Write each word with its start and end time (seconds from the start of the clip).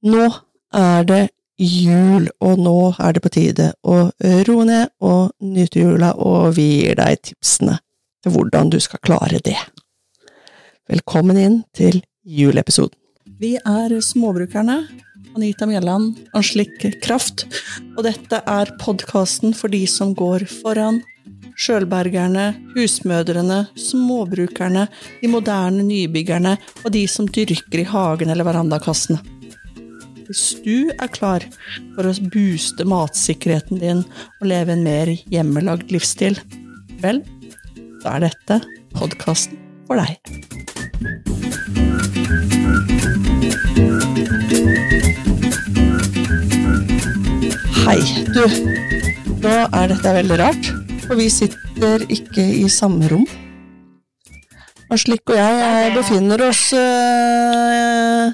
Nå 0.00 0.22
er 0.72 1.04
det 1.04 1.24
jul, 1.60 2.30
og 2.40 2.60
nå 2.64 2.76
er 2.96 3.12
det 3.12 3.20
på 3.20 3.32
tide 3.34 3.66
å 3.84 3.96
roe 4.48 4.64
ned 4.64 4.92
og 5.04 5.34
nyte 5.44 5.82
jula, 5.82 6.14
og 6.16 6.54
vi 6.56 6.64
gir 6.80 6.96
deg 6.96 7.20
tipsene 7.28 7.76
til 8.24 8.32
hvordan 8.32 8.70
du 8.72 8.78
skal 8.80 9.02
klare 9.04 9.42
det. 9.44 9.58
Velkommen 10.88 11.36
inn 11.36 11.58
til 11.76 12.00
juleepisoden. 12.24 12.96
Vi 13.40 13.58
er 13.60 13.92
Småbrukerne, 14.00 14.78
Anita 15.36 15.68
Mjelland, 15.68 16.16
Anslik 16.36 16.80
Kraft, 17.04 17.44
og 17.96 18.04
dette 18.08 18.40
er 18.40 18.72
podkasten 18.80 19.52
for 19.56 19.72
de 19.72 19.82
som 19.88 20.14
går 20.16 20.46
foran. 20.62 21.02
Sjølbergerne, 21.60 22.54
husmødrene, 22.72 23.66
småbrukerne, 23.76 24.86
de 25.20 25.28
moderne 25.28 25.84
nybyggerne 25.84 26.54
og 26.86 26.88
de 26.96 27.04
som 27.08 27.28
dyrker 27.28 27.82
i 27.82 27.86
hagen 27.90 28.32
eller 28.32 28.48
verandakassene. 28.48 29.39
Hvis 30.30 30.52
du 30.62 30.92
er 30.94 31.08
klar 31.10 31.42
for 31.96 32.06
å 32.06 32.10
booste 32.30 32.84
matsikkerheten 32.86 33.80
din 33.82 34.04
og 34.38 34.44
leve 34.46 34.76
en 34.76 34.84
mer 34.86 35.10
hjemmelagd 35.26 35.90
livsstil, 35.90 36.36
vel, 37.02 37.18
da 38.04 38.12
er 38.12 38.28
dette 38.28 38.60
podkasten 38.94 39.58
for 39.88 39.98
deg. 39.98 40.14
Hei, 47.80 47.98
du. 48.30 48.46
Nå 49.42 49.56
er 49.66 49.90
dette 49.96 50.14
veldig 50.20 50.38
rart, 50.44 50.70
for 51.08 51.18
vi 51.18 51.26
sitter 51.40 52.06
ikke 52.06 52.46
i 52.60 52.68
samme 52.70 53.10
rom. 53.10 53.26
Slik 54.94 55.34
og 55.34 55.42
jeg 55.42 55.58
eh, 55.66 55.90
befinner 55.94 56.46
oss 56.46 56.68
uh, 56.74 58.30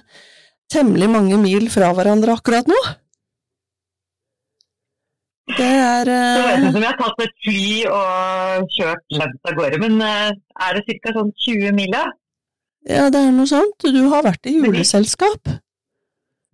temmelig 0.72 1.08
mange 1.10 1.38
mil 1.40 1.68
fra 1.72 1.92
hverandre 1.96 2.36
akkurat 2.36 2.68
nå. 2.70 2.78
Det 5.56 5.66
er 5.66 6.08
uh, 6.10 6.36
Det 6.36 6.42
høres 6.42 6.64
ut 6.64 6.73
som 6.74 6.80
vi 6.82 6.88
har 6.88 6.98
tatt 6.98 7.23
et 7.23 7.36
fly 7.46 7.66
og 7.95 8.73
kjørt 8.74 9.16
langt 9.20 9.50
av 9.50 9.58
gårde, 9.60 9.78
men 9.84 10.00
uh, 10.02 10.34
er 10.66 10.78
det 10.80 10.98
ca. 11.04 11.14
sånn 11.14 11.30
20 11.46 11.76
mil, 11.76 11.92
da? 11.95 12.02
Ja, 12.90 13.06
det 13.14 13.23
er 13.23 13.32
noe 13.34 13.50
sånt. 13.50 13.86
Du 13.95 14.02
har 14.10 14.26
vært 14.26 14.46
i 14.50 14.56
juleselskap. 14.58 15.54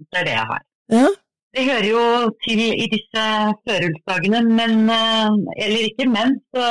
Det 0.03 0.21
er 0.21 0.29
det 0.29 0.37
jeg 0.37 0.49
har. 0.53 0.63
Ja. 0.93 1.09
Det 1.53 1.67
hører 1.69 1.89
jo 1.89 2.05
til 2.45 2.61
i 2.65 2.87
disse 2.89 3.25
førjulsdagene, 3.69 4.41
men 4.49 4.89
Eller 4.89 5.83
ikke 5.85 6.07
men, 6.09 6.39
så 6.49 6.65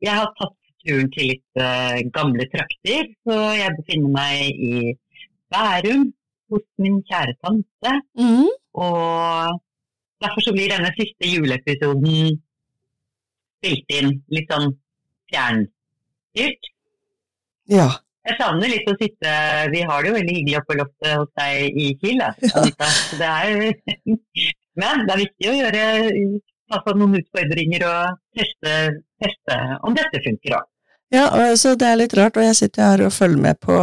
jeg 0.00 0.14
har 0.16 0.30
tatt 0.38 0.56
turen 0.80 1.10
til 1.12 1.34
litt 1.34 1.60
gamle 2.16 2.48
trakter. 2.54 3.12
Så 3.28 3.36
jeg 3.58 3.76
befinner 3.76 4.16
meg 4.16 4.64
i 4.70 4.96
Bærum 5.52 6.08
hos 6.52 6.64
min 6.82 7.00
kjære 7.08 7.34
tante. 7.40 7.94
Mm. 8.18 8.48
Og 8.84 9.58
derfor 10.22 10.46
så 10.46 10.54
blir 10.54 10.72
denne 10.72 10.92
siste 10.98 11.28
juleepisoden 11.28 12.38
spilt 13.62 13.98
inn 13.98 14.14
litt 14.34 14.48
sånn 14.52 14.72
fjernstyrt. 15.32 16.72
Ja. 17.72 17.90
Jeg 18.22 18.38
savner 18.38 18.70
litt 18.70 18.86
å 18.86 18.94
sitte 19.00 19.30
Vi 19.72 19.80
har 19.86 20.02
det 20.02 20.10
jo 20.10 20.14
veldig 20.14 20.34
hyggelig 20.36 20.58
oppe 20.60 20.70
på 20.70 20.78
loftet 20.78 21.14
hos 21.18 21.30
deg 21.40 21.78
i 21.82 21.86
Kiel, 21.98 22.22
Anita. 22.22 22.90
Det 23.18 23.30
er, 23.30 24.12
men 24.80 25.06
det 25.06 25.14
er 25.14 25.22
viktig 25.24 25.50
å 25.50 25.56
gjøre 25.58 25.86
altså 26.72 26.94
noen 26.96 27.18
utfordringer 27.18 27.84
og 27.88 28.20
teste, 28.38 28.76
teste 29.22 29.58
om 29.86 29.96
dette 29.98 30.22
funker 30.24 30.60
òg. 30.60 30.68
Ja, 31.12 31.26
så 31.60 31.74
det 31.76 31.90
er 31.90 31.98
litt 32.00 32.14
rart, 32.16 32.38
og 32.40 32.46
jeg 32.46 32.56
sitter 32.56 32.86
her 32.86 33.02
og 33.04 33.12
følger 33.12 33.42
med 33.42 33.58
på 33.60 33.74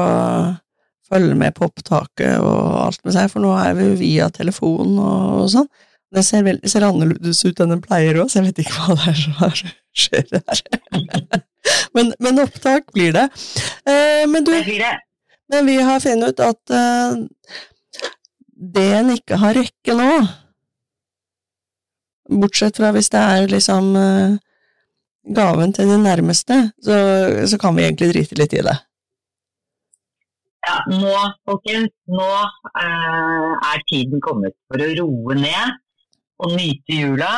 følger 1.09 1.37
med 1.37 1.55
på 1.57 1.67
opptaket 1.69 2.39
og 2.39 2.63
alt 2.85 3.03
med 3.05 3.15
seg, 3.15 3.29
for 3.31 3.43
nå 3.43 3.53
er 3.57 3.75
vi 3.77 3.87
jo 3.89 3.99
via 3.99 4.29
telefon 4.33 4.97
og, 4.97 5.45
sånn. 5.53 5.69
Det 6.09 6.23
ser, 6.25 6.41
vel, 6.45 6.57
ser 6.65 6.87
annerledes 6.87 7.43
ut 7.45 7.59
enn 7.61 7.75
den 7.75 7.83
pleier 7.83 8.17
òg, 8.17 8.31
så 8.31 8.39
jeg 8.39 8.47
vet 8.47 8.63
ikke 8.63 8.79
hva 8.79 8.95
det 8.97 9.11
er 9.11 9.19
som 9.59 9.73
skjer 10.03 10.31
her. 10.39 10.61
men, 11.95 12.13
men, 12.17 12.41
opptak 12.41 12.89
blir 12.95 13.13
det. 13.13 13.27
Eh, 13.85 14.25
men 14.29 14.47
du, 14.47 14.53
men 15.53 15.69
vi 15.69 15.77
har 15.85 16.01
funnet 16.01 16.33
ut 16.33 16.41
at 16.47 16.73
eh, 16.73 17.19
det 18.59 18.87
en 18.97 19.13
ikke 19.13 19.37
har 19.39 19.55
rekke 19.55 19.95
nå, 19.95 20.09
bortsett 22.41 22.77
fra 22.77 22.91
hvis 22.95 23.09
det 23.13 23.21
er 23.21 23.53
liksom 23.53 23.93
eh, 23.97 24.37
gaven 25.35 25.73
til 25.73 25.89
de 25.89 25.97
nærmeste, 26.01 26.59
så, 26.83 26.97
så, 27.49 27.57
kan 27.61 27.77
vi 27.77 27.85
egentlig 27.85 28.13
drite 28.13 28.37
litt 28.39 28.53
i 28.57 28.65
det. 28.65 28.77
Ja, 30.69 30.75
nå, 30.85 31.13
folkens, 31.49 31.89
nå 32.13 32.27
eh, 32.77 33.53
er 33.71 33.79
tiden 33.89 34.21
kommet 34.21 34.53
for 34.69 34.83
å 34.83 34.89
roe 34.99 35.37
ned 35.39 35.79
og 36.43 36.53
nyte 36.53 36.97
jula. 36.99 37.31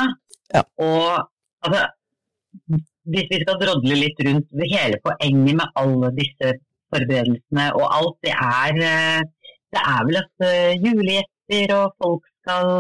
Ja. 0.52 0.66
Og 0.84 1.22
altså, 1.64 1.86
hvis 3.14 3.30
vi 3.32 3.40
skal 3.46 3.62
drodle 3.62 4.02
litt 4.02 4.20
rundt 4.28 4.52
hele 4.74 5.00
poenget 5.06 5.62
med 5.62 5.80
alle 5.80 6.12
disse 6.18 6.58
forberedelsene 6.92 7.70
og 7.80 7.88
alt, 7.88 8.20
det 8.28 8.36
er, 8.36 8.84
eh, 8.90 9.56
det 9.72 9.88
er 9.96 10.06
vel 10.10 10.22
at 10.26 10.48
eh, 10.50 10.84
julegjester 10.84 11.76
og 11.78 11.98
folk 12.04 12.28
skal 12.42 12.72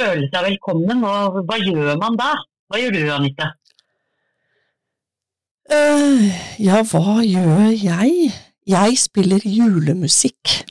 føle 0.00 0.28
seg 0.28 0.48
velkommen. 0.50 1.04
Og 1.08 1.40
hva 1.48 1.62
gjør 1.62 1.94
man 2.04 2.20
da? 2.20 2.34
Hva 2.68 2.84
gjør 2.84 2.98
du, 2.98 3.04
Anita? 3.16 3.54
Uh, 5.72 6.28
ja, 6.60 6.84
hva 6.84 7.22
gjør 7.24 7.70
jeg? 7.72 8.34
Jeg 8.66 8.98
spiller 8.98 9.40
julemusikk. 9.44 10.64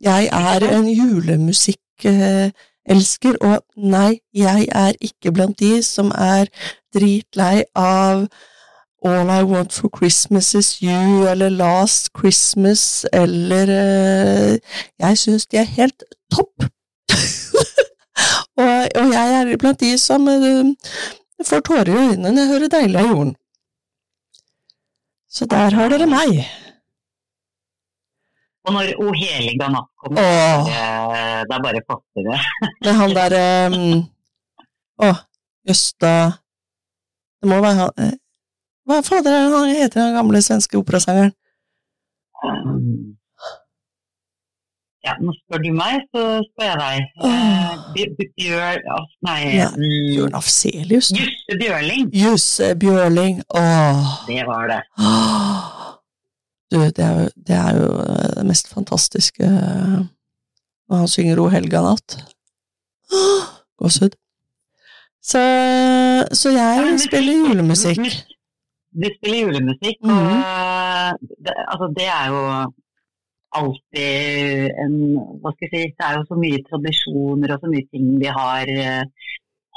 Jeg 0.00 0.28
er 0.32 0.76
en 0.76 0.88
julemusikkelsker, 0.88 3.36
og 3.40 3.64
nei, 3.76 4.18
jeg 4.34 4.68
er 4.70 4.92
ikke 5.00 5.32
blant 5.32 5.58
de 5.58 5.82
som 5.82 6.12
er 6.14 6.46
dritlei 6.94 7.62
av 7.74 8.26
All 9.04 9.28
I 9.28 9.42
Want 9.42 9.72
for 9.72 9.90
Christmas 9.98 10.54
Is 10.54 10.82
You 10.82 11.28
eller 11.28 11.48
Last 11.48 12.08
Christmas 12.18 13.06
eller 13.12 13.62
uh, 13.62 14.58
Jeg 14.98 15.18
syns 15.18 15.46
de 15.46 15.56
er 15.56 15.62
helt 15.62 16.02
topp. 16.32 16.64
og, 18.56 18.88
og, 18.94 19.12
jeg 19.12 19.40
er 19.40 19.56
blant 19.56 19.80
de 19.80 19.98
som 19.98 20.28
uh, 20.28 20.74
får 21.44 21.60
tårer 21.60 21.88
i 21.88 21.96
øynene 21.96 22.30
når 22.30 22.42
jeg 22.42 22.48
hører 22.48 22.68
Deilig 22.68 23.00
av 23.00 23.06
jorden. 23.06 23.36
Så 25.34 25.46
der 25.50 25.74
har 25.74 25.90
dere 25.90 26.06
meg. 26.06 26.44
Og 28.64 28.72
når 28.72 28.92
O 29.02 29.10
heliga 29.12 29.66
natt 29.68 29.90
kommer, 30.00 30.68
da 31.50 31.58
bare 31.60 31.82
passer 31.88 32.28
det. 32.28 32.38
er 32.86 32.98
han 33.00 33.16
derre 33.16 33.42
um, 33.74 34.04
Å, 35.04 35.10
Jøsta 35.68 36.12
Det 37.42 37.50
må 37.50 37.58
være 37.60 37.80
han 37.82 38.00
eh, 38.06 38.14
Hva 38.88 39.00
fader 39.04 39.36
er 39.36 39.50
han 39.52 39.68
heter, 39.74 39.98
den 40.00 40.16
gamle 40.16 40.40
svenske 40.44 40.78
operasangeren? 40.80 41.34
Um, 42.44 43.16
ja, 45.04 45.14
nå 45.20 45.34
spør 45.36 45.60
du 45.64 45.70
meg, 45.76 46.04
så 46.14 46.24
spør 46.48 46.70
jeg 46.70 46.78
deg. 46.80 47.08
Oh. 47.20 47.74
Bjørn 48.38 48.86
Nei, 49.26 49.38
ja, 49.58 49.68
Bjørn 49.76 50.36
Afselius. 50.38 51.12
Jusse 51.14 51.58
Bjørling. 51.60 52.08
Jusse 52.16 52.70
Bjørling, 52.80 53.42
åh. 53.54 54.10
Det 54.30 54.42
var 54.48 54.70
det. 54.72 54.82
Du, 56.72 56.80
det 56.80 57.04
er, 57.04 57.18
jo, 57.20 57.26
det 57.46 57.54
er 57.54 57.76
jo 57.76 57.88
det 58.34 58.42
mest 58.48 58.66
fantastiske 58.72 59.46
når 59.46 60.96
han 61.04 61.10
synger 61.12 61.38
O 61.38 61.44
helga 61.52 61.82
natt. 61.84 62.16
Gåsehud. 63.78 64.16
Så, 65.22 65.42
så 66.34 66.50
jeg 66.50 66.80
ja, 66.80 66.96
spiller 67.04 67.44
julemusikk. 67.44 68.00
Du 68.94 69.06
spiller 69.18 69.38
julemusikk, 69.44 70.00
mm 70.02 70.10
-hmm. 70.10 71.14
det, 71.44 71.54
altså, 71.72 71.86
det 71.98 72.08
er 72.18 72.26
jo 72.32 72.40
alltid 73.60 74.74
en 74.84 74.96
Hva 75.42 75.52
skal 75.54 75.68
jeg 75.68 75.72
si 75.72 75.94
Det 75.94 76.06
er 76.06 76.18
jo 76.18 76.26
så 76.28 76.38
mye 76.40 76.62
tradisjoner 76.68 77.54
og 77.54 77.62
så 77.62 77.70
mye 77.72 77.88
ting 77.92 78.10
vi 78.22 78.30
har 78.38 78.72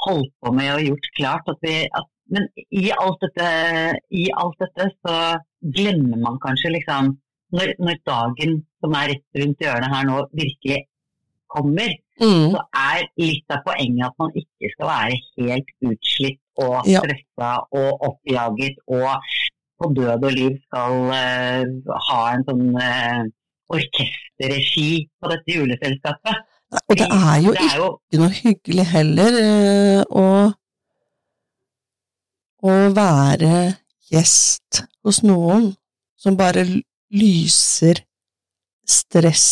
holdt 0.06 0.32
på 0.42 0.52
med 0.54 0.72
og 0.74 0.84
gjort 0.86 1.08
klart. 1.18 1.48
At 1.52 1.64
vi, 1.66 1.74
at, 2.00 2.10
men 2.34 2.48
i 2.70 2.90
alt, 2.94 3.22
dette, 3.24 3.48
i 4.14 4.28
alt 4.42 4.60
dette 4.62 4.90
så 5.00 5.16
glemmer 5.78 6.20
man 6.22 6.38
kanskje 6.44 6.74
liksom 6.76 7.16
når, 7.56 7.74
når, 7.80 8.00
dagen 8.06 8.58
som 8.82 8.94
er 9.00 9.12
rett 9.12 9.40
rundt 9.42 9.64
hjørnet 9.64 9.94
her 9.94 10.08
nå, 10.08 10.18
virkelig 10.36 10.82
kommer, 11.48 11.94
mm. 12.20 12.50
så 12.52 12.64
er 12.76 13.06
litt 13.22 13.54
av 13.54 13.62
poenget 13.64 14.04
at 14.10 14.18
man 14.20 14.34
ikke 14.36 14.72
skal 14.74 14.90
være 14.90 15.20
helt 15.38 15.72
utslitt 15.92 16.42
og 16.60 16.90
Ja. 16.90 17.00
og 17.72 18.04
oppjaget 18.08 18.82
og 18.86 19.08
på 19.78 19.88
død 19.94 20.24
og 20.26 20.32
liv 20.34 20.56
skal 20.66 20.94
uh, 21.06 21.96
ha 22.08 22.20
en 22.34 22.44
sånn 22.48 22.64
uh, 22.74 23.20
orkesterregi 23.72 24.90
på 25.18 25.32
dette 25.32 25.56
juleselskapet. 25.56 26.46
Og 26.88 26.98
det 27.00 27.08
er 27.08 27.36
jo 27.44 27.52
Det 27.54 27.64
er 27.64 27.84
ikke 27.88 28.20
noe 28.20 28.34
hyggelig 28.36 28.86
heller 28.92 29.38
eh, 29.40 30.02
å, 30.12 30.26
å 32.68 32.74
være 32.96 33.54
gjest 34.12 34.82
hos 35.04 35.22
noen 35.24 35.70
som 36.18 36.36
bare 36.36 36.66
lyser 37.14 38.02
stress 38.88 39.48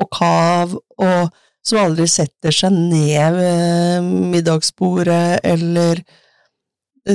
og 0.00 0.08
kav, 0.16 0.72
og 1.00 1.40
som 1.64 1.82
aldri 1.82 2.06
setter 2.08 2.54
seg 2.54 2.72
ned 2.72 3.36
ved 3.36 4.08
middagsbordet, 4.32 5.40
eller 5.44 6.00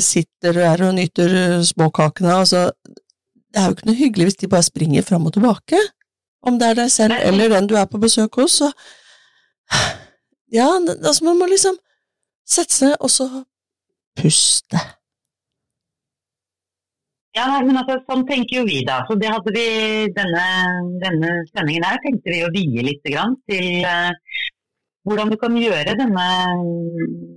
sitter 0.02 0.60
der 0.60 0.84
og 0.86 0.96
nyter 0.98 1.34
småkakene. 1.66 2.34
Altså, 2.44 2.68
det 2.86 3.62
er 3.62 3.70
jo 3.70 3.78
ikke 3.78 3.90
noe 3.90 4.00
hyggelig 4.00 4.30
hvis 4.30 4.42
de 4.44 4.52
bare 4.52 4.68
springer 4.68 5.06
fram 5.08 5.26
og 5.30 5.36
tilbake. 5.38 5.80
Om 6.46 6.60
det 6.62 6.68
er 6.70 6.78
deg 6.82 6.92
selv 6.94 7.18
eller 7.26 7.56
den 7.56 7.70
du 7.70 7.76
er 7.80 7.88
på 7.90 8.02
besøk 8.02 8.42
hos, 8.42 8.60
så 8.62 8.72
Ja, 10.54 10.68
altså, 10.78 11.26
man 11.26 11.40
må 11.40 11.48
liksom 11.50 11.78
sette 12.48 12.74
seg 12.74 12.92
ned, 12.92 12.98
og 13.02 13.10
så 13.10 13.26
puste. 14.16 14.80
Ja, 17.36 17.48
men 17.66 17.76
altså, 17.82 17.98
Sånn 18.08 18.24
tenker 18.30 18.62
jo 18.62 18.66
vi, 18.70 18.80
da. 18.88 19.02
Så 19.10 19.18
det 19.20 19.32
hadde 19.34 19.52
vi, 19.56 19.66
Denne, 20.16 20.44
denne 21.02 21.32
sendingen 21.52 21.88
her 21.88 22.00
tenkte 22.04 22.32
vi 22.32 22.44
å 22.46 22.52
vie 22.54 22.86
litt 22.86 23.10
grann 23.10 23.36
til 23.50 23.84
uh, 23.84 24.14
hvordan 25.06 25.34
du 25.34 25.38
kan 25.42 25.58
gjøre 25.60 25.98
denne 26.00 26.28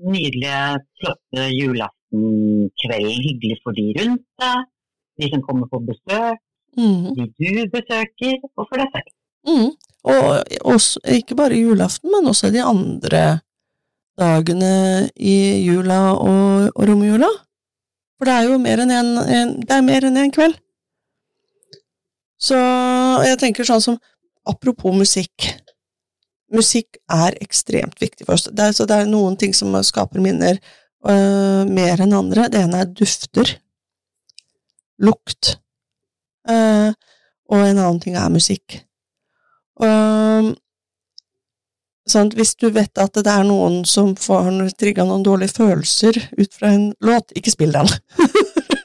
nydelige, 0.08 0.61
flotte 1.00 1.49
julaftenkvelden 1.52 3.25
hyggelig 3.26 3.58
for 3.64 3.76
de 3.76 3.88
rundt 3.99 4.25
deg, 4.44 4.69
de 5.20 5.31
som 5.34 5.43
kommer 5.44 5.69
på 5.72 5.82
besøk, 5.90 6.40
mm. 6.78 7.19
du 7.19 7.60
besøker, 7.75 8.38
og 8.54 8.64
for 8.64 8.80
deg 8.80 8.94
selv. 8.94 9.12
Mm. 9.48 9.69
Og 10.08 10.72
også, 10.75 11.02
ikke 11.19 11.36
bare 11.38 11.58
julaften, 11.58 12.10
men 12.12 12.30
også 12.30 12.52
de 12.54 12.62
andre 12.62 13.40
dagene 14.19 15.08
i 15.14 15.64
jula 15.66 16.00
og, 16.14 16.70
og 16.75 16.88
romjula. 16.88 17.28
For 18.19 18.26
det 18.26 18.34
er 18.34 18.48
jo 18.48 18.58
mer 18.62 18.82
enn 18.82 18.94
en, 18.94 19.12
en, 19.22 19.52
det 19.62 19.78
mer 19.86 20.06
enn 20.08 20.19
én 20.19 20.26
en 20.26 20.34
kveld. 20.34 20.56
Så 22.38 22.58
jeg 23.26 23.38
tenker 23.42 23.66
sånn 23.66 23.82
som 23.82 23.98
Apropos 24.48 24.94
musikk. 24.96 25.44
Musikk 26.56 26.96
er 27.12 27.34
ekstremt 27.42 27.98
viktig 28.00 28.25
for 28.25 28.38
oss. 28.38 28.46
Det 28.48 28.64
er, 28.64 28.72
så 28.72 28.86
det 28.88 28.96
er 28.96 29.10
noen 29.10 29.34
ting 29.36 29.52
som 29.52 29.75
skaper 29.84 30.22
minner 30.25 30.56
øh, 30.56 31.69
mer 31.69 32.00
enn 32.00 32.16
andre. 32.16 32.46
Det 32.48 32.62
ene 32.64 32.80
er 32.80 32.88
dufter. 32.88 33.52
Lukt. 35.04 35.58
Uh, 36.49 36.93
og 37.49 37.64
en 37.64 37.81
annen 37.81 38.00
ting 38.02 38.17
er 38.20 38.31
musikk. 38.32 38.82
Uh, 39.81 40.52
Sånn, 42.08 42.31
hvis 42.32 42.55
du 42.56 42.70
vet 42.73 42.96
at 43.00 43.19
det 43.20 43.29
er 43.29 43.44
noen 43.44 43.82
som 43.88 44.14
får 44.17 44.49
trigga 44.81 45.05
noen 45.05 45.25
dårlige 45.26 45.58
følelser 45.58 46.17
ut 46.38 46.55
fra 46.56 46.70
en 46.73 46.87
låt, 47.05 47.35
ikke 47.37 47.52
spill 47.52 47.75
den. 47.75 47.90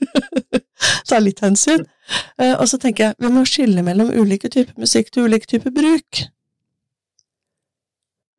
Ta 1.07 1.21
litt 1.23 1.39
hensyn. 1.43 1.85
Uh, 2.35 2.57
og 2.57 2.67
så 2.67 2.79
tenker 2.81 3.05
jeg 3.05 3.23
vi 3.23 3.31
må 3.31 3.45
skille 3.47 3.83
mellom 3.85 4.11
ulike 4.11 4.51
typer 4.51 4.75
musikk 4.83 5.13
til 5.13 5.29
ulike 5.29 5.47
typer 5.47 5.71
bruk. 5.71 6.25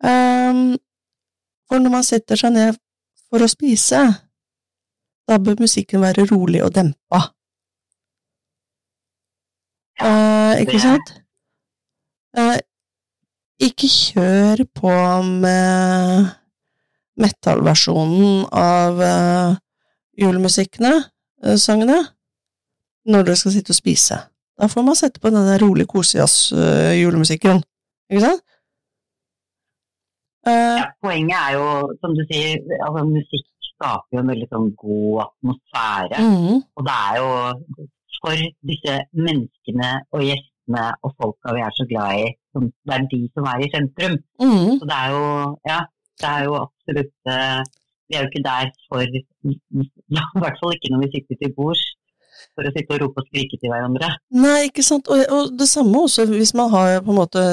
Um, 0.04 0.76
for 1.64 1.80
når 1.80 1.94
man 1.94 2.04
setter 2.04 2.36
seg 2.36 2.52
ned 2.52 2.76
for 3.30 3.40
å 3.40 3.48
spise, 3.48 4.02
da 5.24 5.40
bør 5.40 5.62
musikken 5.64 6.04
være 6.04 6.26
rolig 6.28 6.60
og 6.64 6.74
dempa. 6.76 7.22
Uh, 10.02 10.58
ikke 10.62 10.80
sant? 10.82 11.12
Uh, 12.34 12.58
ikke 13.62 13.86
kjør 13.86 14.64
på 14.74 14.94
med 15.22 16.32
metallversjonen 17.22 18.42
av 18.50 18.98
uh, 18.98 19.54
julemusikkene, 20.18 20.96
uh, 21.46 21.54
sangene, 21.60 22.00
når 23.06 23.28
dere 23.28 23.38
skal 23.38 23.54
sitte 23.54 23.70
og 23.70 23.78
spise. 23.78 24.18
Da 24.58 24.66
får 24.70 24.86
man 24.86 24.98
sette 24.98 25.22
på 25.22 25.30
den 25.30 25.46
der 25.46 25.62
rolig 25.62 25.86
kosejazz-julemusikken, 25.90 27.62
ikke 28.10 28.26
sant? 28.26 28.44
ja, 30.44 30.90
poenget 31.00 31.38
er 31.38 31.54
jo, 31.56 31.68
som 32.04 32.12
du 32.12 32.20
sier, 32.28 32.58
altså 32.84 33.06
musikk 33.08 33.46
skaper 33.74 34.16
jo 34.18 34.22
en 34.22 34.30
veldig 34.32 34.48
sånn 34.50 34.66
god 34.80 35.22
atmosfære. 35.24 36.20
Mm. 36.20 36.58
Og 36.76 36.86
det 36.88 36.96
er 37.06 37.16
jo 37.20 37.28
for 38.24 38.44
disse 38.70 38.94
menneskene 39.26 39.90
og 40.16 40.24
gjestene 40.24 40.84
og 41.04 41.14
folka 41.20 41.54
vi 41.56 41.64
er 41.64 41.74
så 41.76 41.86
glad 41.90 42.20
i, 42.24 42.28
som, 42.54 42.70
det 42.86 42.94
er 42.96 43.08
de 43.10 43.20
som 43.34 43.48
er 43.50 43.64
i 43.64 43.72
sentrum. 43.72 44.14
Mm. 44.40 44.70
Så 44.80 44.88
det 44.90 45.00
er 45.00 45.10
jo, 45.14 45.24
ja, 45.68 45.80
det 46.22 46.30
er 46.30 46.46
jo 46.48 46.54
absolutt 46.62 47.34
uh, 47.34 47.60
Vi 48.08 48.16
er 48.16 48.24
jo 48.24 48.30
ikke 48.30 48.44
der 48.44 48.72
for 48.88 49.04
ja, 49.04 50.24
I 50.36 50.42
hvert 50.42 50.58
fall 50.60 50.74
ikke 50.76 50.92
når 50.92 51.04
vi 51.04 51.12
sitter 51.14 51.40
til 51.40 51.54
bords 51.56 51.84
for 52.54 52.66
å 52.66 52.72
sitte 52.74 52.96
og 52.96 53.00
rope 53.02 53.22
og 53.22 53.28
skrike 53.28 53.56
til 53.60 53.70
hverandre. 53.72 54.10
Nei, 54.36 54.66
ikke 54.68 54.84
sant. 54.84 55.08
Og, 55.10 55.22
og 55.32 55.54
det 55.58 55.68
samme 55.70 56.02
også 56.06 56.26
hvis 56.28 56.52
man 56.58 56.72
har 56.72 56.98
på 57.04 57.14
en 57.14 57.20
måte 57.20 57.44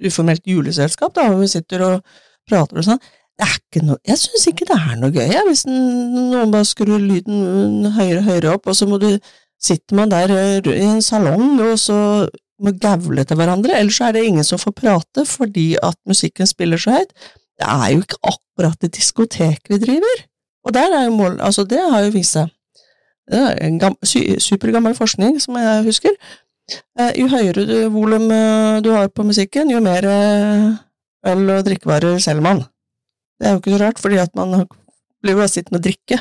uformelt 0.00 0.46
juleselskap, 0.48 1.14
da, 1.16 1.28
hvor 1.28 1.42
vi 1.42 1.50
sitter 1.52 1.84
og 1.86 2.14
prater 2.48 2.80
og 2.80 2.86
sånn. 2.86 3.02
Det 3.40 3.46
er 3.46 3.54
ikke 3.56 3.82
noe, 3.86 4.00
jeg 4.04 4.20
syns 4.20 4.48
ikke 4.50 4.66
det 4.68 4.76
er 4.76 4.96
noe 5.00 5.12
gøy, 5.14 5.28
jeg, 5.32 5.44
hvis 5.48 5.62
noen 5.68 6.50
bare 6.52 6.68
skrur 6.68 7.00
lyden 7.00 7.86
høyere 7.94 8.18
og 8.20 8.26
høyere 8.26 8.50
opp, 8.52 8.68
og 8.68 8.76
så 8.76 8.88
må 8.90 8.98
du 9.00 9.08
sitter 9.60 9.96
man 9.98 10.12
der 10.12 10.32
i 10.70 10.84
en 10.86 11.02
salong, 11.04 11.60
og 11.60 11.76
så 11.78 12.28
må 12.60 12.72
gaule 12.76 13.24
til 13.24 13.38
hverandre, 13.40 13.76
ellers 13.78 13.98
så 14.00 14.08
er 14.08 14.16
det 14.16 14.24
ingen 14.28 14.44
som 14.44 14.60
får 14.60 14.74
prate 14.76 15.24
fordi 15.28 15.74
at 15.82 15.96
musikken 16.08 16.48
spiller 16.48 16.80
så 16.80 16.98
høyt. 16.98 17.14
Det 17.60 17.68
er 17.68 17.86
jo 17.92 18.02
ikke 18.04 18.20
akkurat 18.32 18.84
et 18.84 18.96
diskotek 18.96 19.68
vi 19.68 19.78
driver. 19.80 20.24
Og 20.64 20.74
der 20.76 20.92
er 20.96 21.06
jo 21.06 21.16
mål, 21.16 21.38
altså 21.40 21.64
det 21.64 21.80
har 21.92 22.04
jo 22.04 22.12
vist 22.16 22.36
seg. 22.36 22.52
Det 23.30 23.40
er 23.40 23.58
en 23.68 23.80
supergammel 24.42 24.94
forskning, 24.96 25.38
som 25.40 25.56
jeg 25.56 25.84
husker. 25.86 26.16
Eh, 26.70 27.12
jo 27.18 27.28
høyere 27.30 27.86
volum 27.90 28.28
eh, 28.34 28.80
du 28.84 28.90
har 28.94 29.08
på 29.14 29.24
musikken, 29.26 29.70
jo 29.72 29.80
mer 29.82 30.06
eh, 30.06 30.66
øl 31.32 31.48
og 31.56 31.64
drikkevarer 31.66 32.20
selger 32.22 32.44
man. 32.44 32.62
Det 33.40 33.48
er 33.48 33.56
jo 33.56 33.62
ikke 33.62 33.74
så 33.74 33.80
rart, 33.84 34.02
fordi 34.02 34.20
at 34.22 34.36
man 34.38 34.66
blir 35.22 35.38
jo 35.38 35.48
sittende 35.48 35.80
og 35.80 35.86
drikke. 35.86 36.20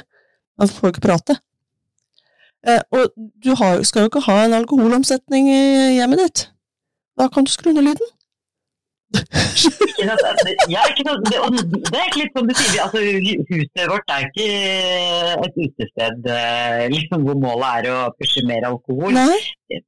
Man 0.60 0.72
får 0.72 0.88
jo 0.88 0.94
ikke 0.94 1.06
prate. 1.06 1.38
Eh, 2.68 2.82
og 2.92 3.12
du 3.44 3.52
har, 3.56 3.84
skal 3.88 4.02
jo 4.04 4.12
ikke 4.12 4.28
ha 4.28 4.38
en 4.46 4.54
alkoholomsetning 4.60 5.48
i 5.52 5.62
hjemmet 6.00 6.24
ditt. 6.26 6.40
Da 7.20 7.28
kan 7.32 7.46
du 7.48 7.52
skru 7.52 7.72
ned 7.72 7.86
lyden. 7.88 8.10
ja, 10.70 10.82
ikke 10.92 11.04
noe, 11.08 11.18
det, 11.26 11.38
det, 11.88 11.98
er 11.98 12.04
ikke 12.10 12.20
litt 12.20 12.36
som 12.38 12.46
du 12.46 12.52
sier, 12.54 12.84
altså, 12.84 13.00
huset 13.50 13.88
vårt 13.90 14.12
er 14.14 14.28
ikke 14.28 14.50
et 15.48 15.58
utested 15.64 16.30
eh, 16.36 16.84
liksom, 16.94 17.26
hvor 17.26 17.40
målet 17.42 17.72
er 17.80 17.90
å 17.96 18.12
pushe 18.20 18.44
mer 18.46 18.68
alkohol 18.70 19.18
Nei. 19.18 19.40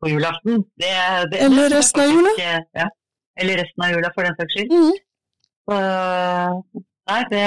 på 0.02 0.10
julaften. 0.16 0.64
Det, 0.82 0.90
det, 1.34 1.44
Eller 1.46 1.70
resten 1.76 2.06
av 2.06 2.16
jula. 2.16 2.34
Ja. 2.42 2.88
Eller 3.42 3.62
resten 3.62 3.86
av 3.86 3.94
jula, 3.94 4.12
for 4.16 4.26
den 4.26 4.40
saks 4.40 4.58
skyld. 4.58 4.74
Mm. 4.74 4.98
Så, 5.70 5.78
nei, 7.12 7.22
det, 7.36 7.46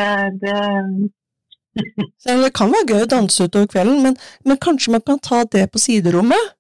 det 1.75 2.37
det 2.43 2.53
kan 2.57 2.73
være 2.73 2.93
gøy 2.93 3.05
å 3.05 3.11
danse 3.11 3.47
utover 3.47 3.71
kvelden, 3.71 4.03
men, 4.05 4.19
men, 4.47 4.61
kanskje 4.63 4.95
man 4.95 5.03
kan 5.07 5.21
ta 5.23 5.43
det 5.51 5.67
på 5.73 5.83
siderommet? 5.83 6.55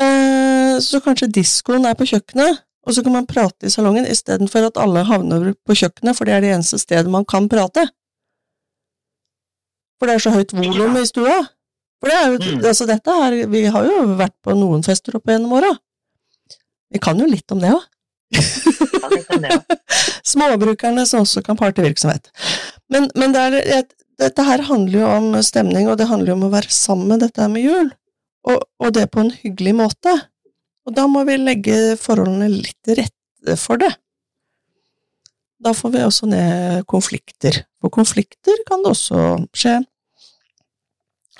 Eh, 0.00 0.78
så 0.84 1.02
kanskje 1.04 1.30
diskoen 1.40 1.88
er 1.88 1.96
på 1.98 2.08
kjøkkenet, 2.08 2.62
og 2.88 2.94
så 2.94 3.04
kan 3.04 3.18
man 3.18 3.28
prate 3.28 3.68
i 3.68 3.72
salongen 3.72 4.08
istedenfor 4.08 4.70
at 4.70 4.80
alle 4.80 5.04
havner 5.08 5.52
på 5.66 5.76
kjøkkenet, 5.76 6.16
for 6.16 6.28
det 6.28 6.36
er 6.36 6.44
det 6.44 6.54
eneste 6.56 6.80
stedet 6.80 7.12
man 7.12 7.26
kan 7.28 7.50
prate. 7.50 7.88
For 9.98 10.08
det 10.08 10.16
er 10.16 10.24
så 10.24 10.32
høyt 10.32 10.54
volum 10.54 10.96
i 10.96 11.04
stua. 11.08 11.36
For 11.98 12.10
det 12.10 12.16
er 12.16 12.26
jo, 12.30 12.38
mm. 12.38 12.64
altså 12.70 12.86
dette 12.86 13.14
her, 13.20 13.36
Vi 13.50 13.64
har 13.74 13.86
jo 13.86 14.02
vært 14.18 14.36
på 14.46 14.54
noen 14.54 14.84
fester 14.86 15.18
opp 15.18 15.26
gjennom 15.26 15.56
åra. 15.58 15.72
Vi 16.94 17.00
kan 17.02 17.18
jo 17.18 17.26
litt 17.28 17.50
om 17.52 17.60
det 17.60 17.74
òg. 17.74 17.86
Småbrukerne 20.30 21.04
som 21.08 21.24
også 21.24 21.42
kan 21.42 21.58
partyvirksomhet. 21.58 22.30
Men, 22.92 23.08
men 23.18 23.34
det 23.34 23.44
er, 23.60 23.86
dette 24.18 24.44
her 24.44 24.64
handler 24.66 24.98
jo 25.02 25.08
om 25.18 25.30
stemning, 25.46 25.88
og 25.90 25.98
det 26.00 26.08
handler 26.10 26.32
jo 26.32 26.38
om 26.38 26.48
å 26.48 26.52
være 26.54 26.72
sammen, 26.74 27.20
dette 27.20 27.42
her 27.42 27.52
med 27.52 27.66
jul. 27.66 27.92
Og, 28.48 28.64
og, 28.80 28.90
det 28.96 29.10
på 29.12 29.22
en 29.22 29.32
hyggelig 29.34 29.74
måte. 29.78 30.14
Og 30.88 30.94
da 30.96 31.04
må 31.10 31.22
vi 31.28 31.36
legge 31.36 31.96
forholdene 32.00 32.48
litt 32.52 32.78
til 32.86 33.02
rette 33.02 33.58
for 33.60 33.80
det. 33.80 33.90
Da 35.58 35.74
får 35.74 35.92
vi 35.94 36.02
også 36.06 36.28
ned 36.30 36.86
konflikter. 36.90 37.64
For 37.82 37.92
konflikter 37.92 38.62
kan 38.66 38.82
det 38.84 38.94
også 38.94 39.22
skje. 39.58 39.80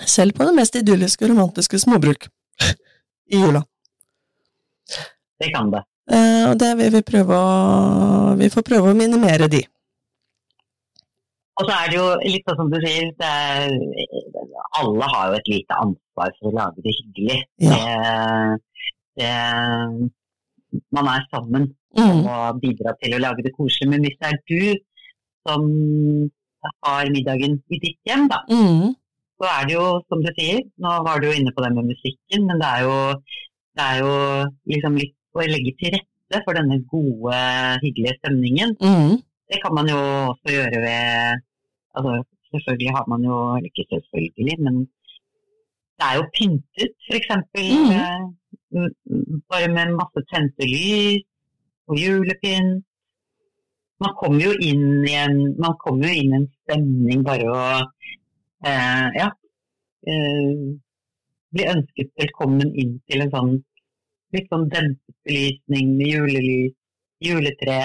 Selv 0.06 0.36
på 0.36 0.46
det 0.46 0.54
mest 0.54 0.76
idylliske 0.78 1.24
og 1.26 1.32
romantiske 1.32 1.80
småbruk 1.82 2.28
i 3.32 3.40
jula. 3.40 3.62
Det 5.38 5.50
kan 5.54 5.70
det. 5.72 5.82
Eh, 6.10 6.44
og 6.50 6.58
det 6.60 6.70
vil 6.78 6.92
vi 6.94 7.02
prøve 7.04 7.36
å 7.36 8.36
Vi 8.38 8.48
får 8.52 8.64
prøve 8.64 8.92
å 8.92 8.96
minimere 8.96 9.48
de. 9.50 9.64
Og 11.58 11.66
så 11.66 11.74
er 11.74 11.90
det 11.90 11.96
jo 11.98 12.06
litt 12.22 12.44
sånn 12.46 12.58
som 12.60 12.68
du 12.70 12.78
sier, 12.84 13.08
er, 13.26 13.72
alle 14.78 15.08
har 15.10 15.32
jo 15.32 15.38
et 15.40 15.50
lite 15.50 15.78
ansvar 15.82 16.34
for 16.38 16.50
å 16.50 16.54
lage 16.54 16.84
det 16.84 16.94
hyggelig. 17.00 17.38
Ja. 17.66 17.78
Det, 19.18 19.22
det, 19.22 19.32
man 20.94 21.10
er 21.10 21.24
sammen 21.32 21.66
mm. 21.98 22.22
og 22.22 22.60
bidrar 22.62 22.94
til 23.02 23.16
å 23.16 23.22
lage 23.24 23.42
det 23.46 23.54
koselig. 23.56 23.90
Men 23.90 24.06
hvis 24.06 24.18
det 24.20 24.30
er 24.30 24.38
du 24.52 24.62
som 25.48 25.66
har 26.84 27.10
middagen 27.14 27.58
i 27.74 27.80
ditt 27.82 27.98
hjem, 28.06 28.28
da, 28.30 28.44
mm. 28.50 28.94
så 29.40 29.50
er 29.50 29.66
det 29.66 29.74
jo 29.74 29.86
som 30.06 30.22
du 30.22 30.30
sier, 30.38 30.62
nå 30.82 30.94
var 31.06 31.18
du 31.18 31.30
jo 31.30 31.36
inne 31.40 31.54
på 31.56 31.64
det 31.64 31.72
med 31.74 31.90
musikken, 31.90 32.46
men 32.46 32.62
det 32.62 32.70
er 32.70 32.86
jo, 32.86 32.96
det 33.78 33.88
er 33.88 34.04
jo 34.04 34.14
liksom 34.74 35.00
litt 35.00 35.16
å 35.34 35.46
legge 35.46 35.74
til 35.80 35.96
rette 35.96 36.44
for 36.44 36.58
denne 36.58 36.78
gode, 36.92 37.42
hyggelige 37.82 38.18
stemningen. 38.20 38.78
Mm. 38.78 39.18
Det 39.48 39.62
kan 39.62 39.74
man 39.74 39.88
jo 39.88 39.98
også 40.34 40.52
gjøre 40.52 40.82
ved 40.84 41.44
altså 41.98 42.12
Selvfølgelig 42.52 42.92
har 42.96 43.04
man 43.12 43.24
jo 43.28 43.36
Ikke 43.68 43.84
selvfølgelig, 43.92 44.56
men 44.64 44.74
det 45.98 46.04
er 46.08 46.14
jo 46.18 46.24
pyntet, 46.36 46.92
f.eks. 47.06 47.30
Mm. 47.58 47.90
eh, 47.98 48.90
bare 49.50 49.68
med 49.76 49.96
masse 50.00 50.20
tente 50.30 50.64
lys 50.74 51.24
og 51.88 51.94
julepynt. 52.02 52.84
Man 54.02 54.12
kommer 54.20 54.42
jo 54.46 54.52
inn 54.68 54.84
i 55.10 55.14
en, 55.24 55.36
man 55.64 55.74
kommer 55.82 56.06
jo 56.06 56.20
inn 56.20 56.30
i 56.32 56.38
en 56.38 56.46
stemning 56.60 57.24
bare 57.26 57.48
å 57.50 57.64
eh, 58.70 59.08
ja, 59.18 59.28
eh, 60.12 60.62
bli 61.54 61.66
ønsket 61.74 62.14
velkommen 62.22 62.70
inn 62.78 62.94
til 63.10 63.26
en 63.26 63.34
sånn 63.34 63.52
litt 64.36 64.46
sånn 64.52 64.68
dempet 64.70 65.16
belysning 65.26 65.96
med 65.98 66.14
julelys, 66.14 66.78
juletre, 67.26 67.82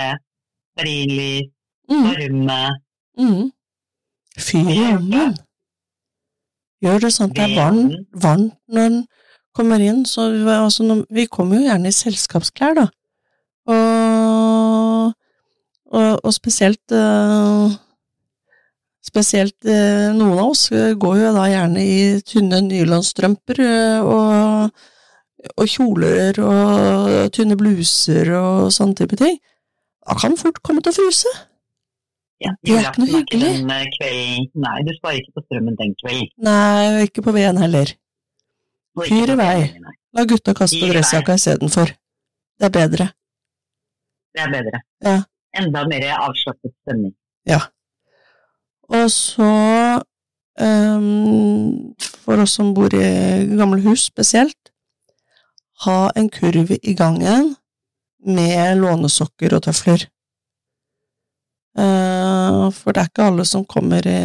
stearinlys, 0.73 1.49
Mm. 1.91 2.03
varme. 2.07 2.61
Mm. 3.19 3.51
Fyr 4.39 4.69
i 4.73 4.79
ovnen. 4.95 5.35
Gjør 6.83 7.05
det 7.05 7.13
sånn 7.15 7.31
at 7.31 7.37
det 7.37 7.43
er 7.45 7.53
varmt, 7.55 7.99
varmt 8.23 8.55
når 8.67 8.89
den 8.89 8.97
kommer 9.55 9.83
inn. 9.83 10.03
Så 10.09 10.27
vi, 10.33 10.43
altså, 10.51 11.03
vi 11.13 11.27
kommer 11.31 11.59
jo 11.59 11.67
gjerne 11.69 11.91
i 11.91 11.95
selskapsklær, 11.95 12.75
da. 12.81 12.87
Og, 13.71 15.13
og, 15.93 16.09
og 16.19 16.31
spesielt 16.35 16.91
eh, 16.91 17.79
Spesielt 19.03 19.67
eh, 19.67 20.09
noen 20.15 20.39
av 20.39 20.49
oss 20.53 20.69
går 20.71 21.17
jo 21.19 21.31
da 21.35 21.43
gjerne 21.51 21.81
i 21.83 21.95
tynne 22.23 22.61
nylonstrømper 22.63 23.59
eh, 23.59 23.99
og, 23.99 24.83
og 25.53 25.67
kjoler 25.67 26.39
og 26.39 27.09
tynne 27.35 27.57
bluser 27.59 28.31
og 28.39 28.71
sånne 28.71 28.95
type 29.01 29.19
ting. 29.19 29.35
Da 30.07 30.15
kan 30.19 30.39
fort 30.39 30.61
komme 30.63 30.83
til 30.83 30.95
å 30.95 30.97
fryse. 31.01 31.33
Det 32.63 32.75
er 32.75 32.87
ikke 32.89 33.01
noe 33.03 33.09
hyggelig. 33.13 33.49
eh, 33.49 33.89
kvelden. 33.97 34.47
Nei, 34.65 34.77
du 34.87 34.91
sparer 34.97 35.19
ikke 35.21 35.33
på 35.37 35.43
strømmen 35.45 35.75
den 35.79 35.93
kvelden. 36.01 36.29
Nei, 36.43 36.87
og 36.93 37.01
ikke 37.07 37.23
på 37.25 37.33
veden 37.35 37.59
heller. 37.63 37.93
Fyr 39.03 39.33
i 39.33 39.37
vei. 39.39 39.59
La 40.13 40.25
gutta 40.29 40.53
kaste 40.57 40.85
dressjakka 40.91 41.35
istedenfor. 41.39 41.93
Det 42.59 42.67
er 42.69 42.73
bedre. 42.75 43.07
Det 44.33 44.43
er 44.43 44.51
bedre. 44.53 44.81
Ja. 45.05 45.15
Enda 45.57 45.85
mer 45.89 46.05
avslappet 46.17 46.73
stemning. 46.83 47.13
Ja. 47.49 47.59
Og 48.93 49.09
så, 49.11 49.49
um, 50.61 51.95
for 52.25 52.43
oss 52.43 52.55
som 52.59 52.73
bor 52.77 52.93
i 52.93 53.03
gamle 53.57 53.81
hus 53.85 54.07
spesielt, 54.11 54.71
ha 55.85 56.11
en 56.15 56.29
kurv 56.29 56.71
i 56.77 56.93
gangen 56.97 57.55
med 58.25 58.77
lånesokker 58.79 59.55
og 59.57 59.65
tøfler. 59.65 60.05
Eh, 61.77 62.65
for 62.77 62.93
det 62.93 63.01
er 63.03 63.09
ikke 63.09 63.27
alle 63.31 63.45
som 63.49 63.63
kommer 63.65 64.05
i, 64.05 64.19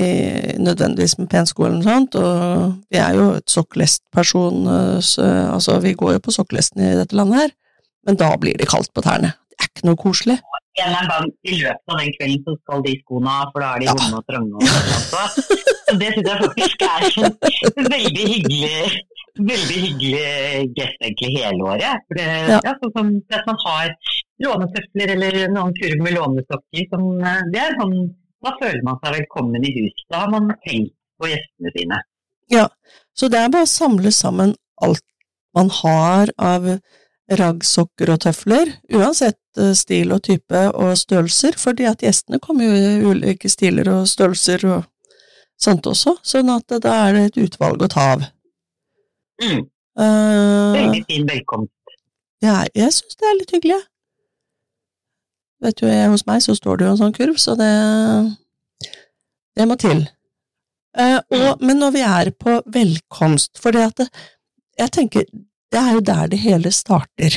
i 0.00 0.06
nødvendigvis 0.62 1.18
med 1.18 1.28
pensko 1.32 1.66
eller 1.66 1.80
noe 1.80 1.88
sånt, 1.88 2.14
og 2.20 2.76
vi 2.92 3.00
er 3.02 3.16
jo 3.18 3.26
et 3.40 3.50
sokkelestperson, 3.50 4.60
eh, 4.76 5.00
så, 5.04 5.26
altså 5.56 5.80
vi 5.84 5.92
går 5.98 6.16
jo 6.16 6.22
på 6.28 6.36
sokkelesten 6.38 6.84
i 6.86 6.94
dette 7.02 7.16
landet 7.18 7.42
her, 7.44 7.50
men 8.06 8.16
da 8.20 8.30
blir 8.40 8.56
det 8.60 8.70
kaldt 8.70 8.92
på 8.96 9.04
tærne. 9.04 9.34
Det 9.50 9.66
er 9.66 9.72
ikke 9.74 9.88
noe 9.90 10.00
koselig. 10.00 10.38
En 10.80 10.86
eller 10.86 11.00
annen 11.02 11.10
gang 11.10 11.26
i 11.50 11.56
løpet 11.60 11.92
av 11.92 11.98
den 12.00 12.12
kvelden 12.16 12.44
så 12.46 12.52
skal 12.62 12.84
de 12.86 12.92
skoene 13.02 13.32
av, 13.40 13.50
for 13.52 13.60
da 13.64 13.72
er 13.74 13.82
de 13.82 13.88
Ja. 13.90 13.94
vonde 13.98 14.20
og 14.20 14.24
trange. 14.30 14.52
Og 14.54 14.62
sånt 14.70 15.48
så 15.90 15.96
det 16.00 16.10
syns 16.14 16.28
jeg 16.30 16.38
faktisk 16.44 16.84
er 16.86 17.00
en 17.26 17.88
veldig 17.96 18.26
hyggelig 18.30 18.70
Veldig 19.38 19.78
hyggelig 19.84 20.72
gest 20.76 21.02
egentlig 21.04 21.30
hele 21.38 21.62
året. 21.62 22.02
For 22.08 22.18
det, 22.18 22.26
Ja. 22.50 22.60
ja. 22.64 22.74
sånn 22.82 22.92
som 22.96 23.10
at 23.30 23.46
man 23.46 23.58
har 23.64 23.92
lånetøfler 24.42 25.12
eller 25.16 25.48
noen 25.54 25.74
kurv 25.76 26.02
med 26.02 26.16
lånesokker, 26.16 26.86
som, 26.90 27.04
eh, 27.24 27.42
det 27.52 27.60
er 27.60 27.76
sånn, 27.78 28.14
da 28.42 28.56
føler 28.60 28.82
man 28.82 28.98
seg 29.04 29.18
velkommen 29.20 29.64
i 29.64 29.72
huset. 29.76 30.06
Da 30.10 30.24
har 30.24 30.30
man 30.30 30.48
tenkt 30.66 30.94
på 31.20 31.28
gjestene 31.28 31.72
sine. 31.76 32.00
Ja, 32.50 32.68
Så 33.14 33.28
det 33.28 33.38
er 33.38 33.50
bare 33.50 33.66
å 33.68 33.68
samle 33.68 34.10
sammen 34.10 34.54
alt 34.82 35.02
man 35.54 35.68
har 35.68 36.30
av 36.38 36.80
raggsokker 37.30 38.10
og 38.14 38.20
tøfler, 38.24 38.72
uansett 38.90 39.38
eh, 39.58 39.72
stil 39.78 40.12
og 40.12 40.22
type 40.26 40.62
og 40.74 40.96
størrelser, 40.98 41.52
fordi 41.58 41.86
at 41.86 42.02
gjestene 42.02 42.40
kommer 42.42 42.64
jo 42.64 42.72
i 42.72 43.12
ulike 43.12 43.50
stiler 43.50 43.88
og 43.92 44.08
størrelser 44.10 44.64
og 44.70 44.84
sånt 45.60 45.86
også, 45.86 46.16
sånn 46.24 46.50
at 46.56 46.80
da 46.82 46.94
er 47.08 47.12
det 47.12 47.24
et 47.28 47.42
utvalg 47.46 47.82
å 47.82 47.90
ta 47.92 48.12
av. 48.16 48.24
Mm. 49.40 49.62
Eh, 50.00 50.72
Veldig 50.76 51.04
fin 51.08 51.26
velkomst. 51.28 51.72
ja, 52.44 52.64
jeg 52.74 52.92
syns 52.92 53.16
det 53.20 53.28
er 53.30 53.38
litt 53.38 53.50
hyggelig. 53.54 53.76
jeg. 53.78 53.86
Vet 55.64 55.80
du, 55.80 55.86
jeg, 55.90 56.08
hos 56.08 56.24
meg 56.28 56.40
så 56.44 56.54
står 56.56 56.78
det 56.80 56.86
jo 56.86 56.92
en 56.94 57.00
sånn 57.02 57.12
kurv, 57.16 57.36
så 57.40 57.52
det, 57.58 57.68
det 59.56 59.66
må 59.68 59.76
til. 59.80 60.06
Uh, 60.96 61.20
og, 61.36 61.60
men 61.62 61.76
når 61.78 61.92
vi 61.94 62.00
er 62.02 62.30
på 62.40 62.56
velkomst, 62.74 63.60
for 63.60 63.76
det 63.76 63.82
at 63.90 64.00
det, 64.00 64.06
jeg 64.80 64.90
tenker, 64.96 65.26
det 65.70 65.78
er 65.82 65.92
jo 65.98 66.00
der 66.00 66.30
det 66.32 66.40
hele 66.42 66.72
starter. 66.72 67.36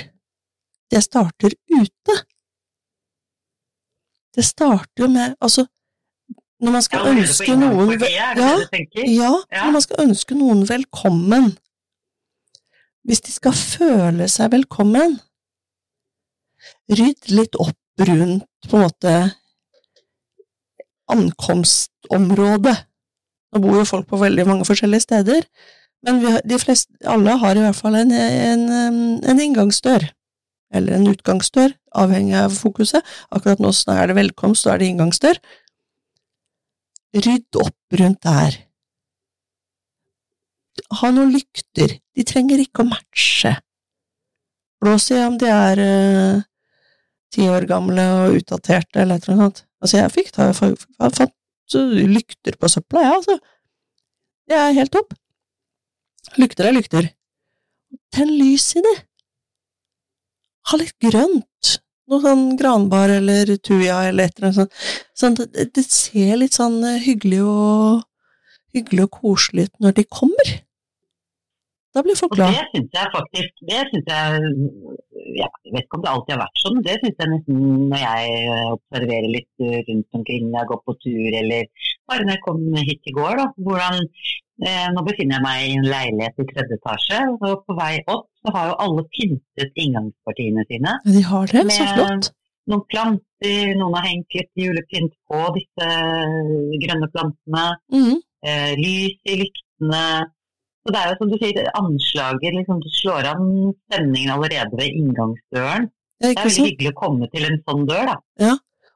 Det 0.92 1.02
starter 1.04 1.52
ute. 1.74 2.16
Det 4.34 4.46
starter 4.48 5.04
jo 5.04 5.10
med, 5.12 5.36
altså, 5.44 5.66
når 6.64 6.72
man 6.78 6.86
skal 6.86 7.08
ønske 7.12 7.56
noen 7.60 7.92
ja, 8.08 8.54
Ja. 9.04 9.34
når 9.66 9.72
man 9.76 9.84
skal 9.84 10.02
ønske 10.08 10.38
noen 10.40 10.64
velkommen. 10.70 11.52
Hvis 13.04 13.22
de 13.26 13.34
skal 13.36 13.56
føle 13.58 14.28
seg 14.32 14.54
velkommen, 14.54 15.18
rydd 16.88 17.32
litt 17.36 17.58
opp 17.60 17.76
rundt 18.08 18.46
på 18.70 18.80
en 18.80 18.86
måte 18.86 19.14
ankomstområdet. 21.12 22.76
Nå 23.54 23.62
bor 23.62 23.78
jo 23.82 23.86
folk 23.86 24.08
på 24.10 24.22
veldig 24.22 24.46
mange 24.48 24.66
forskjellige 24.66 25.06
steder, 25.06 25.44
men 26.04 26.22
har- 26.26 26.42
de 26.48 26.58
fleste, 26.60 26.90
alle 27.06 27.38
har 27.38 27.56
i 27.56 27.60
hvert 27.60 27.76
fall 27.76 27.96
en, 27.96 28.12
en, 28.12 28.64
um, 28.72 29.20
en 29.24 29.40
inngangsdør, 29.40 30.08
eller 30.74 30.96
en 30.96 31.08
utgangsdør, 31.08 31.76
avhengig 31.96 32.36
av 32.40 32.56
fokuset. 32.56 33.04
Akkurat 33.32 33.60
nå 33.60 33.70
er 33.94 34.08
det 34.08 34.16
velkomst, 34.16 34.66
da 34.66 34.74
er 34.74 34.78
det 34.82 34.88
inngangsdør. 34.90 35.38
Rydd 37.14 37.56
opp 37.62 37.78
rundt 38.00 38.24
der. 38.24 38.58
Ha 41.00 41.12
noen 41.14 41.34
lykter, 41.34 41.98
de 42.18 42.26
trenger 42.28 42.62
ikke 42.64 42.84
å 42.84 42.90
matche. 42.90 43.54
Blås 44.84 45.10
i 45.14 45.20
om 45.24 45.38
de 45.40 45.50
er 45.50 45.82
eh, 45.84 46.42
ti 47.34 47.46
år 47.50 47.68
gamle 47.70 48.04
og 48.18 48.40
utdaterte 48.40 49.04
eller 49.04 49.20
et 49.20 49.28
eller 49.28 49.40
annet. 49.40 49.64
Altså, 49.84 49.98
jeg 50.00 50.14
fikk 50.16 50.32
ta, 50.34 50.50
jeg 50.50 50.58
fant 50.58 51.78
eh, 51.78 52.06
lykter 52.10 52.58
på 52.60 52.72
søpla, 52.72 53.06
jeg, 53.06 53.20
altså. 53.22 53.38
Det 54.50 54.60
er 54.60 54.78
helt 54.80 54.94
topp. 54.94 55.14
Lykter 56.42 56.68
er 56.68 56.76
lykter. 56.76 57.10
Tenn 58.14 58.32
lys 58.34 58.74
i 58.80 58.84
det. 58.84 58.96
Ha 60.72 60.80
litt 60.80 60.96
grønt. 61.04 61.76
Noe 62.12 62.20
sånn 62.20 62.58
granbar 62.60 63.14
eller 63.14 63.54
tuja 63.64 64.02
eller 64.10 64.28
et 64.28 64.40
eller 64.40 64.50
annet 64.50 64.58
sånt. 64.60 64.82
Sånn 65.16 65.38
det, 65.40 65.70
det 65.76 65.86
ser 65.88 66.36
litt 66.42 66.58
sånn 66.58 66.82
eh, 66.88 67.00
hyggelig 67.04 67.44
og 67.48 68.04
hyggelig 68.76 69.08
og 69.08 69.12
koselig 69.22 69.68
ut 69.70 69.84
når 69.86 69.98
de 70.00 70.04
kommer. 70.20 70.54
Da 71.94 72.02
blir 72.02 72.18
folk 72.18 72.34
glad. 72.34 72.56
det 72.58 72.62
syns 72.74 72.96
jeg 72.98 73.10
faktisk 73.14 73.60
Det 73.70 73.82
synes 73.92 74.08
jeg 74.10 74.38
ja, 75.38 75.48
Jeg 75.66 75.74
vet 75.76 75.84
ikke 75.86 75.98
om 76.00 76.06
det 76.06 76.10
alltid 76.14 76.34
har 76.34 76.40
vært 76.42 76.62
sånn, 76.64 76.80
det 76.88 76.96
syns 77.04 77.20
jeg 77.22 77.30
nesten 77.34 77.60
når 77.92 78.02
jeg 78.02 78.56
observerer 78.76 79.28
litt 79.30 79.66
rundt 79.90 80.18
omkring 80.18 80.48
når 80.48 80.58
jeg 80.64 80.70
går 80.72 80.82
på 80.88 80.96
tur, 81.06 81.38
eller 81.42 81.92
bare 82.10 82.26
når 82.26 82.34
jeg 82.34 82.44
kom 82.48 82.64
hit 82.90 83.12
i 83.12 83.16
går. 83.20 83.38
da, 83.44 83.46
hvordan 83.68 84.00
eh, 84.66 84.88
Nå 84.96 85.06
befinner 85.06 85.38
jeg 85.38 85.46
meg 85.46 85.68
i 85.68 85.78
en 85.78 85.88
leilighet 85.94 86.42
i 86.42 86.48
tredje 86.50 86.80
etasje, 86.82 87.22
og 87.38 87.64
på 87.68 87.78
vei 87.78 87.94
opp 88.16 88.28
så 88.42 88.56
har 88.58 88.72
jo 88.72 88.80
alle 88.88 89.06
pyntet 89.14 89.82
inngangspartiene 89.86 90.66
sine. 90.74 90.98
Ja, 91.06 91.14
de 91.14 91.24
har 91.30 91.54
det, 91.54 91.64
så 91.78 91.88
flott. 91.94 92.34
Noen 92.74 92.86
planter, 92.90 93.74
noen 93.78 93.96
har 94.00 94.06
hengt 94.10 94.36
litt 94.38 94.52
julepynt 94.66 95.14
på 95.30 95.40
disse 95.60 95.88
grønne 96.84 97.10
plantene. 97.14 97.66
Mhm. 97.94 98.22
Eh, 98.44 98.74
lys 98.80 99.18
i 99.26 99.38
lyktene. 99.42 100.04
Så 100.84 100.92
det 100.92 101.00
er 101.00 101.10
jo 101.14 101.18
som 101.22 101.30
du 101.32 101.38
sier, 101.40 101.68
anslaget 101.80 102.56
liksom, 102.58 102.80
Du 102.84 102.90
slår 102.92 103.30
an 103.32 103.46
stemningen 103.88 104.34
allerede 104.36 104.76
ved 104.76 104.92
inngangsdøren. 105.00 105.90
Ja, 106.20 106.28
Det 106.30 106.38
er 106.38 106.44
veldig 106.44 106.66
hyggelig 106.68 106.92
å 106.94 107.00
komme 107.00 107.30
til 107.32 107.46
en 107.48 107.60
sånn 107.68 107.86
dør, 107.88 108.06
da. 108.14 108.18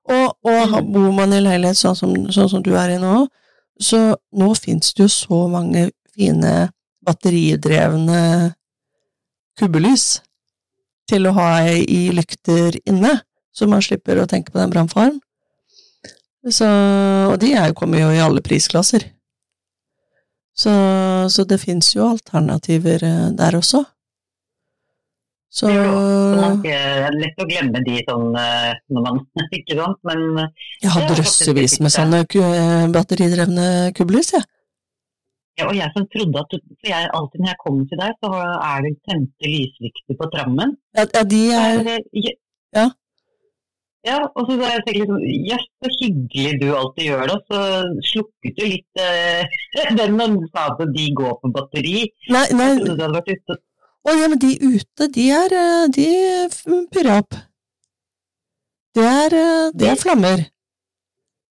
Og, 0.07 0.37
og 0.47 0.71
Mm. 0.71 0.91
bor 0.93 1.11
man 1.11 1.33
i 1.35 1.39
leilighet 1.43 1.75
sånn 1.79 1.95
som, 1.95 2.13
sånn 2.31 2.49
som 2.49 2.61
du 2.63 2.73
er 2.79 2.93
i 2.95 2.99
nå, 3.01 3.27
så 3.79 4.15
nå 4.33 4.53
finnes 4.55 4.93
det 4.95 5.03
jo 5.03 5.07
så 5.11 5.39
mange 5.51 5.89
fine 6.15 6.69
batteridrevne 7.03 8.53
kubbelys 9.59 10.21
til 11.07 11.27
å 11.27 11.33
ha 11.35 11.49
i 11.67 12.09
lykter 12.15 12.79
inne, 12.87 13.21
så 13.55 13.67
man 13.67 13.81
slipper 13.83 14.19
å 14.21 14.27
tenke 14.27 14.51
på 14.51 14.59
den 14.59 14.71
brannfaren. 14.71 15.19
Og 16.47 17.39
de 17.41 17.53
er 17.53 17.67
jo, 17.67 17.73
kommer 17.75 17.99
jo 17.99 18.09
i 18.15 18.21
alle 18.23 18.41
prisklasser. 18.41 19.03
Så, 20.57 20.73
så 21.29 21.45
det 21.45 21.59
finnes 21.61 21.91
jo 21.93 22.07
alternativer 22.07 23.03
eh, 23.05 23.29
der 23.37 23.57
også. 23.59 23.83
Så 25.57 25.69
Det 25.69 26.73
er 26.73 27.13
lett 27.15 27.39
å 27.39 27.45
glemme 27.47 27.79
de 27.85 28.01
sånn 28.05 28.35
eh, 28.37 28.73
når 28.93 29.05
man 29.05 29.21
Ikke 29.57 29.77
sant? 29.77 29.99
Men 30.05 30.23
jeg 30.83 30.91
har 30.93 31.07
drøssevis 31.13 31.79
med 31.81 31.93
sånne 31.93 32.23
batteridrevne 32.93 33.67
kubbelys, 33.97 34.33
jeg. 34.35 34.45
ja, 35.57 35.69
og 35.69 35.77
jeg 35.77 35.93
som 35.95 36.05
trodde 36.13 36.43
at 36.43 36.57
For 36.57 36.91
jeg, 36.91 37.09
alltid 37.19 37.43
når 37.43 37.53
jeg 37.53 37.61
kommer 37.63 37.89
til 37.89 38.01
deg, 38.03 38.19
så 38.21 38.33
er 38.41 38.85
det 38.85 38.93
tente 39.07 39.53
lyslykter 39.53 40.19
på 40.19 40.31
trammen. 40.35 40.75
Ja, 40.97 41.07
ja, 41.13 41.23
de 41.35 41.43
er 41.57 41.91
er 41.95 42.33
ja. 42.75 42.89
Ja. 44.07 44.17
Og 44.33 44.47
så 44.47 44.57
har 44.61 44.75
jeg 44.77 44.83
tenkte 44.85 44.99
liksom, 45.01 45.21
jøss, 45.49 45.65
så 45.83 45.93
hyggelig 45.99 46.51
du 46.61 46.67
alltid 46.79 47.09
gjør 47.09 47.31
det. 47.31 47.37
Så 47.49 47.61
slukket 48.11 48.59
du 48.59 48.65
litt 48.71 49.01
eh, 49.03 49.57
den 49.99 50.17
når 50.19 50.35
du 50.37 50.49
sa 50.51 50.69
at 50.71 50.83
de 50.95 51.07
går 51.21 51.39
på 51.41 51.53
batteri. 51.55 51.95
Nei, 52.31 52.45
nei, 52.55 52.69
Jeg 52.73 52.83
trodde 52.83 52.97
du 52.97 53.05
hadde 53.05 53.19
vært 53.19 53.33
ute. 53.35 53.59
Å 54.07 54.15
ja, 54.15 54.27
men 54.31 54.39
de 54.39 54.53
ute, 54.63 55.09
de 55.17 55.23
er 55.35 55.55
eh, 55.61 55.87
De 55.97 56.09
pyrrer 56.95 57.17
opp. 57.19 57.39
Det 58.97 59.07
er, 59.07 59.35
eh, 59.35 59.65
det 59.77 59.89
er 59.91 59.99
flammer. 59.99 60.45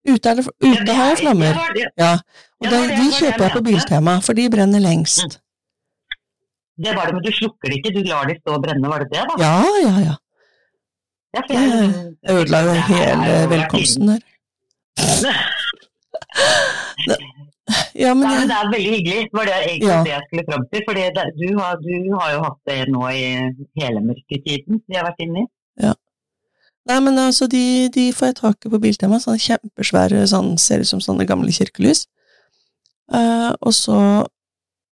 Ute, 0.02 0.32
er 0.32 0.38
det, 0.40 0.44
ute 0.66 0.94
har 0.98 1.12
jeg 1.12 1.20
flammer. 1.22 1.58
Ja, 1.98 2.16
og 2.58 2.68
det 2.68 2.80
de 2.90 3.06
kjøper 3.06 3.46
jeg 3.46 3.48
jeg 3.48 3.54
på. 3.54 3.62
Biltema, 3.70 4.18
for 4.26 4.38
de 4.38 4.48
brenner 4.50 4.82
lengst. 4.82 5.38
Det 6.82 6.92
var 6.96 7.08
det, 7.08 7.14
men 7.14 7.24
du 7.24 7.30
slukker 7.36 7.70
det 7.70 7.78
ikke, 7.78 7.92
du 7.94 8.02
lar 8.08 8.26
de 8.26 8.34
stå 8.40 8.56
og 8.56 8.62
brenne, 8.64 8.90
var 8.90 9.04
det 9.04 9.12
det 9.12 9.22
da? 9.28 9.36
Ja, 9.38 9.56
ja, 9.84 9.94
ja. 10.08 10.14
Ja, 11.34 11.42
jeg, 11.54 12.14
ødela 12.30 12.58
jo 12.66 12.72
hele 12.92 13.32
velkomsten 13.54 14.08
der. 14.12 14.22
Ja, 17.94 18.10
men 18.18 18.26
det 18.50 18.54
er 18.56 18.68
veldig 18.72 18.90
hyggelig, 18.96 19.28
var 19.32 19.44
det 19.48 19.54
egentlig 19.64 19.88
Ja. 19.88 19.98
det 20.04 20.10
jeg 20.12 20.22
skulle 20.28 20.44
fram 20.50 20.64
til. 20.72 20.80
For 20.86 20.92
du, 20.94 21.48
har- 21.62 21.80
du 21.80 22.18
har 22.20 22.28
jo 22.34 22.40
hatt 22.46 22.60
det 22.68 22.78
nå 22.92 23.02
i 23.08 23.22
hele 23.80 24.00
mørketiden 24.08 24.80
vi 24.88 24.94
har 24.98 25.04
vært 25.08 25.20
inne 25.24 25.44
i. 25.44 25.46
Nei, 26.90 26.98
men 27.00 27.18
altså, 27.18 27.46
de, 27.46 27.88
de 27.94 28.08
får 28.12 28.26
jeg 28.26 28.36
tak 28.40 28.66
i 28.66 28.68
på 28.72 28.78
Biltema, 28.82 29.20
sånne 29.22 29.38
kjempesvære, 29.38 30.24
sånn, 30.26 30.56
ser 30.58 30.80
ut 30.82 30.88
som 30.90 31.00
sånne 31.00 31.24
gamle 31.28 31.52
kirkelys. 31.54 32.06
Uh, 33.12 33.52
og 33.62 33.70
så 33.76 34.26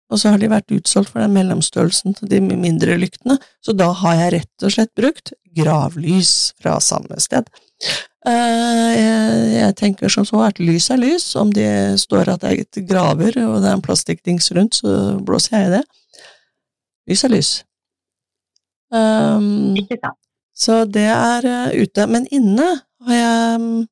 og 0.10 0.20
så 0.20 0.34
har 0.34 0.42
de 0.42 0.50
vært 0.50 0.74
utsolgt 0.74 1.14
for 1.14 1.22
den 1.22 1.36
mellomstørrelsen 1.36 2.16
til 2.18 2.32
de 2.32 2.42
mindre 2.42 2.98
lyktene, 2.98 3.38
så 3.62 3.76
da 3.78 3.92
har 4.02 4.18
jeg 4.18 4.34
rett 4.40 4.66
og 4.66 4.74
slett 4.74 4.94
brukt 4.98 5.34
gravlys 5.58 6.34
fra 6.62 6.80
samme 6.84 7.20
sted. 7.22 7.50
Eh, 8.28 9.54
jeg, 9.54 9.76
tenker 9.80 10.12
som 10.12 10.26
så 10.28 10.42
at 10.50 10.60
lys 10.60 10.90
er 10.92 11.00
lys, 11.00 11.30
om 11.40 11.54
det 11.56 12.00
står 12.02 12.34
at 12.34 12.44
det 12.44 12.50
er 12.50 12.64
et 12.66 12.82
graver 12.90 13.38
og 13.46 13.62
det 13.62 13.70
er 13.70 13.78
en 13.78 13.86
plastikkdings 13.86 14.52
rundt, 14.58 14.82
så 14.82 15.16
blåser 15.26 15.56
jeg 15.58 15.70
i 15.70 15.74
det. 15.78 15.84
Lys 17.10 17.26
er 17.26 17.34
lys. 17.34 17.52
Um, 18.90 19.78
så 20.58 20.84
det 20.90 21.08
er 21.14 21.46
eh, 21.46 21.84
ute. 21.86 22.06
Men 22.10 22.26
inne 22.34 22.68
har 23.06 23.16
jeg 23.16 23.62
mm, 23.62 23.86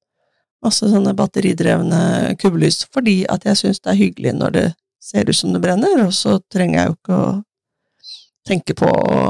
masse 0.66 0.90
sånne 0.90 1.14
batteridrevne 1.18 2.36
kubbelys, 2.42 2.84
fordi 2.94 3.22
at 3.30 3.46
jeg 3.48 3.62
syns 3.62 3.82
det 3.84 3.94
er 3.94 4.02
hyggelig 4.02 4.36
når 4.38 4.56
det 4.58 4.68
ser 5.00 5.30
ut 5.30 5.36
som 5.38 5.54
det 5.54 5.62
brenner, 5.64 6.06
og 6.08 6.14
så 6.16 6.38
trenger 6.52 6.80
jeg 6.80 6.88
jo 6.92 6.96
ikke 6.98 7.20
å 7.22 7.30
tenke 8.48 8.76
på 8.80 8.88
å 8.90 9.22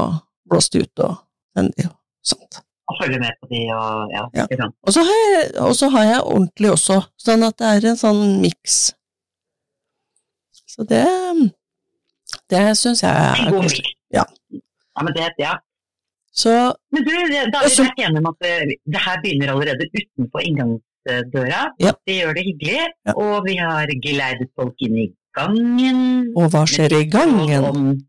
blåse 0.48 0.72
det 0.74 0.86
ut 0.88 1.04
og 1.08 1.18
den, 1.58 1.72
jo, 1.82 1.90
sånt. 2.26 2.62
Og 2.88 2.96
følge 3.02 3.20
med 3.20 3.36
på 3.42 3.50
de 3.52 3.62
og 3.76 4.14
ja, 4.14 4.22
Ja. 4.38 4.46
ikke 4.48 4.58
sant? 4.62 4.76
Og 4.88 4.94
så 4.96 5.04
har 5.04 5.18
jeg, 5.34 5.48
og 5.66 5.74
så 5.76 5.90
har 5.92 6.06
jeg 6.08 6.22
ordentlig 6.24 6.70
også, 6.72 7.00
sånn 7.20 7.44
at 7.44 7.58
det 7.60 7.68
er 7.74 7.88
en 7.92 8.00
sånn 8.00 8.22
miks. 8.42 8.78
Så 10.68 10.86
det 10.88 11.04
det 12.52 12.62
syns 12.80 13.02
jeg 13.04 13.12
er 13.12 13.50
god 13.52 13.66
miks. 13.66 13.80
Ja. 14.14 14.24
ja, 14.54 15.04
men 15.04 15.14
det, 15.18 15.28
ja. 15.42 15.56
Så 16.38 16.52
Men 16.94 17.04
du, 17.04 17.12
da 17.52 17.64
er 17.66 17.68
vi 17.68 17.82
vært 17.82 18.00
enige 18.06 18.22
om 18.22 18.28
at 18.30 18.44
det, 18.46 18.78
det 18.86 19.02
her 19.04 19.20
begynner 19.24 19.52
allerede 19.56 19.88
utenfor 19.90 20.44
inngangsdøra. 20.46 21.62
Ja. 21.82 21.92
Det 22.08 22.20
gjør 22.22 22.36
det 22.38 22.44
hyggelig, 22.46 22.84
Ja. 23.10 23.16
og 23.18 23.48
vi 23.48 23.56
har 23.58 23.90
geleidet 24.06 24.52
folk 24.56 24.76
inn 24.86 25.00
i 25.02 25.08
gangen. 25.38 26.00
Og 26.36 26.50
hva 26.54 26.66
skjer 26.70 26.98
i 27.00 27.06
gangen? 27.14 28.02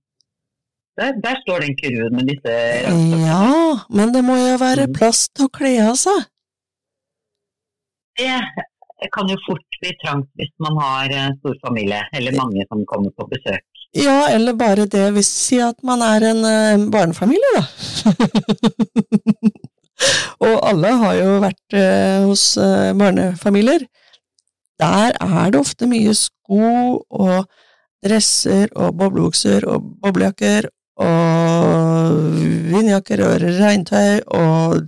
Der, 0.99 1.13
der 1.23 1.37
står 1.45 1.63
den 1.63 1.77
kurven 1.79 2.17
med 2.19 2.27
disse 2.33 2.55
rakkene. 2.89 3.21
Ja, 3.23 3.77
men 3.95 4.11
det 4.17 4.25
må 4.27 4.35
jo 4.41 4.57
være 4.59 4.89
Mm. 4.89 4.97
plass 4.99 5.29
til 5.31 5.47
å 5.47 5.53
kle 5.55 5.77
av 5.85 5.95
seg. 6.01 6.25
Det 8.19 9.07
kan 9.15 9.29
jo 9.31 9.37
fort 9.47 9.77
bli 9.81 9.93
trangt 10.03 10.27
hvis 10.41 10.51
man 10.59 10.75
har 10.83 11.13
stor 11.39 11.55
familie, 11.63 12.01
eller 12.19 12.35
mange 12.35 12.65
som 12.67 12.81
kommer 12.91 13.13
på 13.15 13.29
besøk. 13.31 13.63
Ja, 13.95 14.27
eller 14.35 14.53
bare 14.59 14.85
det 14.91 15.05
hvis 15.15 15.31
Si 15.31 15.61
at 15.65 15.79
man 15.87 16.03
er 16.03 16.27
en 16.33 16.43
eh, 16.45 16.83
barnefamilie, 16.93 17.53
da. 17.55 17.63
og 20.49 20.57
alle 20.69 20.91
har 21.05 21.15
jo 21.19 21.39
vært 21.47 21.79
eh, 21.79 22.27
hos 22.27 22.45
eh, 22.61 22.91
barnefamilier. 22.99 23.87
Der 24.79 25.17
er 25.21 25.51
det 25.51 25.59
ofte 25.61 25.89
mye 25.91 26.13
sko 26.15 26.61
og 27.11 27.49
dresser 28.05 28.69
og 28.79 28.95
boblebukser 28.99 29.65
og 29.67 29.83
boblejakker 30.03 30.69
og 31.03 32.21
vindjakker 32.71 33.23
og 33.27 33.43
regntøy 33.59 34.21
og 34.39 34.79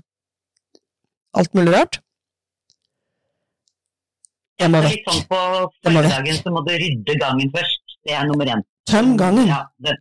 alt 1.40 1.55
mulig 1.59 1.74
rart. 1.74 2.00
Jeg 4.61 4.70
må 4.70 4.83
vekk. 4.85 4.92
litt 4.92 5.07
sånn 5.09 5.22
på 5.31 5.40
Det 5.40 5.88
formiddagen 5.88 6.38
så 6.42 6.53
må 6.53 6.62
du 6.66 6.72
rydde 6.76 7.14
gangen 7.22 7.53
først. 7.55 7.96
Det 8.05 8.12
er 8.16 8.26
nummer 8.29 8.50
én. 8.53 8.62
Tøm 8.90 9.14
gangen. 9.20 9.46
Ja, 9.48 9.62
den, 9.87 9.96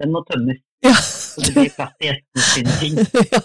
den 0.00 0.12
må 0.14 0.22
tømmes. 0.28 0.60
Ja. 0.84 0.94
Så 1.00 1.40
det 1.42 1.54
blir 1.56 1.70
plass 1.74 1.94
til 1.98 2.10
gjestene 2.10 2.44
sine 2.52 2.76
ting. 2.80 2.94
ja. 3.32 3.40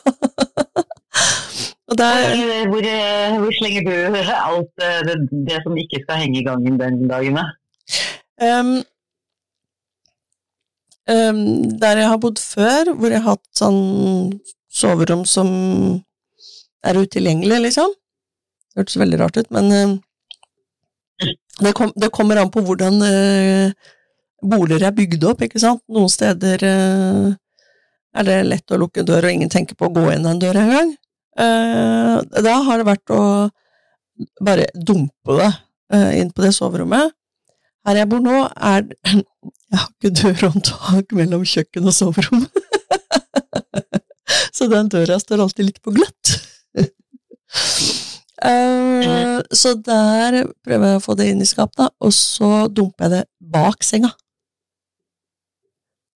Der 1.97 2.34
Eh, 2.34 2.67
Hvor, 2.69 2.84
eh, 2.86 3.38
hvor 3.39 3.52
slenger 3.58 3.82
du 3.82 3.93
alt 4.30 4.84
eh, 4.84 4.99
det, 5.08 5.15
det 5.47 5.58
som 5.63 5.78
ikke 5.78 6.04
skal 6.04 6.21
henge 6.21 6.39
i 6.39 6.43
gangen 6.45 6.78
den 6.80 7.08
dagen? 7.10 7.39
da? 7.39 7.45
Um, 8.41 8.84
um, 11.10 11.80
der 11.80 11.97
jeg 11.97 12.08
har 12.08 12.17
bodd 12.17 12.39
før, 12.39 12.93
hvor 12.93 13.10
jeg 13.10 13.23
har 13.23 13.36
hatt 13.36 13.58
sånn 13.58 14.39
soverom 14.69 15.25
som 15.25 15.49
er 16.86 17.02
utilgjengelig, 17.02 17.60
liksom. 17.65 17.91
Det 18.69 18.84
hørtes 18.84 18.99
veldig 19.02 19.19
rart 19.19 19.41
ut, 19.41 19.49
men 19.52 19.73
uh, 19.73 19.97
det, 21.60 21.73
kom, 21.73 21.91
det 21.95 22.13
kommer 22.13 22.39
an 22.39 22.54
på 22.54 22.63
hvordan 22.63 23.02
uh, 23.02 23.73
boliger 24.45 24.88
er 24.88 24.95
bygd 24.95 25.25
opp, 25.25 25.41
ikke 25.41 25.60
sant. 25.60 25.82
Noen 25.89 26.12
steder 26.13 26.63
uh, 26.63 27.34
er 28.13 28.30
det 28.30 28.39
lett 28.45 28.71
å 28.71 28.80
lukke 28.80 29.04
dør, 29.04 29.25
og 29.25 29.36
ingen 29.36 29.52
tenker 29.52 29.75
på 29.75 29.89
å 29.89 29.95
gå 29.97 30.06
inn 30.13 30.28
den 30.30 30.39
døra 30.39 30.63
engang. 30.63 30.95
Uh, 31.37 32.19
da 32.41 32.55
har 32.65 32.81
det 32.81 32.87
vært 32.87 33.13
å 33.13 33.21
bare 34.43 34.67
dumpe 34.75 35.37
det 35.37 35.51
uh, 35.93 36.11
inn 36.17 36.31
på 36.33 36.43
det 36.43 36.53
soverommet. 36.55 37.13
Her 37.87 38.01
jeg 38.01 38.09
bor 38.11 38.23
nå, 38.23 38.41
er 38.55 38.87
Jeg 39.69 39.77
har 39.77 39.89
ikke 39.93 40.09
dørhåndtak 40.17 41.11
mellom 41.13 41.43
kjøkken 41.45 41.85
og 41.85 41.93
soverom. 41.93 42.47
så 44.57 44.65
den 44.71 44.89
døra 44.89 45.19
står 45.21 45.43
alltid 45.43 45.67
litt 45.67 45.83
på 45.85 45.93
gløtt. 45.93 46.37
Eh, 48.39 49.41
så 49.51 49.73
der 49.83 50.45
prøver 50.63 50.93
jeg 50.93 50.99
å 50.99 51.03
få 51.03 51.15
det 51.19 51.25
inn 51.27 51.41
i 51.43 51.47
skapet, 51.47 51.91
og 51.99 52.13
så 52.15 52.69
dumper 52.71 53.03
jeg 53.03 53.11
det 53.17 53.51
bak 53.51 53.83
senga. 53.83 54.13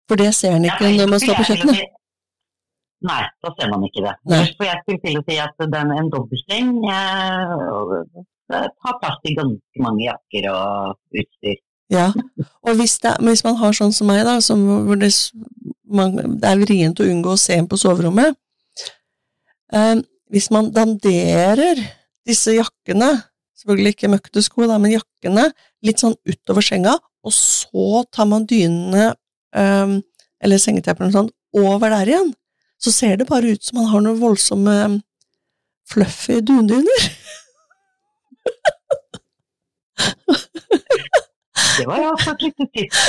For 0.05 0.20
det 0.20 0.35
ser 0.37 0.59
en 0.59 0.66
ikke 0.68 0.90
når 0.99 1.09
man 1.14 1.23
står 1.23 1.38
på 1.38 1.46
kjøkkenet. 1.49 1.81
Nei, 3.01 3.23
da 3.41 3.53
ser 3.57 3.71
man 3.73 3.85
ikke 3.87 4.03
det. 4.05 4.15
For 4.59 4.67
jeg 4.69 4.83
skulle 4.83 5.01
til 5.05 5.19
å 5.21 5.25
si 5.25 5.37
at 5.41 5.63
den, 5.73 5.93
en 5.97 6.11
dobbeltseng 6.13 6.71
har 8.51 8.97
plass 9.01 9.19
til 9.25 9.37
ganske 9.39 9.85
mange 9.85 10.05
jakker 10.05 10.49
og 10.53 11.21
utstyr. 11.23 11.59
Ja, 11.91 12.13
og 12.63 12.77
hvis, 12.79 13.01
det, 13.03 13.17
hvis 13.27 13.43
man 13.43 13.57
har 13.59 13.75
sånn 13.75 13.95
som 13.95 14.07
meg, 14.07 14.23
da, 14.27 14.37
som, 14.45 14.61
hvor 14.87 14.99
det, 15.01 15.11
man, 15.91 16.15
det 16.39 16.47
er 16.47 16.61
vrient 16.61 17.03
å 17.03 17.09
unngå 17.11 17.33
å 17.35 17.41
se 17.41 17.57
en 17.59 17.67
på 17.67 17.79
soverommet 17.81 18.37
eh, 19.75 19.97
Hvis 20.31 20.53
man 20.55 20.69
danderer 20.71 21.81
disse 22.29 22.55
jakkene, 22.55 23.09
selvfølgelig 23.59 23.97
ikke 23.97 24.13
møkkete 24.13 24.45
sko, 24.47 24.69
da, 24.71 24.79
men 24.79 24.95
jakkene, 24.95 25.49
litt 25.83 25.99
sånn 25.99 26.15
utover 26.31 26.63
senga, 26.63 26.95
og 27.27 27.35
så 27.35 28.05
tar 28.15 28.31
man 28.31 28.47
dynene, 28.47 29.11
eh, 29.59 29.99
eller 30.47 30.63
sengeteppene 30.63 31.11
sånn, 31.17 31.33
over 31.59 31.91
der 31.91 32.13
igjen, 32.13 32.31
så 32.81 32.93
ser 32.93 33.16
det 33.21 33.29
bare 33.29 33.53
ut 33.55 33.64
som 33.64 33.79
man 33.81 33.90
har 33.93 34.05
noen 34.05 34.21
voldsomme 34.23 34.77
fluffy 35.90 36.40
dundyner. 36.40 37.09
Det 41.79 41.87
var 41.88 42.01
iallfall 42.03 42.35
et 42.35 42.43
lite 42.49 42.66
tips. 42.75 43.01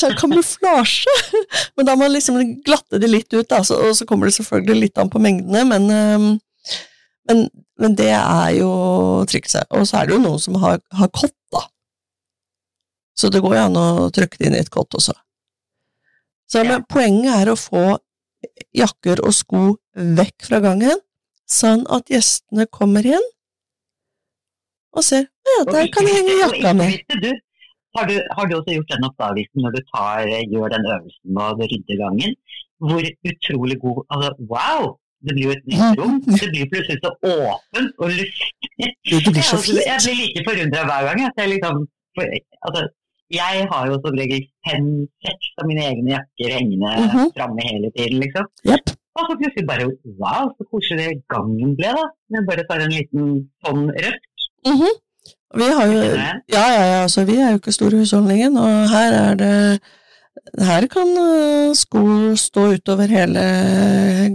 sånn 0.00 0.14
kamuflasje. 0.18 1.14
Men 1.76 1.88
da 1.88 1.94
må 1.96 2.04
man 2.06 2.14
liksom 2.14 2.38
glatte 2.64 3.00
det 3.02 3.10
litt 3.10 3.32
ut, 3.34 3.48
da, 3.50 3.62
så, 3.66 3.78
og 3.88 3.96
så 3.98 4.06
kommer 4.08 4.28
det 4.30 4.36
selvfølgelig 4.38 4.86
litt 4.86 5.00
an 5.00 5.10
på 5.12 5.20
mengdene, 5.22 5.64
men, 5.68 6.38
men, 7.28 7.42
men 7.80 7.96
det 7.98 8.10
er 8.14 8.50
jo 8.60 8.70
trikset. 9.30 9.66
Og 9.74 9.86
så 9.88 10.00
er 10.00 10.08
det 10.10 10.16
jo 10.16 10.22
noen 10.24 10.40
som 10.42 10.56
har, 10.62 10.80
har 10.94 11.10
kott, 11.14 11.34
da. 11.54 11.64
Så 13.18 13.30
det 13.30 13.42
går 13.44 13.56
jo 13.58 13.64
an 13.68 13.78
å 13.78 13.86
trykke 14.14 14.40
det 14.40 14.48
inn 14.48 14.56
i 14.58 14.62
et 14.62 14.72
kott 14.74 14.94
også. 14.98 15.14
Så 16.50 16.62
Ja. 16.64 16.78
poenget 16.90 17.32
er 17.34 17.50
å 17.52 17.58
få 17.58 17.96
jakker 18.76 19.22
og 19.24 19.34
sko 19.36 19.64
vekk 19.94 20.48
fra 20.48 20.60
gangen, 20.64 21.00
sånn 21.50 21.84
at 21.92 22.10
gjestene 22.12 22.66
kommer 22.72 23.06
inn 23.06 23.30
og 24.94 25.02
ser 25.04 25.26
ja, 25.26 25.64
der 25.68 25.88
kan 25.92 26.06
jeg 26.08 26.20
henge 26.22 26.36
jakka 26.40 26.72
mi. 26.78 26.86
Har 27.94 28.08
du, 28.10 28.14
har 28.36 28.48
du, 28.50 28.56
også 28.58 28.74
gjort 28.74 28.90
den 28.90 29.06
oppdagelsen 29.06 29.62
når 29.62 29.74
du 29.76 29.80
tar, 29.92 30.30
gjør 30.50 30.72
den 30.72 30.86
øvelsen 30.90 31.34
med 31.36 31.62
å 31.62 31.68
rydde 31.70 31.98
gangen, 32.00 32.36
hvor 32.82 33.08
utrolig 33.30 33.76
god 33.82 34.00
altså, 34.16 34.30
Wow! 34.50 34.94
Det 35.24 35.32
blir 35.36 35.46
jo 35.46 35.52
et 35.54 35.68
nytt 35.70 36.00
rom. 36.00 36.16
Det 36.26 36.48
blir 36.52 36.66
plutselig 36.68 36.98
så 37.00 37.10
åpent 37.24 38.02
og 38.02 38.10
luftig. 38.12 38.88
Det 39.08 39.20
blir 39.30 39.46
så 39.46 39.56
fint. 39.62 39.80
Jeg 39.80 40.02
blir 40.04 40.18
like 40.20 40.42
forundra 40.48 40.82
hver 40.90 41.06
gang. 41.08 41.22
At 41.30 41.40
jeg, 41.40 41.52
liksom, 41.54 41.78
for, 42.18 42.34
altså, 42.68 42.82
jeg 43.34 43.68
har 43.70 43.88
jo 43.90 44.00
som 44.02 44.18
regel 44.20 44.44
fem-seks 44.66 45.54
av 45.60 45.70
mine 45.70 45.86
egne 45.90 46.14
jakker 46.16 46.54
hengende 46.56 46.90
mm 46.98 47.08
-hmm. 47.12 47.32
framme 47.36 47.66
hele 47.70 47.90
tiden, 47.96 48.20
liksom. 48.24 48.46
Yep. 48.70 48.94
Og 49.14 49.22
så 49.28 49.34
plutselig 49.40 49.66
bare 49.72 49.86
wow, 50.20 50.44
så 50.56 50.62
koselig 50.70 51.08
gangen 51.32 51.76
ble, 51.78 51.90
da. 51.98 52.06
Men 52.30 52.46
bare 52.48 52.66
tar 52.68 52.80
en 52.82 52.96
liten 52.98 53.24
sånn 53.64 53.84
rødt. 54.04 54.24
Mm 54.66 54.78
-hmm. 54.80 54.94
Vi 55.58 55.68
har 55.76 55.86
jo 55.86 56.00
Ja, 56.56 56.66
ja, 56.76 56.84
ja, 56.92 57.02
altså 57.02 57.24
vi 57.24 57.36
er 57.36 57.50
jo 57.50 57.60
ikke 57.60 57.72
store 57.72 58.00
husholdningen, 58.02 58.56
og 58.56 58.88
her 58.90 59.12
er 59.12 59.34
det 59.34 59.80
her 60.60 60.86
kan 60.92 61.08
uh, 61.18 61.74
sko 61.74 62.34
stå 62.36 62.66
utover 62.76 63.08
hele 63.08 63.44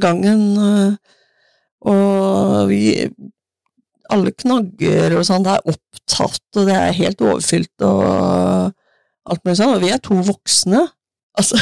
gangen, 0.01 0.57
uh, 0.57 0.95
og 1.81 2.69
vi 2.69 3.09
Alle 4.09 4.31
knagger 4.31 5.13
og 5.19 5.25
sånn, 5.27 5.43
det 5.45 5.51
er 5.53 5.67
opptatt, 5.69 6.45
og 6.57 6.63
det 6.65 6.73
er 6.73 6.95
helt 6.97 7.19
overfylt 7.21 7.83
og 7.85 8.71
alt 9.29 9.43
mulig 9.45 9.59
sånn, 9.59 9.75
og 9.75 9.83
vi 9.83 9.91
er 9.93 10.01
to 10.03 10.17
voksne. 10.25 10.85
Altså, 11.39 11.59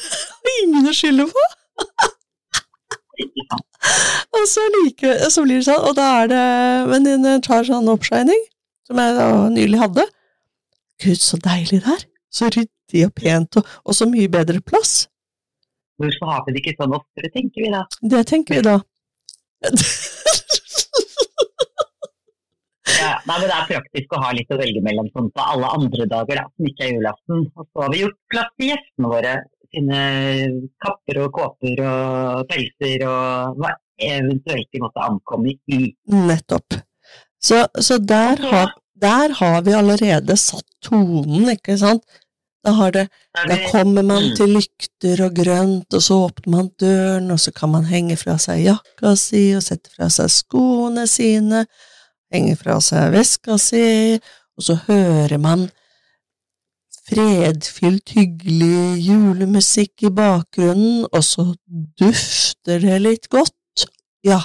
ingen 0.62 0.88
å 0.90 0.94
skylde 0.96 1.26
på! 1.30 1.46
og 4.36 4.44
så, 4.50 4.66
like, 4.80 5.14
så 5.30 5.44
blir 5.44 5.60
det 5.60 5.68
sånn, 5.68 5.86
og 5.88 5.96
da 5.98 6.08
er 6.22 6.32
det 6.32 6.44
Venninne 6.90 7.38
tar 7.44 7.66
sånn 7.68 7.90
oppshining, 7.92 8.42
som 8.88 9.00
jeg 9.00 9.16
da 9.18 9.28
nylig 9.54 9.80
hadde. 9.80 10.06
Gud, 11.02 11.20
så 11.22 11.40
deilig 11.42 11.82
det 11.84 11.96
er! 11.96 12.06
Så 12.34 12.50
ryddig 12.50 13.04
og 13.06 13.12
pent, 13.14 13.60
og, 13.60 13.74
og 13.86 13.94
så 13.94 14.08
mye 14.10 14.30
bedre 14.30 14.60
plass. 14.64 15.04
Hvorfor 16.02 16.26
har 16.32 16.42
vi 16.46 16.56
det 16.56 16.64
ikke 16.64 16.78
sånn 16.80 16.96
oftere, 16.96 17.30
tenker 17.30 17.62
vi 17.62 17.70
da? 17.70 17.84
Det 18.14 18.24
tenker 18.26 18.58
vi 18.58 18.64
da. 18.66 18.80
nei, 23.28 23.36
men 23.38 23.48
Det 23.48 23.56
er 23.56 23.68
praktisk 23.72 24.14
å 24.14 24.22
ha 24.22 24.30
litt 24.36 24.52
å 24.52 24.60
velge 24.60 24.82
mellom 24.84 25.10
sånn 25.14 25.30
på 25.34 25.48
alle 25.54 25.72
andre 25.76 26.06
dager, 26.10 26.40
da, 26.40 26.46
som 26.50 26.70
ikke 26.70 26.86
er 26.86 26.94
julaften. 26.96 27.44
Og 27.54 27.66
så 27.66 27.84
har 27.84 27.92
vi 27.92 28.02
gjort 28.04 28.18
plass 28.32 28.54
til 28.54 28.70
gjestene 28.72 29.12
våre. 29.14 29.34
Sine 29.74 30.00
kapper 30.84 31.20
og 31.24 31.32
kåper 31.34 31.80
og 31.82 32.44
pelser 32.50 33.06
og 33.10 33.58
hva 33.58 33.72
eventuelt 34.04 34.68
de 34.70 34.82
måtte 34.82 35.06
ankomme 35.06 35.54
i. 35.66 35.80
Nettopp. 36.14 36.78
Så, 37.44 37.64
så 37.80 37.98
der, 37.98 38.40
har, 38.40 38.76
der 39.00 39.34
har 39.40 39.64
vi 39.66 39.74
allerede 39.76 40.36
satt 40.40 40.68
tonen, 40.84 41.50
ikke 41.52 41.76
sant? 41.80 42.06
Da, 42.64 42.72
det, 42.90 43.08
da, 43.36 43.56
kommer 43.68 44.02
man 44.02 44.30
mm. 44.30 44.36
til 44.38 44.54
lykter 44.56 45.20
og 45.26 45.34
grønt, 45.36 45.92
og 45.92 46.00
så 46.00 46.16
åpner 46.30 46.52
man 46.54 46.70
døren, 46.80 47.26
og 47.34 47.40
så 47.42 47.52
kan 47.52 47.74
man 47.74 47.84
henge 47.84 48.16
fra 48.16 48.38
seg 48.40 48.62
jakka 48.64 49.12
si 49.20 49.50
og 49.52 49.60
sette 49.66 49.92
fra 49.92 50.08
seg 50.12 50.32
skoene 50.32 51.04
sine, 51.10 51.66
henge 52.34 52.58
fra 52.60 52.80
seg 52.82 53.14
veska 53.14 53.56
si, 53.62 54.18
og 54.58 54.66
så 54.66 54.76
hører 54.88 55.38
man 55.42 55.68
fredfylt, 57.04 58.14
hyggelig 58.16 59.04
julemusikk 59.04 60.06
i 60.08 60.12
bakgrunnen, 60.14 61.04
og 61.10 61.22
så 61.24 61.46
dufter 62.00 62.80
det 62.82 63.00
litt 63.02 63.28
godt. 63.32 63.86
Ja, 64.24 64.40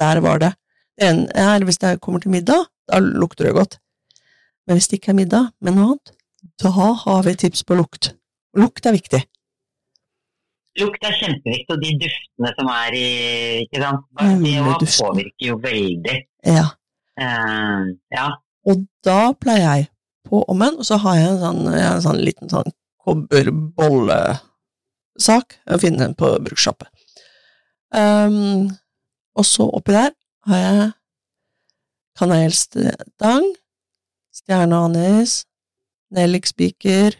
der 0.00 0.22
var 0.24 0.40
det. 0.40 0.54
En, 1.02 1.26
hvis 1.66 1.80
det 1.82 2.00
kommer 2.00 2.22
til 2.22 2.32
middag, 2.32 2.68
da 2.88 3.00
lukter 3.02 3.48
det 3.48 3.56
godt. 3.56 3.78
Men 4.66 4.78
hvis 4.78 4.88
det 4.88 5.00
ikke 5.00 5.12
er 5.12 5.20
middag, 5.20 5.50
men 5.60 5.76
noe 5.76 5.92
annet, 5.92 6.14
da 6.62 6.70
har 6.72 7.22
vi 7.26 7.34
tips 7.38 7.64
på 7.66 7.76
lukt. 7.76 8.12
Lukt 8.56 8.86
er 8.86 8.96
viktig. 8.96 9.22
Lukt 10.80 11.04
er 11.04 11.12
kjempeviktig, 11.18 11.74
og 11.74 11.82
de 11.82 11.90
duftene 12.00 12.52
som 12.56 12.70
er 12.72 12.94
i 12.96 13.08
ikke 13.66 13.82
sant? 13.82 14.06
Det 14.16 14.92
påvirker 14.96 15.50
jo 15.50 15.58
veldig. 15.60 16.16
Ja. 16.48 16.70
Uh, 17.20 17.92
ja. 18.14 18.26
Og 18.68 18.76
da 19.04 19.32
pleier 19.36 19.66
jeg 19.66 19.88
på 20.28 20.44
ommen, 20.48 20.74
og 20.78 20.84
så 20.86 20.96
har 21.02 21.14
jeg 21.18 21.28
en 21.32 21.40
sånn, 21.42 21.62
jeg 21.74 21.90
en 21.90 22.06
sånn 22.06 22.24
liten 22.24 22.48
sånn 22.52 22.70
kobberbollesak. 23.02 25.46
Jeg 25.66 25.80
finner 25.82 26.00
den 26.06 26.16
på 26.18 26.28
brukssjappe. 26.46 26.86
Um, 27.92 28.70
og 29.36 29.44
så 29.44 29.64
oppi 29.68 29.92
der 29.92 30.10
har 30.48 30.58
jeg 30.62 30.92
kanelstang, 32.18 33.44
stjerneanis, 34.32 35.44
nellikspiker 36.12 37.16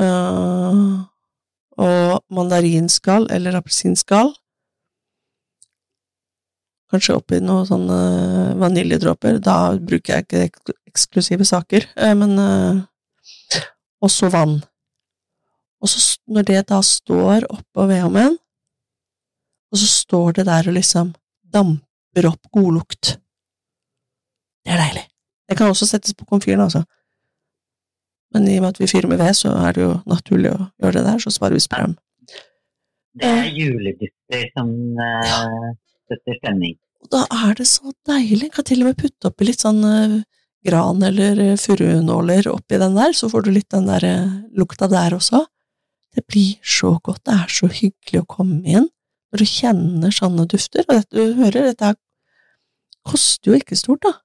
uh, 0.00 1.04
og 1.80 2.22
mandarinskall 2.32 3.28
eller 3.32 3.56
appelsinskall. 3.60 4.32
Kanskje 6.92 7.16
oppi 7.16 7.40
noen 7.40 7.66
sånne 7.68 7.98
vaniljedråper. 8.60 9.40
Da 9.44 9.74
bruker 9.80 10.18
jeg 10.18 10.26
ikke 10.26 10.42
ek 10.48 10.76
eksklusive 10.92 11.46
saker, 11.48 11.88
uh, 11.96 12.14
men 12.18 12.36
Og 14.02 14.08
også 14.08 14.28
vann. 14.32 14.56
Og 15.82 15.88
så 15.88 16.00
når 16.30 16.46
det 16.48 16.62
da 16.68 16.80
står 16.82 17.46
oppå 17.50 17.86
vedovnen, 17.86 18.36
og 19.72 19.78
så 19.78 19.88
står 19.88 20.38
det 20.38 20.46
der 20.46 20.68
og 20.68 20.76
liksom 20.76 21.14
damper 21.54 22.28
opp 22.28 22.50
godlukt. 22.52 23.16
Det 24.62 24.74
er 24.74 24.82
deilig. 24.82 25.06
Det 25.48 25.56
kan 25.58 25.72
også 25.72 25.88
settes 25.88 26.14
på 26.14 26.26
komfyren, 26.28 26.60
altså. 26.60 26.82
Men 28.32 28.48
i 28.48 28.56
og 28.58 28.64
med 28.64 28.74
at 28.74 28.80
vi 28.80 28.88
fyrer 28.88 29.08
med 29.08 29.20
ved, 29.20 29.34
så 29.36 29.52
er 29.66 29.74
det 29.76 29.82
jo 29.82 29.92
naturlig 30.08 30.52
å 30.52 30.68
gjøre 30.80 30.98
det 30.98 31.04
der, 31.08 31.18
så 31.20 31.32
sparer 31.32 31.58
vi 31.58 31.64
strøm. 31.64 31.96
Det 33.20 33.28
er 33.28 33.50
juledytter 33.52 34.46
som 34.56 34.70
uh, 34.96 35.72
støtter 36.12 36.38
stemning. 36.40 36.76
Da 37.12 37.24
er 37.34 37.56
det 37.58 37.66
så 37.66 37.92
deilig. 38.06 38.46
Jeg 38.46 38.54
kan 38.54 38.68
til 38.68 38.84
og 38.84 38.90
med 38.90 39.00
putte 39.00 39.30
oppi 39.30 39.48
litt 39.48 39.64
sånn 39.64 39.82
uh, 39.82 40.20
gran 40.66 41.02
eller 41.02 41.40
uh, 41.40 41.58
furunåler 41.58 42.48
oppi 42.52 42.78
den 42.78 42.98
der, 42.98 43.16
så 43.16 43.30
får 43.32 43.46
du 43.46 43.52
litt 43.56 43.70
den 43.74 43.88
der 43.90 44.06
uh, 44.06 44.34
lukta 44.58 44.88
der 44.92 45.16
også. 45.18 45.44
Det 46.12 46.26
blir 46.28 46.58
så 46.62 46.98
godt. 47.02 47.24
Det 47.26 47.34
er 47.34 47.52
så 47.52 47.70
hyggelig 47.72 48.22
å 48.22 48.28
komme 48.28 48.60
inn 48.62 48.88
når 49.32 49.42
du 49.42 49.48
kjenner 49.48 50.12
sånne 50.14 50.46
dufter. 50.50 50.84
Og 50.88 51.00
dette, 51.00 51.16
du 51.16 51.38
hører, 51.40 51.72
dette 51.72 51.94
koster 53.08 53.50
jo 53.50 53.58
ikke 53.58 53.78
stort, 53.78 54.04
da. 54.04 54.18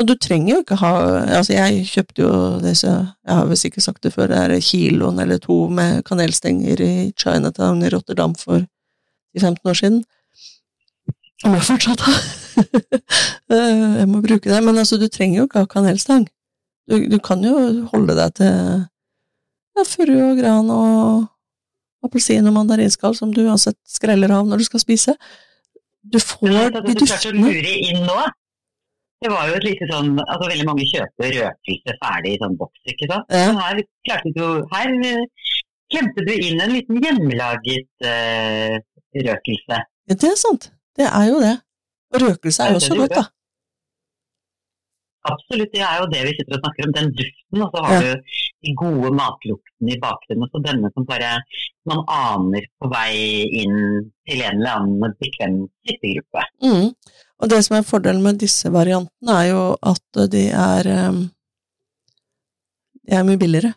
Og 0.00 0.06
du 0.08 0.14
trenger 0.16 0.54
jo 0.54 0.60
ikke 0.62 0.78
ha 0.80 0.92
Altså, 1.26 1.54
jeg 1.56 1.84
kjøpte 1.90 2.22
jo 2.22 2.32
disse 2.62 2.88
Jeg 2.88 3.34
har 3.36 3.48
visst 3.50 3.66
ikke 3.68 3.82
sagt 3.84 4.04
det 4.06 4.14
før, 4.14 4.30
det 4.30 4.38
er 4.38 4.62
kiloen 4.64 5.18
eller 5.20 5.40
to 5.42 5.64
med 5.68 6.04
kanelstenger 6.08 6.80
i 6.84 6.92
Chinatown 7.18 7.82
i 7.84 7.90
Rotterdam 7.92 8.36
for 8.38 8.64
15 9.38 9.70
år 9.70 9.76
siden. 9.78 10.00
Om 11.46 11.56
jeg 11.56 11.66
fortsatt 11.70 12.02
har 12.04 12.18
eh, 13.54 13.84
Jeg 14.00 14.08
må 14.10 14.20
bruke 14.24 14.50
det. 14.50 14.60
Men 14.64 14.80
altså, 14.82 14.98
du 15.00 15.08
trenger 15.08 15.40
jo 15.40 15.48
ikke 15.48 15.64
ha 15.64 15.70
kanelstang. 15.70 16.26
Du, 16.90 16.98
du 17.08 17.18
kan 17.22 17.44
jo 17.44 17.54
holde 17.92 18.16
deg 18.18 18.34
til 18.40 18.56
ja, 19.78 19.84
furu 19.86 20.16
og 20.32 20.40
gran 20.40 20.72
og 20.74 21.28
appelsin 22.04 22.48
og 22.48 22.56
mandarinskall 22.56 23.14
som 23.16 23.32
du 23.34 23.44
uansett 23.44 23.78
skreller 23.88 24.32
av 24.34 24.48
når 24.48 24.62
du 24.62 24.66
skal 24.68 24.82
spise. 24.82 25.14
Du 26.02 26.18
får 26.18 26.72
de 26.74 26.94
duftene. 26.98 28.28
Det 29.20 29.28
var 29.28 29.50
jo 29.50 29.56
et 29.58 29.66
lite 29.66 29.86
sånn 29.90 30.14
altså 30.16 30.46
Veldig 30.48 30.64
mange 30.64 30.86
kjøper 30.88 31.34
røkelse 31.36 31.96
ferdig 32.00 32.30
i 32.34 32.38
sånn 32.40 32.54
boks, 32.56 32.80
ikke 32.88 33.08
sant. 33.10 33.34
Ja. 33.36 33.50
her 33.58 33.82
klarte 34.08 34.32
du 34.32 34.44
Her 34.72 34.94
uh, 34.96 35.50
klemte 35.92 36.24
du 36.24 36.32
inn 36.32 36.62
en 36.64 36.72
liten 36.72 37.00
hjemmelaget 37.04 38.06
uh, 38.06 38.78
røkelse. 39.26 39.80
Ja, 40.08 40.16
det 40.16 40.30
er 40.30 40.38
sant. 40.40 40.70
Det 40.98 41.06
er 41.06 41.26
jo 41.30 41.42
det. 41.42 41.56
Og 42.14 42.24
røkelse 42.24 42.62
er 42.62 42.74
jo 42.74 42.80
også 42.80 42.96
godt, 42.98 43.14
da. 43.18 43.24
Absolutt, 45.30 45.68
det 45.74 45.82
er 45.84 45.96
jo 46.00 46.06
det 46.08 46.20
vi 46.24 46.32
sitter 46.36 46.56
og 46.56 46.62
snakker 46.62 46.86
om, 46.86 46.92
den 46.96 47.10
duften. 47.18 47.64
Og 47.64 47.72
så 47.72 47.82
har 47.86 47.96
ja. 47.96 48.12
du 48.14 48.38
de 48.64 48.72
gode 48.82 49.10
matluktene 49.16 49.92
i 49.94 49.98
bakgrunnen. 50.00 50.46
Og 50.46 50.52
så 50.52 50.62
denne 50.64 50.90
som 50.94 51.06
bare 51.08 51.32
man 51.88 52.00
aner 52.14 52.68
på 52.80 52.88
vei 52.92 53.12
inn 53.62 53.76
til 54.28 54.40
en 54.46 54.62
eller 54.62 54.78
annen 54.78 55.18
bekvem 55.20 55.58
sittegruppe. 55.88 56.46
Mm. 56.64 56.88
Og 57.40 57.52
det 57.52 57.60
som 57.66 57.76
er 57.76 57.86
fordelen 57.88 58.24
med 58.24 58.40
disse 58.40 58.72
variantene, 58.72 59.36
er 59.36 59.50
jo 59.52 59.62
at 59.92 60.24
de 60.32 60.46
er 60.52 60.90
ehm, 60.94 61.28
De 63.10 63.16
er 63.16 63.24
mye 63.26 63.40
billigere. 63.40 63.72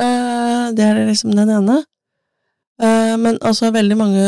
Eh, 0.00 0.72
det 0.74 0.84
er 0.84 1.04
liksom 1.06 1.34
den 1.36 1.52
ene. 1.52 1.76
Eh, 2.82 3.14
men 3.20 3.38
altså, 3.40 3.70
veldig 3.74 3.96
mange 3.98 4.22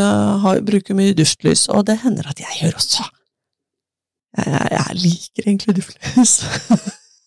har, 0.44 0.62
bruker 0.66 0.98
mye 0.98 1.14
duftlys, 1.18 1.66
og 1.72 1.86
det 1.88 2.00
hender 2.04 2.28
at 2.30 2.42
jeg 2.42 2.60
gjør 2.60 2.80
også. 2.80 3.06
Jeg, 4.36 4.66
jeg 4.76 4.98
liker 5.02 5.48
egentlig 5.48 5.76
duftlys. 5.78 6.34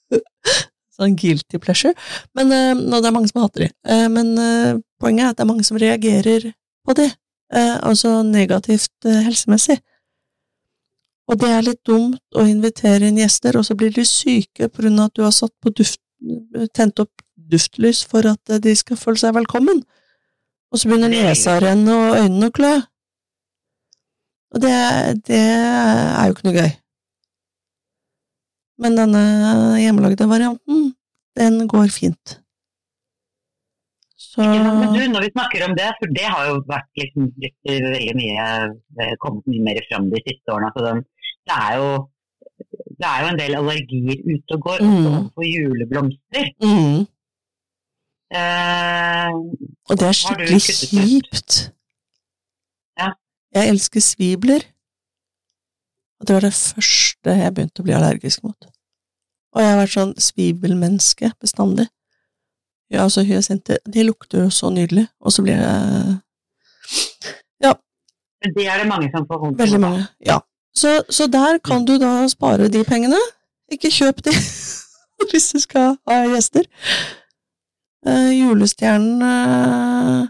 Sånn 1.00 1.16
guilty 1.20 1.60
pleasure. 1.64 1.96
Men, 2.36 2.52
nå, 2.52 3.00
det 3.00 3.08
er 3.08 3.16
mange 3.16 3.32
som 3.32 3.42
hater 3.44 3.68
de. 3.68 3.72
Eh, 3.88 4.08
men 4.12 4.36
eh, 4.40 4.78
poenget 5.00 5.26
er 5.26 5.34
at 5.34 5.40
det 5.40 5.46
er 5.46 5.52
mange 5.54 5.68
som 5.68 5.80
reagerer 5.80 6.52
på 6.88 6.96
de. 7.00 7.08
Eh, 7.54 7.78
altså 7.82 8.22
negativt 8.24 9.06
eh, 9.06 9.24
helsemessig. 9.26 9.80
Og 11.30 11.38
det 11.42 11.50
er 11.54 11.66
litt 11.66 11.82
dumt 11.86 12.38
å 12.38 12.46
invitere 12.50 13.10
inn 13.10 13.18
gjester, 13.22 13.58
og 13.58 13.66
så 13.66 13.76
blir 13.78 13.94
de 13.94 14.06
syke 14.06 14.70
på 14.70 14.84
grunn 14.84 15.00
av 15.02 15.10
at 15.10 15.18
du 15.18 15.24
har 15.26 15.74
duft, 15.78 16.02
tent 16.74 17.02
opp 17.02 17.24
duftlys 17.50 18.04
for 18.06 18.26
at 18.30 18.54
eh, 18.54 18.62
de 18.62 18.76
skal 18.78 19.00
føle 19.00 19.22
seg 19.22 19.36
velkommen. 19.38 19.82
Og 20.70 20.78
så 20.80 20.90
begynner 20.90 21.10
er 21.14 21.30
nesa 21.32 21.56
å 21.58 21.62
renne 21.64 21.96
og 21.98 22.18
øynene 22.20 22.50
å 22.50 22.54
klø. 22.54 22.74
Og 24.54 24.62
det, 24.64 24.76
det 25.30 25.40
er 25.40 26.28
jo 26.30 26.36
ikke 26.36 26.46
noe 26.50 26.58
gøy. 26.60 26.70
Men 28.80 28.96
denne 28.98 29.24
hjemmelagde 29.82 30.28
varianten, 30.30 30.86
den 31.38 31.58
går 31.70 31.90
fint. 31.94 32.38
Så 34.20 34.46
ja. 34.46 34.70
Men 34.78 34.94
du, 34.94 35.02
når 35.12 35.26
vi 35.26 35.32
snakker 35.34 35.66
om 35.68 35.74
det, 35.78 35.90
for 36.00 36.14
det 36.16 36.28
har 36.30 36.48
jo 36.52 36.62
vært 36.70 37.02
liksom 37.02 37.28
litt, 37.44 37.58
veldig 37.66 38.16
mye 38.20 38.46
eh, 39.04 39.14
kommet 39.24 39.50
mye 39.52 39.66
mer 39.68 39.82
fram 39.90 40.08
de 40.14 40.22
siste 40.26 40.54
årene. 40.54 40.70
Altså 40.72 40.86
den, 40.86 41.02
det, 41.50 41.58
er 41.58 41.78
jo, 41.82 41.90
det 43.02 43.10
er 43.10 43.24
jo 43.24 43.30
en 43.34 43.40
del 43.42 43.58
allergier 43.60 44.26
ute 44.30 44.58
og 44.60 44.68
går, 44.70 44.86
Mm. 44.86 44.98
også 45.10 45.24
for 45.36 45.48
juleblomster. 45.50 46.52
mm, 46.64 47.00
Eh, 48.32 49.30
Og 49.90 49.98
det 49.98 50.06
er 50.08 50.18
skikkelig 50.18 50.60
kjipt. 50.62 51.60
Ja. 53.00 53.10
Jeg 53.56 53.70
elsker 53.74 54.04
svibler. 54.06 54.66
Og 56.20 56.28
det 56.28 56.36
var 56.36 56.44
det 56.46 56.54
første 56.54 57.36
jeg 57.40 57.54
begynte 57.56 57.82
å 57.82 57.88
bli 57.88 57.96
allergisk 57.96 58.44
mot. 58.44 58.68
Og 59.56 59.62
jeg 59.64 59.70
har 59.72 59.80
vært 59.80 59.96
sånn 59.96 60.12
svibelmenneske 60.22 61.32
bestandig. 61.42 61.88
Ja, 62.90 63.04
altså 63.06 63.22
hyasinter, 63.26 63.78
de 63.86 64.04
lukter 64.04 64.44
jo 64.44 64.50
så 64.54 64.70
nydelig, 64.74 65.08
og 65.22 65.32
så 65.34 65.44
blir 65.46 65.58
det 65.62 66.20
Ja. 67.64 67.74
det 68.44 68.66
er 68.68 68.78
det 68.84 68.88
mange 68.90 69.10
som 69.14 69.26
får 69.30 69.40
vondt 69.44 69.60
av. 69.60 69.66
Veldig 69.66 69.80
mange, 69.84 70.08
ja. 70.26 70.40
Så, 70.76 71.04
så 71.10 71.28
der 71.28 71.58
kan 71.60 71.86
du 71.86 71.98
da 72.02 72.28
spare 72.30 72.68
de 72.70 72.84
pengene. 72.84 73.18
Ikke 73.72 73.92
kjøp 73.94 74.24
de 74.26 74.32
hvis 75.32 75.52
du 75.54 75.60
skal 75.60 75.98
ha 76.08 76.20
gjester. 76.34 76.66
Eh, 78.08 78.32
julestjernen 78.40 79.24
eh, 79.28 80.28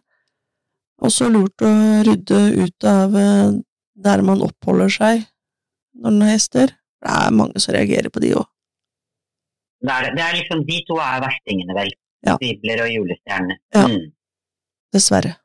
Også 1.06 1.30
lurt 1.30 1.62
å 1.64 1.70
rydde 2.08 2.40
ut 2.66 2.88
av 2.90 3.14
eh, 3.16 3.52
der 4.00 4.24
man 4.26 4.42
oppholder 4.44 4.90
seg 4.92 5.22
når 6.00 6.16
den 6.16 6.24
har 6.26 6.34
hester. 6.34 6.74
Det 7.00 7.12
er 7.16 7.36
mange 7.36 7.60
som 7.62 7.76
reagerer 7.76 8.12
på 8.12 8.22
de 8.24 8.34
òg. 8.40 8.48
Det 9.80 9.92
er, 9.96 10.10
det. 10.16 10.24
er 10.24 10.36
liksom, 10.36 10.64
de 10.68 10.80
to 10.88 10.98
er 11.00 11.22
verstingene, 11.24 11.76
vel. 11.78 11.92
Ja. 12.28 12.36
Bibler 12.42 12.82
og 12.84 12.90
julestjerne. 12.92 13.56
Ja. 13.76 13.86
Mm, 13.88 14.10
Dessverre. 14.96 15.38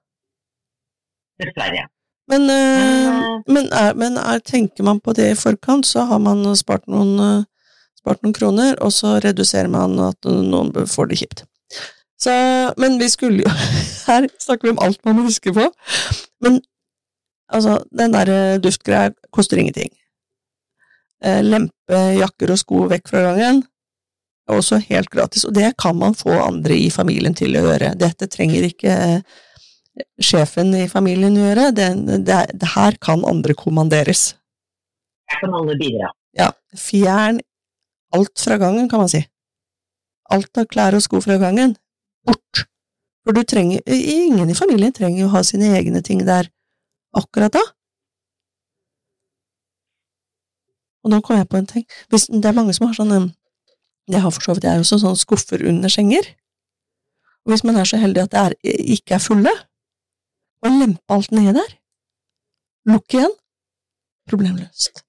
dessverre. 1.38 1.84
Men, 2.30 2.48
eh, 2.50 3.10
Men, 3.12 3.42
men, 3.46 3.68
er, 3.72 3.94
men 4.00 4.18
er, 4.18 4.40
tenker 4.42 4.86
man 4.86 4.98
på 5.00 5.14
det 5.14 5.28
i 5.30 5.38
forkant, 5.38 5.86
så 5.86 6.06
har 6.08 6.18
man 6.18 6.42
spart 6.58 6.86
noen, 6.90 7.14
eh, 7.20 7.44
spart 8.00 8.22
noen 8.24 8.34
kroner, 8.34 8.78
og 8.82 8.90
så 8.96 9.18
reduserer 9.22 9.70
man 9.70 9.98
at 10.02 10.24
noen 10.26 10.72
får 10.88 11.10
det 11.12 11.20
kjipt. 11.22 11.44
Så, 12.20 12.32
men 12.80 12.98
vi 13.00 13.08
skulle 13.10 13.42
jo 13.42 13.50
Her 14.08 14.28
snakker 14.40 14.68
vi 14.68 14.74
om 14.74 14.80
alt 14.84 15.00
man 15.04 15.16
må 15.16 15.26
huske 15.26 15.52
på. 15.56 15.64
Men 16.44 16.60
altså, 17.48 17.78
den 17.98 18.12
der 18.12 18.30
eh, 18.32 18.60
duftgreia 18.60 19.14
koster 19.32 19.60
ingenting. 19.60 19.90
Eh, 21.24 21.40
lempe 21.44 22.00
jakker 22.18 22.52
og 22.52 22.60
sko 22.60 22.82
vekk 22.90 23.08
fra 23.08 23.22
gangen 23.30 23.62
er 24.44 24.60
også 24.60 24.78
helt 24.90 25.08
gratis, 25.08 25.46
og 25.48 25.54
det 25.56 25.70
kan 25.80 25.96
man 25.96 26.14
få 26.14 26.34
andre 26.42 26.76
i 26.76 26.90
familien 26.92 27.34
til 27.36 27.56
å 27.56 27.64
gjøre. 27.64 27.94
Dette 28.00 28.28
trenger 28.28 28.66
ikke 28.66 28.92
eh, 28.92 29.38
sjefen 30.20 30.74
i 30.76 30.88
familien 30.90 31.36
gjøre, 31.38 31.70
det, 31.76 31.88
det, 32.26 32.40
det 32.52 32.72
her 32.74 32.98
kan 33.00 33.24
andre 33.28 33.56
kommanderes. 33.56 34.34
her 35.30 35.40
kan 35.40 35.56
alle 35.56 35.78
bidra. 35.80 36.12
Ja, 36.36 36.50
fjern 36.76 37.40
alt 38.14 38.38
fra 38.38 38.58
gangen, 38.60 38.88
kan 38.88 39.00
man 39.02 39.10
si. 39.10 39.22
Alt 40.34 40.60
av 40.60 40.68
klær 40.70 40.96
og 40.96 41.02
sko 41.04 41.20
fra 41.24 41.38
gangen, 41.40 41.76
bort. 42.26 42.64
For 43.24 43.36
du 43.36 43.42
trenger, 43.48 43.80
ingen 43.88 44.50
i 44.50 44.56
familien 44.58 44.92
trenger 44.92 45.24
jo 45.24 45.32
ha 45.32 45.42
sine 45.46 45.72
egne 45.78 46.02
ting 46.04 46.20
der 46.26 46.50
akkurat 47.16 47.54
da. 47.56 47.62
Og 51.04 51.12
nå 51.12 51.20
kom 51.24 51.36
jeg 51.36 51.48
på 51.48 51.60
en 51.60 51.68
ting. 51.68 51.84
Hvis, 52.12 52.26
det 52.32 52.48
er 52.48 52.56
mange 52.56 52.74
som 52.76 52.88
har 52.88 52.96
sånne 52.96 53.26
Jeg 54.08 54.20
har 54.20 54.32
for 54.36 54.44
så 54.44 54.52
vidt 54.52 54.66
jeg 54.68 54.80
også 54.82 54.98
sånne 55.00 55.16
skuffer 55.16 55.62
under 55.64 55.88
senger. 55.88 56.26
Og 57.44 57.52
hvis 57.52 57.64
man 57.64 57.76
er 57.80 57.88
så 57.88 57.96
heldig 58.00 58.26
at 58.26 58.34
det 58.34 58.74
ikke 58.96 59.16
er 59.16 59.22
fulle, 59.24 59.52
og 60.64 60.76
lempe 60.80 61.16
alt 61.16 61.32
nedi 61.32 61.54
der, 61.56 61.72
lukk 62.88 63.16
igjen, 63.16 63.32
problemløst. 64.28 65.04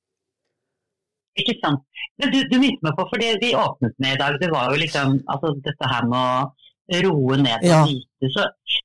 Ikke 1.40 1.56
sant. 1.60 1.84
Men 2.20 2.32
du, 2.32 2.38
du 2.48 2.56
minnet 2.60 2.84
meg 2.84 2.96
på, 2.96 3.08
for 3.12 3.20
det 3.20 3.34
vi 3.44 3.52
åpnet 3.60 3.96
med 4.00 4.16
i 4.16 4.20
dag, 4.22 4.38
det 4.40 4.52
var 4.52 4.72
jo 4.72 4.80
liksom 4.80 5.18
altså 5.32 5.52
dette 5.64 5.92
her 5.92 6.08
med 6.08 6.20
å 6.20 6.65
roe 7.06 7.38
ned 7.42 7.64
og 7.64 7.70
Ja. 7.70 7.80
vite. 7.86 8.30
Så 8.34 8.44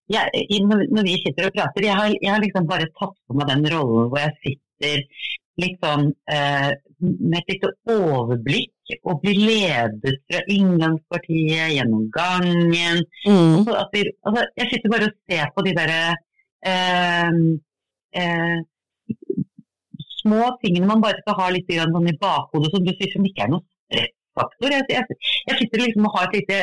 jeg, 0.09 0.63
når, 0.67 1.03
vi 1.05 1.19
sitter 1.25 1.49
og 1.49 1.55
prater, 1.57 1.85
jeg 1.85 1.97
har, 1.97 2.15
jeg 2.23 2.33
har 2.33 2.41
liksom 2.41 2.67
bare 2.69 2.89
tatt 2.99 3.17
på 3.27 3.37
meg 3.37 3.49
den 3.51 3.67
rollen 3.73 4.09
hvor 4.11 4.19
jeg 4.19 4.33
sitter 4.45 5.05
liksom 5.61 6.07
eh, 6.33 6.71
med 7.01 7.39
et 7.41 7.53
lite 7.53 7.71
overblikk 7.93 8.95
og 9.05 9.21
blir 9.23 9.37
ledet 9.39 10.17
fra 10.31 10.41
inngangspartiet 10.49 11.75
gjennom 11.77 12.09
gangen. 12.15 13.05
Mm. 13.27 13.67
Vi, 13.93 14.05
altså, 14.25 14.47
jeg 14.57 14.71
sitter 14.73 14.93
bare 14.95 15.11
og 15.11 15.17
ser 15.31 15.53
på 15.55 15.65
de 15.67 15.75
derre 15.77 16.01
eh, 16.65 17.41
eh, 18.23 18.59
små 20.21 20.57
tingene 20.65 20.89
man 20.89 21.05
bare 21.05 21.21
skal 21.23 21.39
ha 21.41 21.51
litt 21.53 21.71
sånn 21.71 22.09
i 22.09 22.17
bakhodet, 22.21 22.73
som 22.73 22.85
du 22.85 22.93
sier, 22.97 23.13
som 23.13 23.29
ikke 23.29 23.47
er 23.47 23.55
noen 23.55 23.69
stressfaktor. 24.41 24.69
Jeg, 24.77 24.85
jeg, 24.97 25.05
jeg 25.49 25.55
sitter 25.61 25.83
liksom 25.85 26.07
og 26.09 26.13
har 26.17 26.27
et 26.29 26.35
lite 26.39 26.59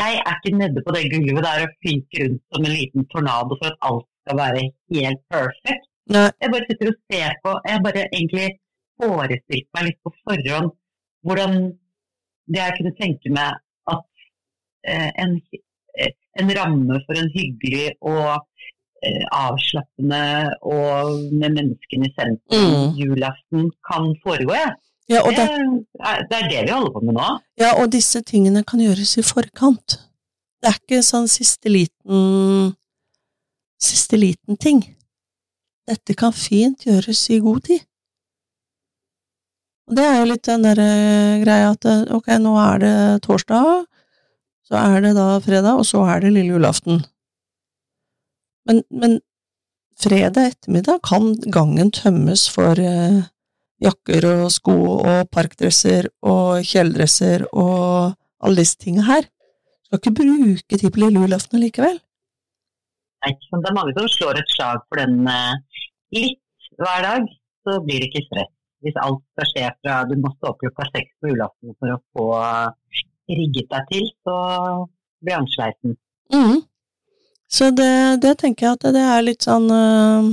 Jeg 0.00 0.12
er 0.28 0.34
ikke 0.38 0.56
nede 0.62 0.82
på 0.86 0.94
det 0.96 1.02
gulvet 1.12 1.44
der 1.46 1.64
og 1.66 1.72
fyker 1.84 2.24
rundt 2.24 2.42
som 2.54 2.64
en 2.68 2.74
liten 2.78 3.06
tornado 3.12 3.52
for 3.60 3.68
at 3.72 3.78
alt 3.88 4.06
skal 4.24 4.36
være 4.42 4.62
helt 4.96 5.22
perfekt. 5.34 5.86
Nei, 6.14 6.26
Jeg 6.42 6.48
bare 6.52 6.66
sitter 6.68 6.92
og 6.92 6.98
ser 7.12 7.32
på 7.44 7.50
Jeg 7.70 7.82
bare 7.86 8.02
egentlig 8.18 8.48
forestilt 9.00 9.68
meg 9.76 9.84
litt 9.88 10.00
på 10.04 10.10
forhånd 10.24 10.70
hvordan 11.26 11.52
det 12.52 12.60
jeg 12.64 12.74
kunne 12.78 12.94
tenke 12.98 13.30
meg 13.36 13.50
at 13.92 14.04
eh, 14.90 15.10
en, 15.22 15.34
en 16.40 16.52
ramme 16.58 16.96
for 17.06 17.18
en 17.20 17.28
hyggelig 17.34 17.90
og 18.00 18.30
eh, 19.04 19.24
avslappende 19.36 20.22
og 20.74 21.20
med 21.40 21.56
menneskene 21.58 22.08
i 22.08 22.14
sentrum 22.16 22.70
Mm. 22.70 22.96
julaften 23.00 23.68
kan 23.88 24.08
foregå. 24.24 24.56
Ja. 24.56 24.70
Ja, 25.10 25.22
Det, 25.26 25.36
det, 25.36 26.36
er, 26.38 26.48
det 26.48 26.62
vi 26.66 26.72
holder 26.72 26.94
på 26.94 27.02
med 27.04 27.16
nå. 27.18 27.28
ja, 27.60 27.74
og 27.82 27.90
disse 27.92 28.22
tingene 28.26 28.62
kan 28.66 28.82
gjøres 28.82 29.16
i 29.18 29.26
forkant. 29.26 29.98
Det 30.60 30.70
er 30.70 30.78
ikke 30.78 31.02
sånn 31.06 31.28
siste 31.30 31.72
liten 31.72 32.76
Siste 33.80 34.18
liten 34.20 34.58
ting. 34.60 34.82
Dette 35.88 36.12
kan 36.12 36.34
fint 36.36 36.82
gjøres 36.84 37.22
i 37.32 37.38
god 37.40 37.62
tid. 37.64 37.86
Og 39.88 39.96
det 39.96 40.04
er 40.04 40.18
jo 40.20 40.26
litt 40.28 40.44
den 40.46 40.66
derre 40.66 40.90
greia 41.40 41.70
at 41.72 41.86
eh, 41.88 42.02
ok, 42.12 42.28
nå 42.44 42.52
er 42.60 42.82
det 42.82 42.98
torsdag, 43.24 43.88
så 44.68 44.82
er 44.84 45.00
det 45.02 45.14
da 45.16 45.24
fredag, 45.42 45.80
og 45.80 45.88
så 45.88 46.04
er 46.12 46.20
det 46.22 46.34
lille 46.36 46.52
julaften. 46.52 47.00
Men, 48.68 48.84
men 48.92 49.16
fredag 49.98 50.52
ettermiddag 50.52 51.00
kan 51.08 51.32
gangen 51.50 51.90
tømmes 51.96 52.46
for 52.52 52.78
eh, 52.78 53.24
jakker 53.80 54.26
og 54.28 54.44
sko 54.52 54.76
og 54.98 55.30
parkdresser 55.32 56.10
og 56.26 56.64
kjeledresser 56.66 57.46
og 57.50 58.12
alle 58.40 58.62
disse 58.62 58.78
tingene 58.80 59.06
her. 59.08 59.26
Skal 59.86 60.00
ikke 60.00 60.16
bruke 60.20 60.80
de 60.80 60.92
på 60.92 61.02
lille 61.02 61.24
julaften 61.24 61.62
likevel. 61.62 61.98
Nei? 63.24 63.34
Det 63.36 63.68
er 63.68 63.76
mange 63.76 63.94
som 63.96 64.08
slår 64.08 64.40
et 64.40 64.54
slag 64.54 64.84
for 64.88 65.00
den 65.02 65.26
eh, 65.28 65.82
litt 66.16 66.40
hver 66.80 67.04
dag, 67.04 67.26
så 67.66 67.76
blir 67.84 68.00
det 68.00 68.08
ikke 68.08 68.24
stress. 68.28 68.52
Hvis 68.80 68.96
alt 69.02 69.20
skal 69.34 69.48
skje 69.50 69.70
fra 69.82 69.96
du 70.08 70.14
må 70.16 70.30
stå 70.38 70.54
opp 70.54 70.62
klokka 70.62 70.86
seks 70.88 71.10
på 71.20 71.32
julaften 71.32 71.74
for 71.76 71.92
å 71.92 71.98
få 72.16 72.28
eh, 72.40 73.02
rigget 73.36 73.68
deg 73.74 73.90
til, 73.92 74.06
så 74.24 74.36
blir 75.20 75.40
han 75.40 75.50
sleiten. 75.56 75.98
Mhm. 76.32 76.62
Så 77.50 77.72
det, 77.74 78.22
det 78.22 78.36
tenker 78.38 78.68
jeg 78.68 78.78
at 78.78 78.84
det 78.94 79.02
er 79.02 79.24
litt 79.26 79.42
sånn 79.42 79.64
øh, 79.74 80.26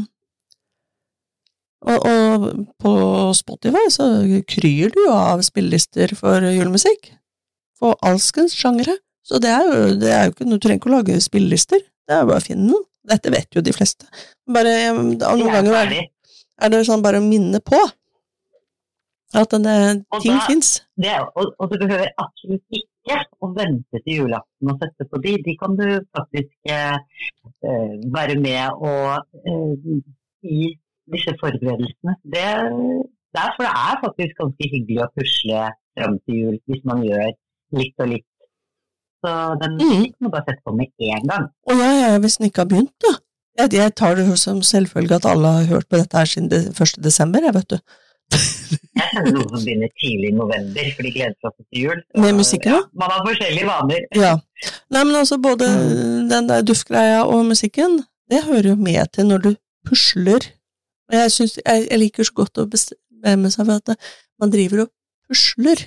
og, 1.85 2.07
og 2.09 2.47
på 2.81 2.93
Spotify 3.37 3.83
så 3.93 4.07
kryr 4.49 4.93
det 4.93 5.03
jo 5.03 5.13
av 5.13 5.43
spillelister 5.45 6.13
for 6.17 6.47
julemusikk. 6.49 7.11
For 7.77 7.97
alskens 8.05 8.55
sjangere. 8.57 8.97
Så 9.27 9.41
det 9.43 9.51
er 9.51 9.65
jo, 9.67 9.79
det 10.01 10.11
er 10.13 10.25
jo 10.25 10.33
ikke, 10.33 10.47
du 10.47 10.57
trenger 10.57 10.81
ikke 10.81 10.89
å 10.89 10.95
lage 10.95 11.19
spillelister. 11.21 11.83
Det 12.07 12.15
er 12.15 12.23
jo 12.23 12.31
bare 12.31 12.41
å 12.41 12.47
finne 12.47 12.69
noen. 12.71 12.85
Dette 13.07 13.31
vet 13.31 13.55
jo 13.55 13.63
de 13.63 13.73
fleste. 13.75 14.07
Bare, 14.51 14.73
noen 14.95 15.21
er 15.21 15.53
ganger 15.53 15.77
er, 15.79 15.93
er 16.63 16.71
det 16.73 16.83
sånn 16.87 17.03
bare 17.05 17.21
å 17.21 17.23
minne 17.23 17.61
på 17.63 17.79
at 19.35 19.51
denne, 19.51 20.03
ting 20.23 20.39
fins. 20.47 20.73
Og, 20.97 21.53
og 21.59 21.71
du 21.71 21.77
behøver 21.83 22.09
absolutt 22.23 22.79
ikke 22.79 23.19
å 23.43 23.51
vente 23.55 24.01
til 24.03 24.23
julaften 24.23 24.71
og 24.71 24.81
sette 24.81 25.07
på 25.11 25.21
de. 25.23 25.35
De 25.45 25.55
kan 25.59 25.75
du 25.79 25.85
faktisk 26.15 26.71
eh, 26.71 26.97
eh 27.63 27.95
være 28.15 28.35
med 28.39 28.83
og 28.83 29.23
eh, 29.43 30.01
i 30.47 30.71
disse 31.13 31.33
forberedelsene. 31.41 32.15
Det, 32.35 32.47
derfor 33.37 33.67
det 33.67 33.73
er 33.73 34.01
faktisk 34.05 34.41
ganske 34.41 34.71
hyggelig 34.73 35.03
å 35.05 35.11
pusle 35.17 35.67
fram 35.97 36.17
til 36.23 36.41
jul 36.41 36.57
hvis 36.69 36.83
man 36.89 37.05
gjør 37.05 37.29
litt 37.77 38.03
og 38.03 38.11
litt. 38.13 38.27
Så 39.25 39.31
den 39.61 39.77
mm. 39.81 40.03
må 40.21 40.31
bare 40.33 40.45
sette 40.47 40.63
på 40.65 40.75
med 40.77 40.91
én 41.01 41.23
gang. 41.29 41.47
Å 41.67 41.77
ja, 41.77 41.93
ja, 42.03 42.09
hvis 42.21 42.37
den 42.39 42.51
ikke 42.51 42.63
har 42.63 42.73
begynt, 42.73 42.93
da. 43.03 43.17
Jeg, 43.57 43.73
jeg 43.73 43.93
tar 43.97 44.19
det 44.19 44.27
som 44.37 44.59
selvfølge 44.61 45.17
at 45.17 45.25
alle 45.25 45.55
har 45.55 45.71
hørt 45.71 45.87
på 45.89 45.97
dette 45.97 46.19
her 46.19 46.29
siden 46.29 46.51
1. 46.69 46.99
desember, 47.01 47.41
jeg, 47.41 47.55
vet 47.55 47.71
du. 47.73 47.79
jeg 48.99 49.07
kjenner 49.13 49.31
noen 49.31 49.47
som 49.49 49.63
begynner 49.63 49.89
tidlig 49.97 50.29
i 50.29 50.35
november, 50.37 50.91
for 50.93 51.07
de 51.07 51.13
gleder 51.15 51.33
seg 51.41 51.55
til 51.55 51.87
jul. 51.87 52.03
Med 52.21 52.37
musikken, 52.37 52.75
ja, 52.75 52.83
Man 53.01 53.13
har 53.15 53.23
forskjellige 53.25 53.69
vaner. 53.71 54.05
Ja. 54.19 54.35
Nei, 54.93 55.01
men 55.01 55.15
altså 55.23 55.39
både 55.41 55.71
mm. 55.73 56.27
den 56.29 56.51
der 56.51 56.67
duftgreia 56.67 57.23
og 57.25 57.47
musikken, 57.49 58.03
det 58.29 58.43
hører 58.45 58.75
jo 58.75 58.77
med 58.77 59.09
til 59.15 59.31
når 59.31 59.43
du 59.47 59.51
pusler. 59.87 60.51
Og 61.07 61.15
jeg, 61.15 61.31
synes, 61.31 61.59
jeg, 61.65 61.87
jeg 61.91 61.99
liker 61.99 62.27
så 62.27 62.35
godt 62.35 62.61
å 62.61 62.67
bestemme 62.71 63.51
seg 63.53 63.67
for 63.67 63.79
at 63.79 64.09
man 64.41 64.51
driver 64.53 64.85
og 64.85 64.91
pusler. 65.27 65.83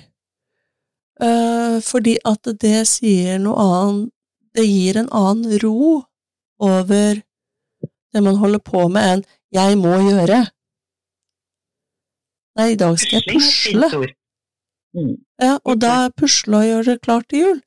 Uh, 1.21 1.77
fordi 1.85 2.15
at 2.25 2.49
det 2.61 2.79
sier 2.89 3.37
noe 3.37 3.61
annet 3.61 4.07
Det 4.57 4.63
gir 4.65 4.97
en 4.97 5.11
annen 5.13 5.59
ro 5.61 6.01
over 6.59 7.19
det 8.11 8.23
man 8.25 8.35
holder 8.35 8.59
på 8.59 8.87
med, 8.91 9.05
enn 9.13 9.21
'jeg 9.55 9.77
må 9.79 9.93
gjøre'. 9.95 10.41
Nei, 12.59 12.67
i 12.73 12.75
dag 12.75 12.99
skal 12.99 13.21
jeg 13.21 13.27
pusle. 13.31 13.87
Mm. 14.91 15.15
Ja, 15.39 15.53
og 15.63 15.79
da 15.79 16.09
pusle 16.17 16.57
og 16.57 16.67
gjøre 16.67 16.97
klart 16.99 17.29
til 17.29 17.39
jul. 17.45 17.61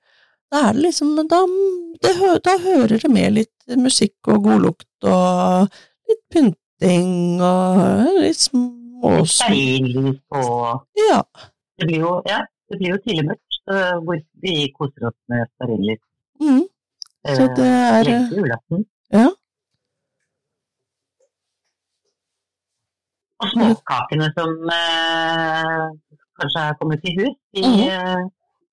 Da 0.52 0.68
er 0.68 0.76
det 0.76 0.84
liksom 0.84 1.16
da, 1.32 1.40
det, 2.04 2.12
da 2.44 2.58
hører 2.66 2.98
det 3.00 3.10
med 3.10 3.38
litt 3.38 3.78
musikk 3.80 4.28
og 4.28 4.44
godlukt 4.44 5.08
og 5.08 5.72
litt 6.10 6.22
pynting 6.80 7.42
og 7.42 8.20
litt 8.22 8.40
småsmå 8.40 10.14
og 10.34 10.82
ja. 10.98 11.20
Det 11.78 11.88
blir 11.88 12.00
jo, 12.00 12.12
ja, 12.28 12.44
det 12.70 12.78
blir 12.78 12.94
jo 12.94 12.98
tidlig 13.02 13.24
mørkt, 13.28 13.56
hvor 14.06 14.20
vi 14.42 14.54
koser 14.78 15.08
oss 15.10 15.18
med 15.28 15.46
stearinlys. 15.54 16.02
Mm. 16.40 16.62
Så 17.24 17.48
det 17.56 17.66
er 17.66 18.10
julaften. 18.30 18.84
Ja. 19.12 19.26
Og 23.42 23.50
småkakene 23.52 24.30
som 24.36 24.52
eh, 24.72 25.84
kanskje 26.38 26.64
er 26.68 26.76
kommet 26.80 27.04
i 27.04 27.14
hus, 27.18 27.34
de 27.56 27.64
mm. 27.64 27.80
eh, 27.88 28.22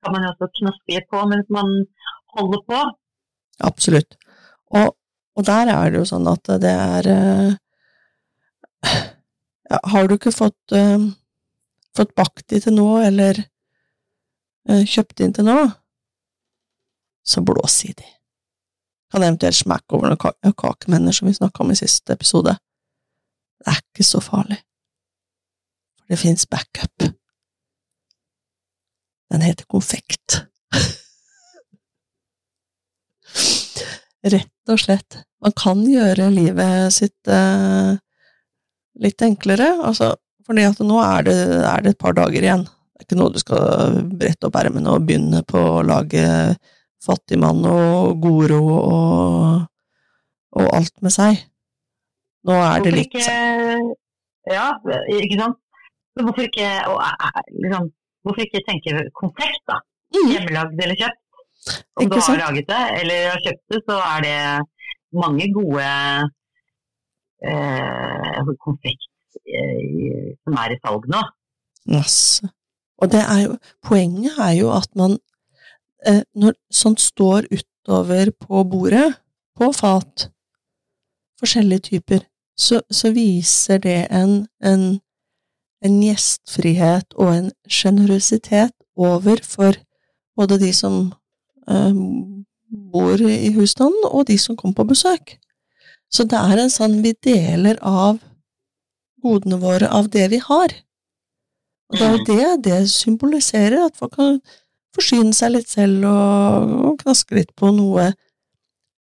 kan 0.02 0.16
man 0.16 0.26
jo 0.26 0.32
også 0.36 0.50
knaske 0.60 1.02
på 1.10 1.24
mens 1.32 1.50
man 1.50 1.74
holder 2.38 2.62
på. 2.70 2.84
Absolutt. 3.68 4.16
Og, 4.72 4.94
og, 5.36 5.46
der 5.46 5.74
er 5.74 5.92
det 5.92 6.02
jo 6.02 6.08
sånn 6.14 6.30
at 6.32 6.54
det 6.64 6.72
er 6.72 7.10
eh, 7.16 7.58
Har 9.92 10.08
du 10.08 10.16
ikke 10.18 10.34
fått, 10.36 10.74
uh, 10.76 11.04
fått 11.98 12.16
bakt 12.18 12.48
de 12.52 12.60
til 12.64 12.76
nå, 12.76 12.88
eller 13.06 13.40
uh, 14.70 14.84
kjøpt 14.84 15.24
inn 15.24 15.36
til 15.36 15.48
nå, 15.48 15.60
så 17.24 17.44
blås 17.46 17.78
i 17.88 17.94
de. 17.94 18.08
Kan 19.12 19.24
eventuelt 19.24 19.60
smekke 19.60 19.96
over 19.96 20.08
noen 20.12 20.56
kakemenner, 20.58 21.14
som 21.16 21.28
vi 21.30 21.38
snakka 21.38 21.64
om 21.64 21.72
i 21.74 21.80
siste 21.80 22.14
episode. 22.16 22.54
Det 23.62 23.68
er 23.70 23.80
ikke 23.82 24.06
så 24.08 24.20
farlig, 24.24 24.60
for 26.00 26.08
det 26.14 26.20
fins 26.20 26.48
backup. 26.50 26.98
Den 29.32 29.42
heter 29.46 29.66
konfekt. 29.72 30.42
Rett 34.34 34.70
og 34.70 34.80
slett. 34.80 35.20
Man 35.42 35.54
kan 35.58 35.82
gjøre 35.88 36.30
livet 36.34 36.94
sitt 36.94 37.28
eh, 37.32 37.96
litt 39.02 39.24
enklere, 39.26 39.72
altså, 39.82 40.14
fordi 40.48 40.66
at 40.68 40.82
nå 40.86 41.00
er 41.04 41.26
det, 41.28 41.38
er 41.66 41.84
det, 41.86 41.96
et 41.96 42.02
par 42.02 42.16
dager 42.18 42.44
igjen. 42.44 42.66
Det 42.66 43.04
er 43.04 43.08
ikke 43.08 43.20
noe 43.20 43.34
du 43.34 43.40
skal 43.42 43.98
brette 44.18 44.50
opp 44.50 44.58
ermene 44.62 44.94
og 44.94 45.08
begynne 45.08 45.42
på 45.48 45.62
å 45.78 45.86
lage 45.86 46.26
fattigmann 47.02 47.64
og 47.66 48.20
goro 48.22 48.60
og, 48.76 49.64
og 50.58 50.76
alt 50.78 50.94
med 51.02 51.16
seg. 51.16 51.42
Nå 52.48 52.58
er 52.58 52.86
det 52.86 52.94
litt 52.96 53.18
ikke, 53.18 53.40
Ja, 54.50 54.68
ikke 55.18 55.40
sant. 55.40 55.58
Hvorfor 56.20 56.44
ikke, 56.44 56.68
liksom, 57.64 57.86
hvorfor 58.26 58.44
ikke 58.44 58.62
tenke 58.68 59.06
konsept, 59.16 59.62
da? 59.70 59.78
Mm. 60.12 60.28
Hjemmelagd 60.34 60.82
eller 60.84 60.98
kjøpt. 61.00 61.20
Om 61.96 62.04
ikke 62.04 62.12
du 62.12 62.18
har 62.18 62.26
sant? 62.26 62.42
laget 62.42 62.70
det 62.72 62.82
eller 63.00 63.28
har 63.30 63.44
kjøpt 63.46 63.64
det, 63.72 63.82
så 63.88 63.98
er 64.02 64.26
det 64.26 64.38
mange 65.22 65.48
gode 65.56 65.86
eh, 67.42 68.56
konfekt 68.64 69.38
eh, 69.46 70.34
som 70.44 70.58
er 70.64 70.76
i 70.76 70.80
salg 70.82 71.08
nå. 71.12 71.22
Masse. 71.92 72.50
Og 73.02 73.14
er 73.14 73.40
jo, 73.46 73.58
poenget 73.84 74.38
er 74.38 74.52
jo 74.60 74.70
at 74.76 74.90
man, 74.96 75.18
eh, 76.06 76.22
når 76.36 76.54
sånt 76.72 77.02
står 77.02 77.50
utover 77.52 78.32
på 78.40 78.64
bordet, 78.64 79.16
på 79.58 79.72
fat, 79.74 80.30
forskjellige 81.40 81.80
typer, 81.80 82.20
så, 82.58 82.82
så 82.92 83.12
viser 83.12 83.78
det 83.78 84.08
en, 84.12 84.48
en, 84.64 85.02
en, 85.82 86.04
gjestfrihet 86.04 87.14
og 87.18 87.36
en 87.36 87.52
sjenerøsitet 87.68 88.74
overfor 88.96 89.74
både 90.38 90.60
de 90.60 90.74
som 90.74 91.14
eh, 91.70 91.94
bor 92.94 93.22
i 93.26 93.54
husstanden, 93.54 94.06
og 94.06 94.28
de 94.28 94.38
som 94.38 94.58
kommer 94.58 94.76
på 94.76 94.84
besøk. 94.94 95.41
Så 96.12 96.26
det 96.28 96.40
er 96.40 96.60
en 96.60 96.74
sånn 96.74 97.00
vi 97.06 97.14
deler 97.24 97.80
av 97.88 98.20
godene 99.24 99.60
våre, 99.62 99.88
av 99.88 100.10
det 100.12 100.28
vi 100.34 100.42
har. 100.44 100.74
Og 101.92 102.00
det 102.00 102.08
er 102.08 102.18
jo 102.18 102.26
det 102.28 102.50
det 102.68 102.82
symboliserer, 102.92 103.86
at 103.86 103.98
folk 104.00 104.16
kan 104.18 104.42
forsyne 104.96 105.32
seg 105.36 105.56
litt 105.56 105.72
selv 105.72 106.06
og, 106.08 106.76
og 106.90 107.00
knaske 107.04 107.38
litt 107.38 107.52
på 107.56 107.72
noe 107.76 108.12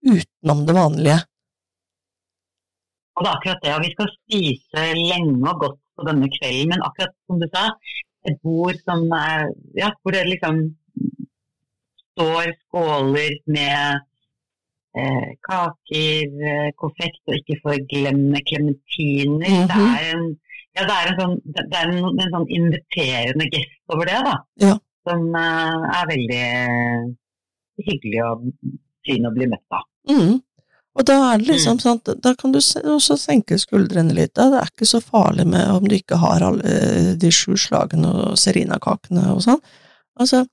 utenom 0.06 0.64
det 0.66 0.76
vanlige. 0.76 1.18
Og 3.16 3.24
det 3.24 3.30
er 3.30 3.36
akkurat 3.38 3.62
det. 3.64 3.74
Og 3.74 3.84
vi 3.84 3.92
skal 3.94 4.10
spise 4.14 4.86
lenge 4.96 5.52
og 5.52 5.62
godt 5.62 5.78
på 5.96 6.08
denne 6.08 6.30
kvelden, 6.34 6.72
men 6.74 6.84
akkurat 6.84 7.14
som 7.26 7.40
du 7.40 7.46
sa, 7.52 7.68
et 8.26 8.42
bord 8.42 8.76
som 8.82 9.06
er 9.14 9.52
Ja, 9.78 9.92
hvor 10.02 10.14
det 10.14 10.26
liksom 10.26 10.60
står 12.16 12.52
skåler 12.64 13.38
med 13.46 14.04
eh, 15.02 15.28
kaker, 15.48 16.34
eh, 16.52 16.70
konfekt, 16.80 17.22
og 17.28 17.38
ikke 17.38 17.60
for 17.62 17.86
glemme 17.92 18.42
klementiner. 18.48 19.52
Mm 19.52 19.62
-hmm. 19.62 19.68
Det 19.72 19.86
er 20.00 20.16
en 20.16 20.26
ja, 20.76 20.84
det 20.84 20.94
er 20.94 21.06
en 21.10 21.20
sånn, 21.20 21.36
det 21.56 21.62
er 21.72 21.86
en, 21.88 22.18
en 22.20 22.32
sånn 22.34 22.50
inviterende 22.52 23.46
gest 23.52 23.94
over 23.94 24.04
det, 24.04 24.18
da. 24.26 24.34
Ja. 24.60 24.74
Som 25.08 25.22
eh, 25.34 25.86
er 26.00 26.10
veldig 26.10 26.48
hyggelig 27.86 28.20
og 28.26 28.50
fin 29.06 29.28
å 29.28 29.32
bli 29.32 29.48
møtt 29.48 29.78
av. 29.78 29.86
Mm. 30.10 30.34
Og 30.96 31.04
da 31.04 31.16
er 31.30 31.40
det 31.40 31.50
liksom 31.50 31.76
mm. 31.76 31.80
sånn 31.84 32.20
da 32.24 32.32
kan 32.40 32.52
du 32.54 32.58
også 32.58 33.16
senke 33.20 33.58
skuldrene 33.60 34.14
litt. 34.16 34.34
Da. 34.34 34.48
Det 34.52 34.60
er 34.60 34.70
ikke 34.72 34.88
så 34.88 35.00
farlig 35.04 35.44
med 35.48 35.68
om 35.70 35.88
du 35.88 35.96
ikke 35.96 36.20
har 36.22 36.44
alle 36.44 37.16
de 37.20 37.32
sju 37.32 37.56
slagene 37.60 38.12
og 38.12 38.38
serinakakene 38.40 39.26
og 39.34 39.42
sånn. 39.44 39.60
Altså, 40.16 40.46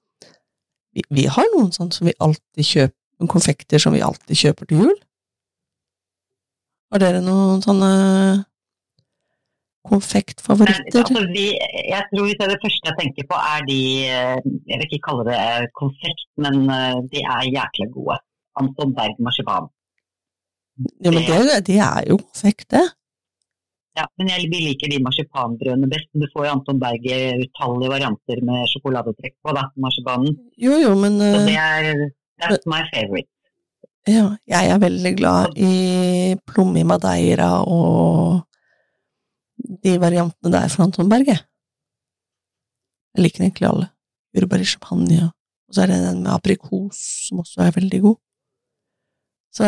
vi, 0.94 1.06
vi, 1.10 1.30
har 1.32 1.48
noen 1.56 1.72
sånn 1.76 1.94
som 1.96 2.10
vi 2.10 2.16
alltid 2.20 2.68
kjøper, 2.68 3.00
konfekter 3.32 3.82
som 3.82 3.96
vi 3.96 4.04
alltid 4.06 4.40
kjøper 4.40 4.70
til 4.70 4.86
jul. 4.86 4.98
Har 6.94 7.02
dere 7.02 7.24
noen 7.26 7.62
sånne 7.64 7.92
konfektfavoritter? 9.90 11.02
Altså, 11.02 11.24
vi, 11.34 11.48
jeg 11.90 12.04
tror 12.12 12.34
det 12.54 12.60
første 12.62 12.90
jeg 12.90 13.00
tenker 13.00 13.30
på, 13.30 13.40
er 13.54 13.64
de 13.68 13.80
Jeg 14.06 14.78
vil 14.78 14.86
ikke 14.88 15.06
kalle 15.10 15.26
det 15.30 15.72
konfekt, 15.80 16.28
men 16.44 16.68
eh, 16.70 17.00
de 17.12 17.24
er 17.36 17.50
jækla 17.52 17.90
gode. 17.96 18.20
Anton 18.62 18.94
Berg 18.94 19.18
marsipan. 19.26 19.72
Ja, 21.02 21.10
men 21.14 21.26
det, 21.26 21.64
det 21.68 21.80
er 21.82 22.06
jo 22.10 22.20
konfekt, 22.22 22.70
det. 22.74 22.86
Ja, 23.98 24.08
men 24.18 24.30
jeg, 24.32 24.48
vi 24.50 24.62
liker 24.68 24.90
de 24.90 25.02
marsipanbrødene 25.06 25.90
best. 25.90 26.10
Du 26.18 26.26
får 26.34 26.48
jo 26.48 26.54
Anton 26.56 26.80
Berg 26.82 27.06
utallige 27.44 27.94
varianter 27.94 28.42
med 28.46 28.70
sjokoladetrekk 28.72 29.36
på, 29.42 29.54
da, 29.58 29.68
marsipanen. 29.82 30.38
Jo, 30.62 30.78
jo, 30.82 30.94
men 30.98 31.18
Så 31.22 31.42
det 31.50 31.58
er 31.62 31.92
that's 32.42 32.68
my 32.70 32.82
favorite. 32.94 33.30
Ja, 34.08 34.36
jeg 34.48 34.70
er 34.74 34.80
veldig 34.84 35.14
glad 35.16 35.56
i 35.56 36.36
plomme 36.50 36.82
i 36.82 36.88
madeira 36.88 37.64
og 37.64 38.42
de 39.84 39.96
variantene 40.02 40.52
der 40.52 40.68
fra 40.68 40.84
Anton 40.84 41.10
Berge. 41.12 41.38
Jeg 43.14 43.24
liker 43.24 43.46
egentlig 43.46 43.70
alle. 43.70 43.88
Jordbær 44.36 44.64
i 44.64 44.68
champagne, 44.68 45.30
og 45.70 45.76
så 45.76 45.84
er 45.84 45.92
det 45.94 46.00
den 46.04 46.24
med 46.26 46.34
aprikos 46.34 47.00
som 47.28 47.40
også 47.44 47.64
er 47.68 47.76
veldig 47.78 48.02
god. 48.02 48.18
Så 49.54 49.66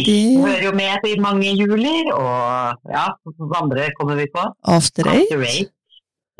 de 0.00 0.02
Vi 0.02 0.40
hører 0.40 0.64
jo 0.64 0.72
med 0.72 1.08
i 1.12 1.18
mange 1.20 1.50
juler, 1.60 2.12
og 2.16 2.92
ja, 2.96 3.06
andre 3.60 3.90
kommer 3.98 4.16
vi 4.16 4.26
på. 4.32 4.42
After 4.64 5.10
Eight. 5.12 5.28
After 5.28 5.44
Eight. 5.44 5.72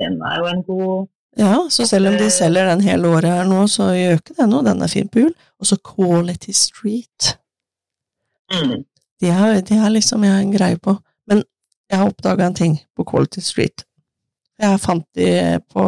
Den 0.01 0.16
er 0.31 0.39
jo 0.41 0.47
en 0.55 0.62
god 0.70 1.07
Ja, 1.37 1.66
så 1.70 1.87
selv 1.87 2.09
om 2.09 2.14
de 2.16 2.30
selger 2.30 2.68
den 2.70 2.80
hele 2.80 3.09
året 3.09 3.28
her 3.28 3.45
nå, 3.45 3.66
så 3.68 3.91
gjør 3.93 4.20
ikke 4.20 4.37
det 4.39 4.49
noe. 4.49 4.64
Den 4.64 4.82
er 4.82 4.93
fin 4.93 5.09
på 5.09 5.26
jul. 5.26 5.34
Og 5.61 5.68
så 5.68 5.76
Quality 5.84 6.55
Street. 6.57 7.37
Mm. 8.53 8.84
De 9.20 9.28
er, 9.32 9.61
de 9.61 9.76
er 9.76 9.93
liksom 9.93 10.24
jeg 10.24 10.32
har 10.32 10.41
en 10.41 10.55
greie 10.55 10.78
på. 10.80 10.97
Men 11.28 11.43
jeg 11.91 11.99
har 11.99 12.09
oppdaga 12.09 12.47
en 12.47 12.57
ting 12.57 12.78
på 12.97 13.05
Quality 13.05 13.45
Street. 13.45 13.84
Jeg 14.59 14.80
fant 14.80 15.05
de 15.14 15.61
på 15.72 15.84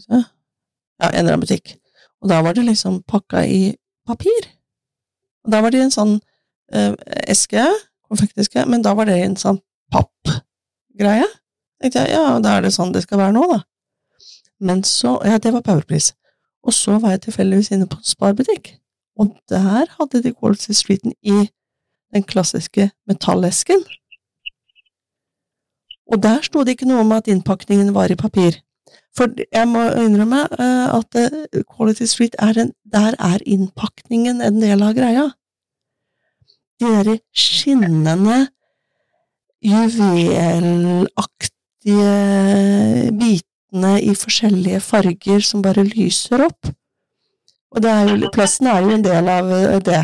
se 0.00 0.22
Ja, 1.02 1.10
en 1.10 1.18
eller 1.18 1.32
annen 1.34 1.44
butikk. 1.44 1.76
Og 2.22 2.28
da 2.30 2.40
var 2.42 2.54
det 2.54 2.64
liksom 2.64 3.02
pakka 3.02 3.42
i 3.44 3.74
papir. 4.06 4.48
Og 5.44 5.52
da 5.52 5.60
var 5.60 5.74
det 5.74 5.82
en 5.82 5.94
sånn 5.94 6.12
uh, 6.74 6.94
eske, 7.26 7.64
konfekteske, 8.06 8.62
men 8.70 8.84
da 8.86 8.94
var 8.94 9.10
det 9.10 9.18
en 9.18 9.36
sånn 9.36 9.58
pappgreie. 9.90 11.26
Tenkte 11.82 12.04
jeg, 12.04 12.14
ja, 12.14 12.38
da 12.42 12.56
er 12.56 12.66
det 12.66 12.72
sånn 12.74 12.92
det 12.94 13.04
skal 13.04 13.20
være 13.20 13.36
nå, 13.36 13.46
da. 13.50 13.60
Men 14.62 14.84
så 14.86 15.18
Ja, 15.26 15.38
det 15.38 15.52
var 15.52 15.64
Powerpris. 15.66 16.12
Og 16.62 16.74
så 16.74 16.98
var 17.02 17.16
jeg 17.16 17.26
tilfeldigvis 17.26 17.72
inne 17.74 17.88
på 17.90 17.98
en 17.98 18.06
sparbutikk, 18.06 18.76
Og 19.18 19.34
der 19.50 19.90
hadde 19.98 20.22
de 20.22 20.32
Quality 20.32 20.72
Streeten 20.72 21.12
i 21.22 21.50
den 22.14 22.22
klassiske 22.22 22.90
metallesken. 23.06 23.82
Og 26.12 26.22
der 26.22 26.40
sto 26.42 26.64
det 26.64 26.76
ikke 26.76 26.88
noe 26.88 27.02
om 27.04 27.12
at 27.12 27.28
innpakningen 27.28 27.92
var 27.94 28.10
i 28.10 28.16
papir. 28.16 28.56
For 29.16 29.28
jeg 29.52 29.68
må 29.68 29.82
innrømme 30.00 30.46
eh, 30.56 30.88
at 30.96 31.18
eh, 31.20 31.62
Quality 31.76 32.08
Street 32.08 32.36
er 32.38 32.58
en 32.58 32.72
Der 32.92 33.14
er 33.18 33.38
innpakningen 33.46 34.40
en 34.40 34.60
del 34.60 34.82
av 34.82 34.94
greia. 34.94 35.30
De 36.80 36.86
derre 36.86 37.18
skinnende, 37.32 38.48
juvelaktige 39.62 41.61
bitene 41.84 43.42
i 44.00 44.14
forskjellige 44.14 44.80
farger 44.84 45.44
som 45.44 45.62
bare 45.64 45.84
lyser 45.88 46.44
opp. 46.46 46.70
Og 47.72 47.80
det 47.80 47.90
er 47.90 48.10
jo, 48.10 48.30
plasten 48.32 48.68
er 48.68 48.82
jo 48.84 48.96
en 48.96 49.04
del 49.04 49.28
av 49.32 49.52
eh, 49.56 49.78
det. 49.84 50.02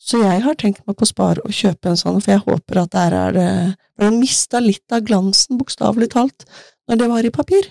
Så 0.00 0.22
jeg 0.22 0.40
har 0.42 0.56
tenkt 0.58 0.86
meg 0.88 0.96
på 0.96 1.08
Spar 1.08 1.42
å 1.44 1.50
kjøpe 1.52 1.90
en 1.90 1.98
sånn, 2.00 2.22
for 2.24 2.32
jeg 2.32 2.44
håper 2.46 2.80
at 2.80 2.94
der 2.94 3.16
er 3.18 3.34
det 3.36 3.50
For 3.94 4.08
den 4.08 4.22
mista 4.22 4.62
litt 4.64 4.94
av 4.96 5.04
glansen, 5.04 5.58
bokstavelig 5.60 6.08
talt, 6.14 6.46
når 6.88 7.02
det 7.02 7.08
var 7.10 7.28
i 7.28 7.32
papir. 7.34 7.68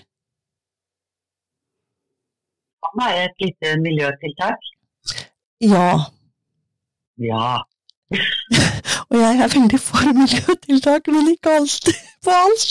Kan 2.86 3.02
være 3.02 3.24
et 3.26 3.42
lite 3.42 3.74
miljøtiltak. 3.82 4.70
Ja. 5.66 5.88
Ja. 7.18 7.50
Og 9.10 9.16
jeg 9.18 9.40
er 9.42 9.52
veldig 9.54 9.80
for 9.80 10.12
miljøtiltak, 10.20 11.10
men 11.14 11.28
ikke 11.32 11.50
alltid 11.60 11.98
på 12.24 12.30
alt. 12.44 12.70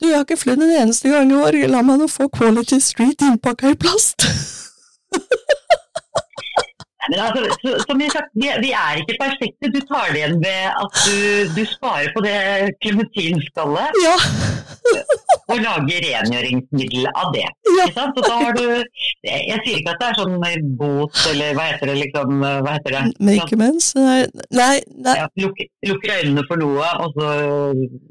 Du, 0.00 0.06
jeg 0.06 0.16
har 0.16 0.24
ikke 0.26 0.36
flydd 0.36 0.62
en 0.62 0.76
eneste 0.82 1.08
gang 1.08 1.30
i 1.32 1.38
år. 1.46 1.56
La 1.72 1.82
meg 1.86 1.98
nå 2.00 2.08
få 2.10 2.28
Quality 2.36 2.78
Street 2.84 3.22
innpakka 3.26 3.72
i 3.72 3.78
plast. 3.80 4.26
Men 7.10 7.20
altså, 7.22 7.40
så, 7.62 7.70
som 7.88 8.00
jeg 8.02 8.10
sagt, 8.12 8.30
vi, 8.42 8.48
vi 8.64 8.70
er 8.74 9.00
ikke 9.00 9.16
perfekte. 9.24 9.70
Du 9.74 9.80
tar 9.90 10.06
det 10.10 10.20
igjen 10.20 10.38
ved 10.42 10.62
at 10.82 11.02
du, 11.06 11.16
du 11.56 11.62
sparer 11.70 12.10
på 12.16 12.22
det 12.26 12.38
klementinskallet. 12.82 14.00
Ja. 14.06 14.16
og 15.52 15.62
lage 15.62 16.00
rengjøringsmiddel 16.04 17.08
av 17.12 17.32
det. 17.34 17.46
ja. 17.46 17.86
Ikke 17.86 17.96
sant? 17.96 18.18
Så 18.18 18.26
da 18.26 18.36
har 18.42 18.56
du, 18.56 18.64
jeg, 19.26 19.58
sier 19.64 19.80
ikke 19.80 19.94
at 19.94 20.02
det 20.02 20.10
er 20.10 20.20
sånn 20.20 20.70
bot 20.80 21.22
eller 21.32 21.56
hva 21.58 21.66
heter 21.70 21.92
det, 21.92 21.96
liksom, 22.04 22.36
hva 22.42 22.76
heter 22.76 22.96
det? 22.96 23.02
Makermans? 23.30 23.90
Nei, 23.98 24.20
nei, 24.54 24.76
nei. 24.94 25.16
Ja, 25.22 25.26
lukker, 25.42 25.70
lukker 25.90 26.14
øynene 26.20 26.46
for 26.48 26.62
noe, 26.62 26.92
og 27.04 27.18
så 27.18 27.32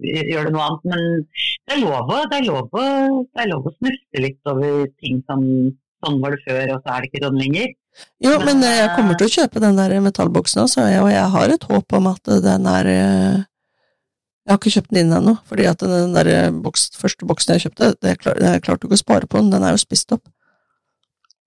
gjør 0.01 0.49
det 0.49 0.53
noe 0.55 0.67
annet. 0.67 0.86
Men 0.91 1.07
det 1.26 1.78
er 1.78 1.82
lov 1.84 2.13
det 2.32 2.39
er 2.39 2.45
lov 2.49 2.69
det 2.76 3.41
er 3.43 3.51
lov 3.51 3.67
å 3.69 3.73
snufse 3.80 4.21
litt 4.23 4.51
over 4.51 4.86
ting 5.01 5.23
som 5.30 5.41
sånn 6.05 6.21
var 6.21 6.36
det 6.36 6.43
før, 6.45 6.76
og 6.76 6.84
så 6.84 6.93
er 6.93 7.03
det 7.03 7.11
ikke 7.11 7.26
sånn 7.26 7.41
lenger. 7.41 7.73
Jo, 8.23 8.36
men 8.43 8.59
men 8.59 8.67
jeg 8.67 8.91
kommer 8.97 9.17
til 9.19 9.30
å 9.30 9.34
kjøpe 9.38 9.61
den 9.63 9.78
der 9.80 9.93
metallboksen 10.03 10.65
også, 10.65 10.86
og 11.03 11.11
jeg 11.13 11.28
har 11.36 11.53
et 11.53 11.67
håp 11.69 11.95
om 11.99 12.09
at 12.11 12.32
den 12.43 12.67
er 12.69 12.89
eh, 12.91 13.43
Jeg 14.46 14.54
har 14.54 14.60
ikke 14.60 14.76
kjøpt 14.76 14.91
den 14.93 15.00
inn 15.02 15.16
ennå, 15.18 15.32
fordi 15.50 15.66
at 15.66 15.82
den 15.82 16.14
der 16.14 16.52
boks, 16.62 16.91
første 17.00 17.26
boksen 17.26 17.56
jeg 17.56 17.66
kjøpte, 17.66 17.96
det 18.06 18.20
klar, 18.22 18.38
jeg 18.38 18.62
klarte 18.62 18.86
ikke 18.86 18.98
å 19.00 19.02
spare 19.02 19.30
på 19.30 19.41
den, 19.41 19.50
den 19.56 19.66
er 19.66 19.74
jo 19.74 19.82
spist 19.82 20.14
opp. 20.14 20.22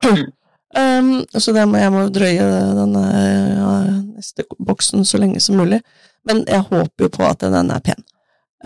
Um, 0.03 1.23
så 1.43 1.55
det 1.55 1.63
må, 1.71 1.79
jeg 1.79 1.95
må 1.95 2.03
drøye 2.11 2.49
den 2.81 2.99
ja, 2.99 3.71
neste 4.19 4.49
boksen 4.59 5.07
så 5.07 5.23
lenge 5.23 5.41
som 5.45 5.61
mulig. 5.63 5.79
Men 6.27 6.43
jeg 6.51 6.67
håper 6.67 7.07
jo 7.07 7.13
på 7.15 7.25
at 7.29 7.47
den 7.47 7.71
er 7.71 7.85
pen. 7.87 8.03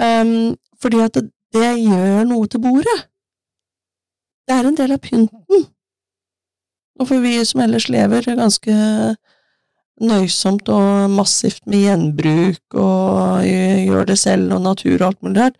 Um, 0.00 0.56
fordi 0.80 1.04
at 1.04 1.18
det, 1.18 1.28
det 1.52 1.74
gjør 1.82 2.24
noe 2.32 2.48
til 2.48 2.64
bordet. 2.64 2.98
Det 4.48 4.56
er 4.56 4.68
en 4.68 4.80
del 4.80 4.96
av 4.96 5.04
pynten. 5.04 5.66
Og 7.00 7.08
for 7.08 7.20
vi 7.20 7.36
som 7.44 7.62
ellers 7.64 7.88
lever 7.92 8.32
ganske 8.36 8.74
nøysomt 10.00 10.68
og 10.72 11.10
massivt 11.12 11.62
med 11.70 11.84
gjenbruk 11.86 12.76
og 12.80 13.44
gjør 13.44 14.08
det 14.08 14.18
selv 14.18 14.54
og 14.56 14.64
natur 14.64 14.96
og 14.96 15.08
alt 15.10 15.22
mulig 15.22 15.36
der, 15.38 15.52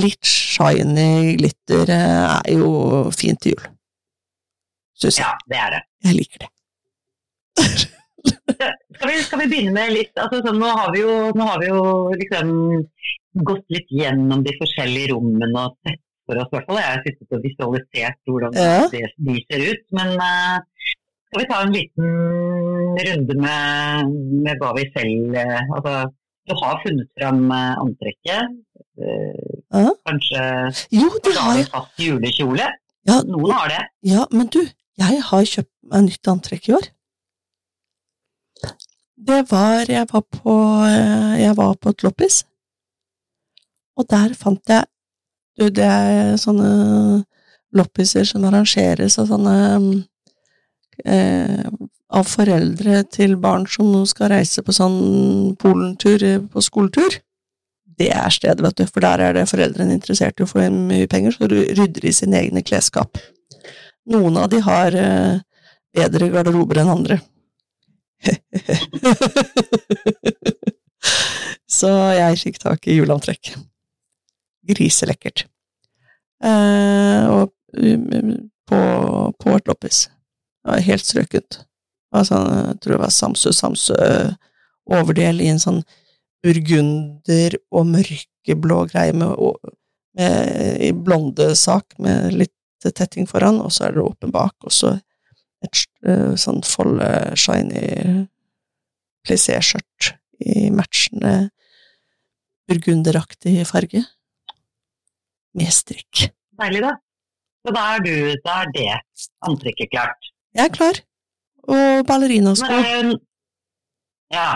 litt 0.00 0.26
shiny 0.26 1.36
glitter 1.38 1.90
er 1.92 2.50
jo 2.54 3.10
fint 3.14 3.40
til 3.42 3.56
jul. 3.56 3.68
Syns 5.00 5.18
jeg. 5.20 5.26
Ja, 5.26 5.32
det 5.50 5.58
er 5.60 5.70
det. 5.76 5.82
Jeg 6.08 6.18
liker 6.20 6.44
det. 6.44 6.50
Skal 9.00 9.08
vi, 9.08 9.22
skal 9.24 9.40
vi 9.40 9.46
begynne 9.48 9.72
med 9.72 9.94
litt 9.94 10.18
altså, 10.20 10.42
sånn, 10.44 10.58
nå, 10.60 10.68
har 10.76 10.90
vi 10.92 11.00
jo, 11.00 11.12
nå 11.32 11.44
har 11.48 11.60
vi 11.62 11.70
jo 11.70 11.82
liksom 12.20 12.50
gått 13.48 13.64
litt 13.72 13.88
gjennom 13.96 14.42
de 14.44 14.52
forskjellige 14.58 15.14
rommene 15.14 15.48
og 15.56 15.78
sett 15.86 16.02
for 16.28 16.42
oss, 16.42 16.50
i 16.50 16.56
hvert 16.58 16.68
fall. 16.68 16.80
Jeg 16.82 16.90
har 16.90 17.00
sittet 17.06 17.36
og 17.38 17.44
visualisert 17.46 18.18
hvordan 18.28 18.58
Ja. 18.60 18.82
det, 18.92 19.06
de 19.16 19.38
ser 19.46 19.64
ut. 19.70 19.86
Men 19.96 20.12
uh, 20.20 20.60
skal 21.30 21.40
vi 21.40 21.48
ta 21.48 21.62
en 21.64 21.72
liten 21.78 22.12
runde 23.06 23.34
med, 23.44 24.10
med 24.46 24.58
hva 24.60 24.72
vi 24.76 24.84
selv 24.94 25.34
eh, 25.38 25.60
Altså, 25.76 25.94
du 26.48 26.54
har 26.62 26.80
funnet 26.84 27.08
fram 27.18 27.42
eh, 27.54 27.74
antrekket. 27.84 28.54
eh, 28.98 29.56
Ja. 29.70 29.90
Kanskje 30.08 30.44
Jo, 30.92 31.08
det 31.24 31.34
har 31.38 31.56
jeg. 31.60 31.66
fast 31.70 32.00
julekjole. 32.02 32.66
Ja, 33.08 33.20
Noen 33.24 33.52
har 33.54 33.68
det. 33.70 33.82
ja, 34.10 34.24
men 34.32 34.46
du, 34.52 34.60
jeg 35.00 35.22
har 35.30 35.44
kjøpt 35.46 35.72
meg 35.92 36.08
nytt 36.08 36.28
antrekk 36.28 36.68
i 36.68 36.74
år. 36.78 36.88
Det 39.20 39.40
var 39.50 39.84
Jeg 39.88 40.06
var 40.12 40.20
på, 40.32 40.54
jeg 41.38 41.56
var 41.56 41.74
på 41.80 41.88
et 41.92 42.02
loppis, 42.04 42.42
og 43.96 44.06
der 44.10 44.34
fant 44.34 44.68
jeg 44.68 44.84
Du, 45.58 45.66
det 45.68 45.84
er 45.84 46.36
sånne 46.40 47.24
loppiser 47.76 48.24
som 48.24 48.44
arrangeres 48.48 49.18
av 49.20 49.26
sånne 49.28 49.56
eh, 51.04 51.66
Av 52.10 52.26
foreldre 52.26 53.04
til 53.06 53.36
barn 53.38 53.66
som 53.70 53.92
nå 53.92 54.02
skal 54.10 54.32
reise 54.32 54.64
på 54.66 54.74
sånn 54.74 55.54
Polentur 55.60 56.22
eh, 56.26 56.40
på 56.42 56.62
skoletur. 56.64 57.20
Det 58.00 58.08
er 58.16 58.32
stedet, 58.34 58.64
vet 58.64 58.80
du, 58.80 58.86
for 58.88 59.04
der 59.04 59.22
er 59.22 59.36
det 59.36 59.50
foreldrene 59.50 59.94
interessert 59.94 60.40
i 60.40 60.44
å 60.46 60.48
få 60.50 60.64
inn 60.64 60.88
mye 60.88 61.06
penger, 61.10 61.36
så 61.36 61.46
rydder 61.50 62.00
de 62.02 62.12
sine 62.16 62.40
egne 62.40 62.62
klesskap. 62.66 63.20
Noen 64.10 64.40
av 64.40 64.48
de 64.50 64.58
har 64.64 64.96
eh, 64.96 65.38
bedre 65.94 66.30
garderober 66.32 66.80
enn 66.82 66.94
andre. 66.96 67.20
så 71.78 71.90
jeg 72.16 72.42
fikk 72.42 72.58
tak 72.64 72.88
i 72.90 72.96
juleantrekk. 72.98 73.54
Griselekkert. 74.66 75.46
Eh, 76.42 77.22
og 77.30 77.52
um, 77.76 78.50
på, 78.66 78.80
på 79.38 79.56
et 79.56 79.68
loppis. 79.70 80.08
Helt 80.66 81.06
strøkent. 81.06 81.69
Sånn, 82.10 82.48
jeg 82.50 82.78
tror 82.82 82.96
det 82.96 83.02
var 83.04 83.12
Samsø 83.14 83.52
Samsø 83.54 83.96
overdel 84.90 85.42
i 85.44 85.50
en 85.52 85.60
sånn 85.62 85.82
burgunder 86.42 87.54
og 87.70 87.86
mørkeblå 87.90 88.80
greie 88.90 89.14
med, 89.14 89.36
med, 90.18 90.80
i 90.82 90.90
blonde 90.96 91.52
sak 91.58 91.94
med 92.02 92.34
litt 92.34 92.56
tetting 92.80 93.28
foran, 93.28 93.60
og 93.60 93.70
så 93.74 93.86
er 93.86 93.96
det 93.96 94.04
åpen 94.04 94.32
bak, 94.34 94.56
og 94.64 94.72
så 94.74 94.94
et 95.60 95.82
uh, 96.08 96.32
sånn 96.40 96.62
folde, 96.64 97.08
shiny 97.36 98.24
plissé-skjørt 99.26 100.14
i 100.40 100.70
matchende 100.72 101.50
burgunderaktig 102.70 103.58
farge. 103.68 104.02
Med 105.58 105.72
strikk. 105.74 106.30
Deilig, 106.60 106.84
da. 106.86 106.94
Så 107.60 107.74
da 107.76 107.84
er, 107.92 108.04
du, 108.06 108.14
da 108.46 108.60
er 108.62 108.70
det 108.72 108.88
antrekket 109.44 109.90
klart. 109.92 110.30
Jeg 110.56 110.70
er 110.70 110.72
klar. 110.72 111.00
Og 111.70 112.06
ballerinasko. 112.08 112.68
Men, 112.70 113.18
ja. 114.34 114.48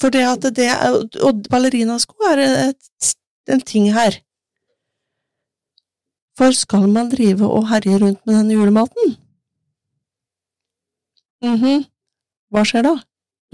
For, 0.00 0.12
det 0.14 0.24
at 0.28 0.46
det 0.56 0.68
er, 0.72 0.98
Og 1.24 1.44
ballerinasko 1.50 2.28
er 2.30 2.44
et, 2.44 3.14
en 3.52 3.64
ting 3.64 3.90
her. 3.94 4.20
For 6.38 6.54
skal 6.56 6.88
man 6.90 7.12
drive 7.12 7.46
og 7.46 7.68
herje 7.70 8.00
rundt 8.02 8.24
med 8.26 8.40
denne 8.40 8.56
julematen? 8.56 9.16
Mhm. 11.44 11.84
Hva 12.54 12.62
skjer 12.66 12.86
da? 12.86 12.94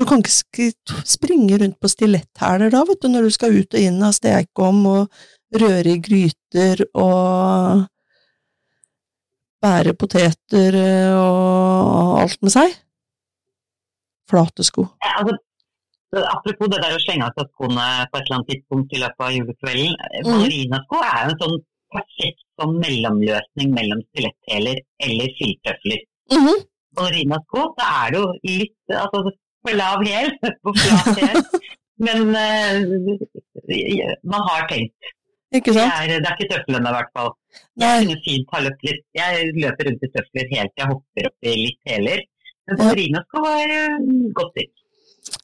Du 0.00 0.06
kan 0.08 0.22
ikke 0.24 0.70
springe 1.04 1.58
rundt 1.60 1.76
på 1.80 1.88
stiletthæler 1.92 2.72
da, 2.72 2.84
vet 2.88 3.02
du, 3.02 3.08
når 3.12 3.26
du 3.26 3.34
skal 3.34 3.56
ut 3.56 3.74
og 3.76 3.80
inn 3.80 4.00
av 4.04 4.14
stekeovn 4.16 4.84
og 4.88 5.24
røre 5.60 5.96
i 5.96 6.00
gryter 6.00 6.84
og 6.94 7.82
bære 9.60 9.92
poteter 10.00 10.78
eh, 10.78 11.16
og 11.18 12.20
alt 12.22 12.40
med 12.40 12.54
seg. 12.54 12.76
Flate 14.30 14.64
sko. 14.66 14.88
Ja, 15.04 15.14
Altså, 16.10 16.24
apropos 16.34 16.66
det 16.72 16.78
der 16.82 16.94
å 16.96 17.02
slenge 17.04 17.26
av 17.28 17.36
seg 17.38 17.46
skoene 17.52 17.84
på 18.10 18.18
et 18.18 18.24
eller 18.24 18.36
annet 18.36 18.48
tidspunkt 18.50 18.94
i 18.96 18.98
løpet 19.02 19.22
av 19.26 19.30
julekvelden. 19.36 19.92
eh, 19.94 20.22
Mhm. 20.24 20.30
Ballerinasko 20.30 20.96
er 21.06 21.20
jo 21.20 21.30
en 21.30 21.38
sånn 21.42 21.58
perfekt 21.94 22.42
sånn 22.60 22.74
mellomløsning 22.82 23.68
mellom 23.76 24.00
stiletthæler 24.10 24.80
eller 25.06 25.28
filttøfler. 25.38 26.00
Mhm. 26.34 26.56
ballerinasko, 26.96 27.60
så 27.78 27.84
er 28.02 28.10
det 28.10 28.18
jo 28.18 28.26
litt 28.42 28.94
altså, 29.02 29.30
på 29.64 29.76
lav 29.76 30.02
hæl, 30.08 30.30
på 30.64 30.74
flat 30.80 31.20
hæl. 31.22 31.38
Men 32.00 32.34
uh, 32.34 34.14
man 34.24 34.42
har 34.48 34.66
tenkt. 34.68 34.94
Ikke 35.54 35.72
Det 35.74 35.82
er, 35.82 36.06
det 36.22 36.26
er 36.30 36.36
ikke 36.38 36.50
tøflene 36.54 36.90
i 36.90 36.94
hvert 36.96 37.10
fall. 37.16 37.30
Jeg 37.82 38.18
fint 38.24 38.52
ha 38.54 38.60
løpt 38.66 38.82
litt. 38.86 39.00
Jeg 39.18 39.50
løper 39.58 39.88
rundt 39.88 40.04
i 40.06 40.10
tøfler 40.14 40.46
helt 40.54 40.70
til 40.74 40.82
jeg 40.84 40.90
hopper 40.92 41.26
opp 41.30 41.48
i 41.50 41.54
litt 41.64 41.80
hæler. 41.90 42.22
Men 42.70 42.78
Ja. 42.78 42.84
ballerinasko 42.84 43.42
var 43.44 43.74
eh, 43.76 43.98
godt 44.34 44.54
stilt. 44.54 44.76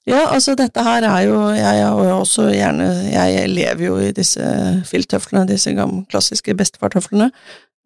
Ja, 0.06 0.22
altså 0.32 0.54
dette 0.56 0.82
her 0.82 1.04
er 1.04 1.20
jo 1.26 1.38
Jeg 1.52 1.84
også 2.14 2.46
gjerne 2.54 2.86
Jeg 3.12 3.48
lever 3.50 3.84
jo 3.84 3.96
i 3.98 4.12
disse 4.14 4.42
filttøflene, 4.86 5.48
disse 5.48 5.74
gamle, 5.74 6.06
klassiske 6.10 6.54
bestefartøflene. 6.56 7.30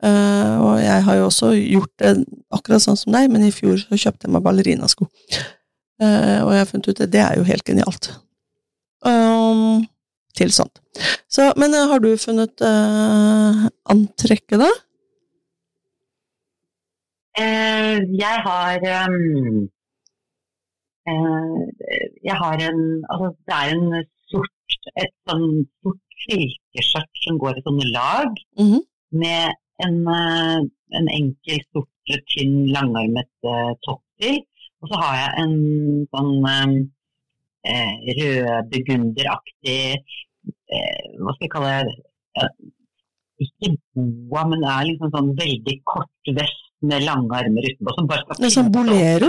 Uh, 0.00 0.56
og 0.64 0.74
jeg 0.80 1.04
har 1.04 1.16
jo 1.18 1.24
også 1.28 1.50
gjort 1.52 1.90
det 2.00 2.12
akkurat 2.56 2.80
sånn 2.80 2.96
som 2.96 3.12
deg, 3.12 3.26
men 3.28 3.44
i 3.44 3.52
fjor 3.52 3.76
så 3.82 3.98
kjøpte 4.00 4.24
jeg 4.24 4.32
meg 4.32 4.44
ballerinasko. 4.46 5.04
Uh, 6.00 6.40
og 6.46 6.54
jeg 6.54 6.62
har 6.62 6.68
funnet 6.70 6.88
ut 6.88 7.02
at 7.04 7.12
det 7.12 7.20
er 7.20 7.36
jo 7.36 7.44
helt 7.44 7.66
genialt. 7.68 8.08
Um, 9.04 9.84
til 10.36 10.54
sånt. 10.56 10.80
Så, 11.28 11.50
men 11.60 11.76
har 11.76 12.00
du 12.00 12.14
funnet 12.20 12.64
uh, 12.64 13.66
antrekket, 13.92 14.56
da? 14.62 14.70
Eh, 17.38 17.96
jeg 18.18 18.36
har 18.46 18.80
ehm, 18.94 19.68
eh, 21.08 21.60
Jeg 22.26 22.36
har 22.42 22.54
en 22.68 22.80
Altså, 23.10 23.28
det 23.46 23.54
er 23.60 23.68
en 23.76 24.04
sort 24.32 24.78
Et 25.02 25.12
sånn 25.28 25.46
sort 25.82 26.00
silkeskjørt 26.26 27.22
som 27.24 27.38
går 27.42 27.58
i 27.58 27.62
sånne 27.66 27.86
lag, 27.94 28.30
Mhm. 28.60 28.80
med 29.22 29.54
en, 29.84 29.96
eh, 30.08 30.60
en 30.98 31.08
enkel, 31.08 31.60
sort, 31.72 31.88
tynn, 32.32 32.66
langarmet 32.74 33.30
uh, 33.46 33.72
topp 33.86 34.02
til. 34.20 34.36
Og 34.82 34.88
så 34.90 34.96
har 35.02 35.14
jeg 35.22 35.30
en 35.44 36.06
sånn 36.12 36.34
eh, 36.54 36.74
eh, 37.72 37.94
rød 38.18 38.70
burgunderaktig 38.72 39.80
eh, 40.74 41.02
Hva 41.20 41.34
skal 41.34 41.46
jeg 41.46 41.52
kalle 41.54 41.72
det? 41.88 41.96
Ikke 43.40 43.70
boa, 43.94 44.44
men 44.48 44.60
det 44.60 44.68
er 44.74 44.88
liksom 44.90 45.10
sånn 45.14 45.30
veldig 45.38 45.76
kort 45.88 46.32
vest 46.36 46.66
med 46.82 47.02
lange 47.04 47.36
armer 47.36 47.66
utenpå. 47.70 47.94
Som 47.96 48.06
bare 48.10 48.24
skal 48.36 48.50
sånn 48.56 48.72
bolero? 48.72 49.28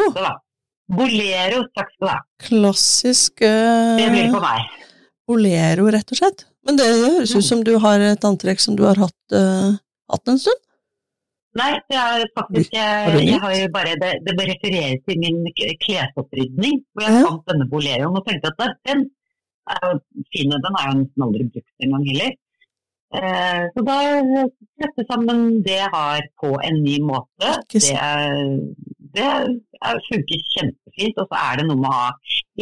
Bolero, 0.91 1.61
takk 1.77 1.91
skal 1.93 2.07
du 2.07 2.11
ha. 2.11 2.17
Klassisk 2.47 3.39
Det 3.43 4.07
blir 4.11 4.27
uh, 4.27 4.33
på 4.35 4.41
meg. 4.43 4.65
bolero, 5.27 5.85
rett 5.93 6.11
og 6.11 6.19
slett. 6.19 6.45
Men 6.67 6.77
det 6.77 6.85
høres 6.89 7.31
ut 7.31 7.39
Mm. 7.41 7.47
som 7.49 7.63
du 7.63 7.77
har 7.79 7.99
et 7.99 8.25
antrekk 8.27 8.59
som 8.59 8.75
du 8.75 8.83
har 8.83 8.95
hatt, 8.99 9.21
uh, 9.33 9.77
hatt 10.11 10.27
en 10.27 10.37
stund. 10.41 10.59
Nei, 11.55 11.71
det 11.91 11.97
er 11.99 12.21
faktisk 12.37 12.71
Jeg, 12.71 13.23
jeg 13.27 13.39
har 13.43 13.51
jo 13.57 13.67
bare 13.73 13.95
Det, 13.99 14.11
det 14.23 14.35
refererer 14.39 14.99
til 15.03 15.17
min 15.19 15.41
klesopprydning. 15.55 16.77
Hvor 16.95 17.03
jeg 17.07 17.11
Ja. 17.17 17.23
fant 17.27 17.45
denne 17.51 17.67
boleroen 17.71 18.15
og 18.15 18.25
tenkte 18.27 18.51
at 18.55 18.77
den 18.87 19.09
er 19.67 19.79
jo 19.83 19.99
fin. 20.31 20.49
Den 20.49 20.77
er 20.79 20.85
jo 20.87 20.93
nesten 21.01 21.23
aldri 21.25 21.43
brukt 21.51 21.83
engang 21.83 22.05
heller. 22.07 22.31
Eh, 23.11 23.63
så 23.75 23.83
da 23.83 23.97
sette 24.79 25.03
sammen 25.09 25.61
det 25.65 25.77
jeg 25.81 25.91
har 25.93 26.23
på 26.39 26.53
en 26.63 26.77
ny 26.85 26.97
måte. 27.03 27.53
Det, 27.73 27.81
det 29.15 29.25
er, 29.27 30.01
funker 30.07 30.43
kjempefint. 30.55 31.19
Og 31.19 31.27
så 31.27 31.39
er 31.51 31.59
det 31.59 31.67
noe 31.67 31.79
med 31.81 31.91
å 31.91 31.95
ha 31.97 32.09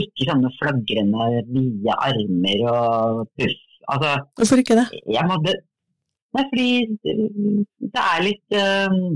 ikke 0.04 0.30
sånne 0.32 0.52
flagrende 0.58 1.30
vide 1.54 1.98
armer 2.10 2.64
og 2.74 3.26
puff. 3.38 3.58
Altså, 3.90 4.14
Hvorfor 4.38 4.62
ikke 4.62 4.78
det? 4.82 4.88
jeg 5.10 5.26
måtte 5.30 5.58
Nei, 6.38 6.44
fordi 6.46 6.72
det 7.90 8.02
er 8.06 8.20
litt 8.22 8.54
um, 8.54 9.16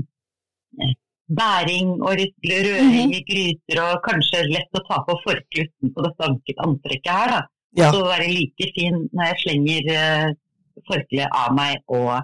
bæring 1.30 1.92
og 2.02 2.18
røring 2.18 3.12
i 3.14 3.20
gryter, 3.28 3.78
og 3.84 4.00
kanskje 4.02 4.40
lett 4.50 4.74
å 4.74 4.82
ta 4.88 4.98
på 5.06 5.14
forkluten 5.22 5.92
på 5.94 6.04
dette 6.08 6.26
anket- 6.26 6.62
antrekket 6.66 7.12
her, 7.14 7.34
da. 7.36 7.38
Ja. 7.78 7.92
Så 7.94 8.02
være 8.06 8.26
like 8.30 8.66
fin 8.74 8.98
når 9.12 9.30
jeg 9.30 9.38
slenger 9.44 9.92
uh, 9.94 10.34
forkleet 10.88 11.30
av 11.32 11.54
meg 11.56 11.80
og 11.92 12.22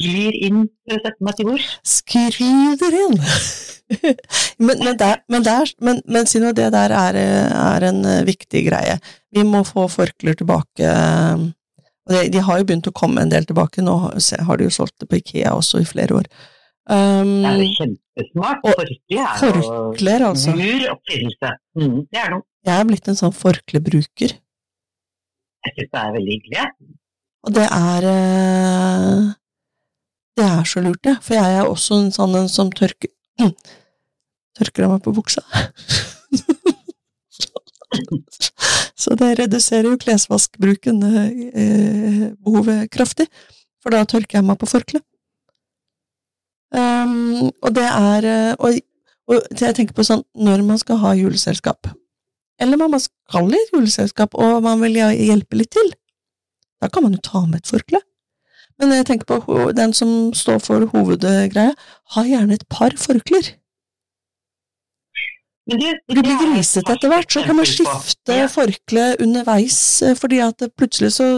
glir 0.00 0.36
inn 0.46 0.64
for 0.86 0.96
å 0.96 1.02
sette 1.04 1.26
meg 1.26 1.38
til 1.38 1.48
bords. 1.50 1.70
Skriver 1.98 2.96
inn! 3.04 3.16
men, 4.66 4.76
men, 4.84 4.96
der, 5.00 5.22
men, 5.28 5.46
der, 5.46 5.72
men, 5.82 6.02
men 6.06 6.28
si 6.30 6.42
nå, 6.42 6.52
det 6.56 6.70
der 6.74 6.94
er, 6.94 7.18
er 7.20 7.88
en 7.90 8.04
eh, 8.06 8.22
viktig 8.28 8.64
greie. 8.68 8.98
Vi 9.34 9.44
må 9.46 9.64
få 9.68 9.86
forklær 9.90 10.38
tilbake. 10.40 10.86
eh, 10.86 11.48
de, 12.10 12.24
de 12.34 12.42
har 12.42 12.60
jo 12.60 12.66
begynt 12.66 12.88
å 12.90 12.94
komme 12.96 13.22
en 13.22 13.30
del 13.32 13.46
tilbake. 13.46 13.82
Nå 13.84 13.96
har- 14.06 14.56
de 14.58 14.66
jo 14.66 14.74
solgt 14.74 14.98
det 14.98 15.08
på 15.10 15.20
Ikea 15.20 15.52
også 15.54 15.82
i 15.82 15.88
flere 15.88 16.22
år. 16.22 16.30
Um, 16.90 17.42
Det 17.44 17.50
er 17.50 17.58
jo 17.60 17.72
kjempesmart. 17.78 18.62
Forkle 18.66 20.14
er 20.14 20.22
jo 20.24 20.30
altså. 20.32 20.54
lur 20.58 20.86
oppfinnelse. 20.94 21.50
Mm, 21.78 21.98
det 22.10 22.18
er 22.18 22.30
noe. 22.32 22.42
jeg 22.66 22.80
er 22.80 22.88
blitt 22.88 23.08
en 23.08 23.18
sånn 23.20 23.36
forklebruker. 23.36 24.32
Jeg 25.60 25.76
syns 25.76 25.90
det 25.92 26.00
er 26.00 26.14
veldig 26.16 26.34
hyggelig. 26.38 26.64
Og 27.46 27.54
det 27.56 27.66
er 27.66 28.06
eh, 28.10 29.28
Det 30.36 30.46
er 30.46 30.64
så 30.64 30.82
lurt, 30.84 31.04
det. 31.04 31.16
For 31.24 31.36
jeg 31.36 31.58
er 31.58 31.68
også 31.68 32.00
en 32.00 32.12
sånn 32.14 32.36
en 32.42 32.50
som 32.52 32.72
tørker 32.72 33.12
Tørker 34.58 34.86
av 34.86 34.96
meg 34.96 35.04
på 35.04 35.14
buksa. 35.14 35.44
så 39.00 39.14
det 39.16 39.30
reduserer 39.38 39.88
jo 39.88 40.00
klesvaskbruken, 40.00 40.98
eh, 41.06 42.26
behovet, 42.34 42.90
kraftig. 42.92 43.28
For 43.80 43.94
da 43.94 44.02
tørker 44.04 44.40
jeg 44.40 44.48
meg 44.48 44.58
på 44.60 44.68
forkleet. 44.68 45.06
Um, 46.70 47.48
og 47.64 47.72
det 47.74 47.86
er 47.86 48.26
eh, 48.30 48.52
og, 48.62 48.76
og 49.30 49.46
jeg 49.58 49.74
tenker 49.74 49.96
på 49.96 50.04
sånn 50.06 50.22
når 50.38 50.62
man 50.68 50.78
skal 50.78 51.00
ha 51.02 51.16
juleselskap, 51.18 51.88
eller 52.62 52.78
man 52.78 52.94
skal 53.02 53.50
i 53.50 53.62
juleselskap 53.72 54.36
og 54.38 54.62
man 54.62 54.78
vil 54.84 55.00
hjelpe 55.00 55.58
litt 55.58 55.72
til, 55.74 55.90
da 56.80 56.88
kan 56.88 57.04
man 57.04 57.16
jo 57.16 57.22
ta 57.24 57.44
med 57.46 57.60
et 57.60 57.70
forkle. 57.70 58.00
Men 58.80 58.94
jeg 58.96 59.06
tenker 59.10 59.40
på 59.44 59.70
den 59.76 59.92
som 59.92 60.32
står 60.36 60.60
for 60.64 60.86
hovedgreia, 60.94 61.72
ha 62.14 62.22
gjerne 62.24 62.56
et 62.56 62.68
par 62.72 62.96
forklær. 62.96 63.54
For 65.70 65.78
det 65.78 66.22
blir 66.24 66.38
grisete 66.40 66.96
etter 66.96 67.12
hvert, 67.12 67.30
så 67.30 67.44
kan 67.46 67.58
man 67.58 67.68
skifte 67.68 68.38
forkle 68.50 69.10
underveis, 69.22 70.02
eh, 70.02 70.16
fordi 70.18 70.40
at 70.42 70.64
plutselig 70.76 71.12
så 71.18 71.28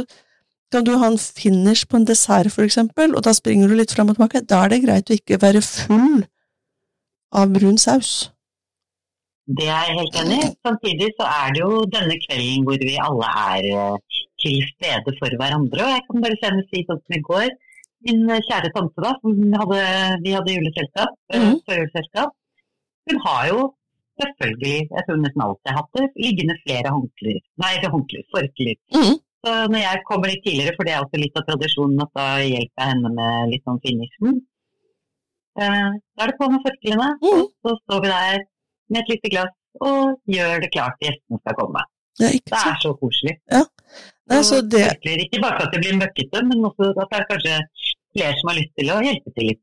kan 0.72 0.86
du 0.86 0.95
ha 0.97 1.11
en 1.11 1.18
finish 1.18 1.84
på 1.88 1.99
en 1.99 2.07
dessert, 2.09 2.49
for 2.53 2.64
eksempel, 2.64 3.16
og 3.16 3.26
da 3.26 3.34
springer 3.36 3.68
du 3.68 3.76
litt 3.76 3.93
fram 3.93 4.09
og 4.09 4.16
tilbake. 4.16 4.47
Da 4.49 4.62
er 4.64 4.72
det 4.72 4.84
greit 4.86 5.11
å 5.11 5.18
ikke 5.18 5.40
være 5.43 5.61
full 5.66 6.22
av 7.34 7.53
brun 7.53 7.76
saus. 7.80 8.30
Det 9.59 9.66
er 9.66 9.88
jeg 9.90 9.99
helt 9.99 10.18
enig 10.22 10.38
i. 10.38 10.49
Samtidig 10.64 11.11
så 11.18 11.26
er 11.28 11.53
det 11.53 11.61
jo 11.61 11.82
denne 11.93 12.16
kvelden 12.24 12.64
hvor 12.64 12.78
vi 12.80 12.95
alle 13.05 13.30
er 13.43 13.68
eh, 13.74 14.20
til 14.43 14.62
stede 14.72 15.14
for 15.18 15.30
hverandre. 15.40 15.80
Og 15.86 15.93
jeg 15.97 16.03
kan 16.09 16.24
bare 16.24 16.38
senest 16.43 16.68
si 16.74 16.82
sånn 16.88 17.01
som 17.03 17.16
i 17.18 17.22
går. 17.30 17.51
Min 18.07 18.22
eh, 18.34 18.40
kjære 18.49 18.72
tante, 18.74 18.99
da, 19.05 19.12
som 19.22 19.36
hadde, 19.61 19.82
vi 20.24 20.30
hadde 20.36 20.55
juleselskap, 20.57 21.11
Mhm. 21.32 21.61
hun 23.09 23.18
har 23.26 23.43
jo 23.49 23.61
selvfølgelig, 24.20 24.78
jeg 24.95 25.03
tror 25.07 25.16
nesten 25.22 25.43
alltid 25.45 25.68
har 25.70 25.78
hatt 25.80 25.93
det, 25.99 26.07
liggende 26.24 26.57
flere 26.64 26.88
håndklær. 26.95 27.38
Nei, 27.62 27.70
ikke 27.78 27.90
håndklær, 27.95 28.24
forklær. 28.34 28.76
Mm. 28.95 29.14
Så 29.43 29.51
når 29.72 29.80
jeg 29.82 30.03
kommer 30.09 30.26
litt 30.30 30.45
tidligere, 30.45 30.74
for 30.76 30.84
det 30.86 30.93
er 30.95 31.03
også 31.03 31.18
litt 31.22 31.36
av 31.40 31.47
tradisjonen 31.49 32.03
at 32.05 32.12
da 32.14 32.26
hjelper 32.38 32.78
jeg 32.82 32.90
henne 32.93 33.11
med 33.16 33.51
litt 33.51 33.64
sånn 33.66 33.80
finishen, 33.82 34.36
eh, 35.59 35.90
da 36.16 36.24
er 36.24 36.30
det 36.30 36.38
på 36.38 36.51
med 36.53 36.62
forklærne, 36.66 37.09
Mm. 37.22 37.47
så 37.64 37.70
står 37.82 38.01
vi 38.03 38.09
der 38.14 38.38
med 38.90 39.01
et 39.03 39.09
lite 39.14 39.30
glass 39.34 39.55
og 39.80 40.20
gjør 40.28 40.61
det 40.62 40.70
klart 40.72 40.95
til 41.01 41.11
gjestene 41.11 41.40
skal 41.40 41.55
komme. 41.59 41.82
Ja, 42.20 42.28
Det 42.28 42.53
er 42.53 42.76
så 42.84 42.93
koselig. 43.01 43.34
Nei, 44.33 44.43
så 44.49 44.61
det, 44.64 44.85
ikke 45.26 45.41
bare 45.43 45.66
at 45.66 45.74
det 45.74 45.80
blir 45.83 45.99
møkkete, 46.01 46.41
men 46.49 46.64
også 46.68 46.91
at 46.93 47.11
det 47.12 47.18
er 47.20 47.28
kanskje 47.30 47.59
flere 48.12 48.39
som 48.41 48.51
har 48.51 48.59
lyst 48.61 48.72
til 48.78 48.91
å 48.95 48.99
hjelpe 49.05 49.35
til 49.37 49.49
litt. 49.53 49.62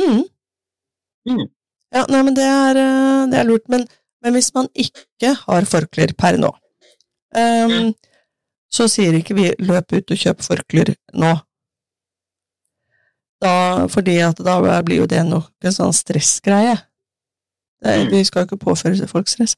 mm. 0.00 0.24
Mm. 1.28 1.46
Ja, 1.94 2.02
nei, 2.08 2.20
men 2.24 2.34
det 2.36 2.44
er, 2.44 2.78
eh, 2.80 3.24
det 3.32 3.38
er 3.40 3.46
lurt. 3.48 3.64
Men, 3.68 3.82
men 4.24 4.32
hvis 4.36 4.50
man 4.54 4.68
ikke 4.76 5.34
har 5.42 5.66
forklær 5.68 6.14
per 6.18 6.38
nå, 6.40 6.50
um, 7.36 7.70
Mm. 7.72 7.90
så 8.72 8.86
sier 8.88 9.12
ikke 9.16 9.34
vi 9.36 9.50
'løp 9.58 9.92
ut 9.92 10.10
og 10.14 10.16
kjøp 10.22 10.40
forklær 10.44 10.94
nå'. 11.14 11.34
Da, 13.42 13.86
fordi 13.88 14.16
at 14.24 14.40
da 14.42 14.58
blir 14.82 15.02
jo 15.04 15.06
det 15.06 15.22
nok 15.26 15.50
en 15.64 15.74
sånn 15.74 15.94
stressgreie. 15.94 16.78
Mm. 17.84 18.08
vi 18.10 18.24
skal 18.26 18.42
jo 18.42 18.46
ikke 18.48 18.64
påføre 18.64 19.06
folk 19.06 19.28
stress. 19.30 19.54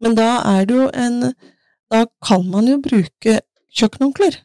Men 0.00 0.14
da 0.14 0.28
er 0.46 0.64
det 0.64 0.76
jo 0.76 0.90
en 0.94 1.34
Da 1.90 2.06
kan 2.26 2.46
man 2.50 2.66
jo 2.66 2.78
bruke 2.80 3.40
kjøkkenhåndklær. 3.78 4.38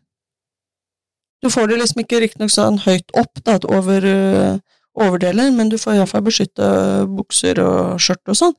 Du 1.40 1.50
får 1.54 1.70
det 1.70 1.80
liksom 1.80 2.04
ikke 2.04 2.20
riktignok 2.24 2.52
sånn 2.52 2.82
høyt 2.84 3.14
opp 3.18 3.40
da, 3.48 3.56
over 3.72 4.06
øh, 4.06 4.56
overdelen, 5.00 5.56
men 5.56 5.72
du 5.72 5.78
får 5.80 6.00
iallfall 6.00 6.26
beskytta 6.26 6.70
bukser 7.08 7.62
og 7.64 8.00
skjørt 8.04 8.32
og 8.34 8.40
sånn. 8.42 8.56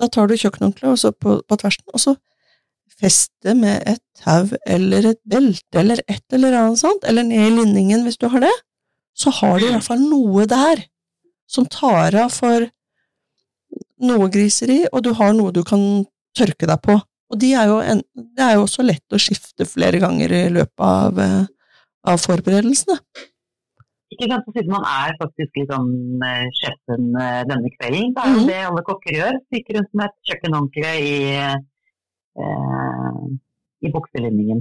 Da 0.00 0.08
tar 0.08 0.30
du 0.30 0.38
kjøkkenhåndkleet 0.40 1.18
på, 1.20 1.40
på 1.44 1.58
tversen, 1.60 1.84
og 1.92 2.00
så 2.00 2.16
feste 3.02 3.54
med 3.58 3.82
et 3.88 4.02
tau 4.22 4.48
eller 4.70 5.10
et 5.12 5.20
belte 5.28 5.80
eller 5.80 6.02
et 6.06 6.36
eller 6.36 6.56
annet 6.56 6.80
sånt, 6.80 7.04
eller 7.08 7.26
ned 7.26 7.48
i 7.48 7.56
linningen 7.56 8.06
hvis 8.06 8.20
du 8.20 8.28
har 8.32 8.44
det, 8.44 8.54
så 9.18 9.32
har 9.42 9.58
du 9.58 9.66
i 9.66 9.72
hvert 9.72 9.86
fall 9.86 10.02
noe 10.02 10.46
der 10.48 10.86
som 11.50 11.66
tar 11.68 12.14
av 12.16 12.32
for 12.32 12.68
noe 14.02 14.28
griseri, 14.32 14.82
og 14.92 15.04
du 15.04 15.12
har 15.18 15.34
noe 15.36 15.52
du 15.54 15.62
kan 15.66 16.04
tørke 16.36 16.68
deg 16.68 16.80
på. 16.82 16.96
Og 17.32 17.38
de 17.40 17.52
er 17.56 17.70
en, 17.94 18.02
det 18.36 18.44
er 18.44 18.54
jo 18.58 18.64
også 18.66 18.84
lett 18.84 19.14
å 19.16 19.20
skifte 19.20 19.64
flere 19.68 19.98
ganger 20.02 20.32
i 20.36 20.42
løpet 20.52 20.84
av, 20.84 21.18
eh, 21.18 21.44
av 22.12 22.18
forberedelsene. 22.20 22.98
Ikke 24.12 24.28
sant, 24.28 24.44
så 24.44 24.52
Siden 24.52 24.68
man 24.74 24.84
er 24.84 25.14
faktisk 25.16 25.56
litt 25.56 25.70
sånn 25.72 26.20
eh, 26.28 26.44
sjefen 26.58 27.06
eh, 27.16 27.38
denne 27.48 27.70
kvelden, 27.78 28.10
så 28.12 28.26
er 28.26 28.34
Mhm. 28.36 28.46
det 28.50 28.58
alle 28.68 28.82
kokker 28.84 29.16
gjør. 29.16 29.38
Stikker 29.48 29.78
rundt 29.78 29.94
med 29.94 30.10
et 30.10 30.18
kjøkkenhåndkle 30.28 30.90
i, 31.00 31.14
eh, 32.36 33.22
i 33.82 33.92
bukselinningen. 33.94 34.60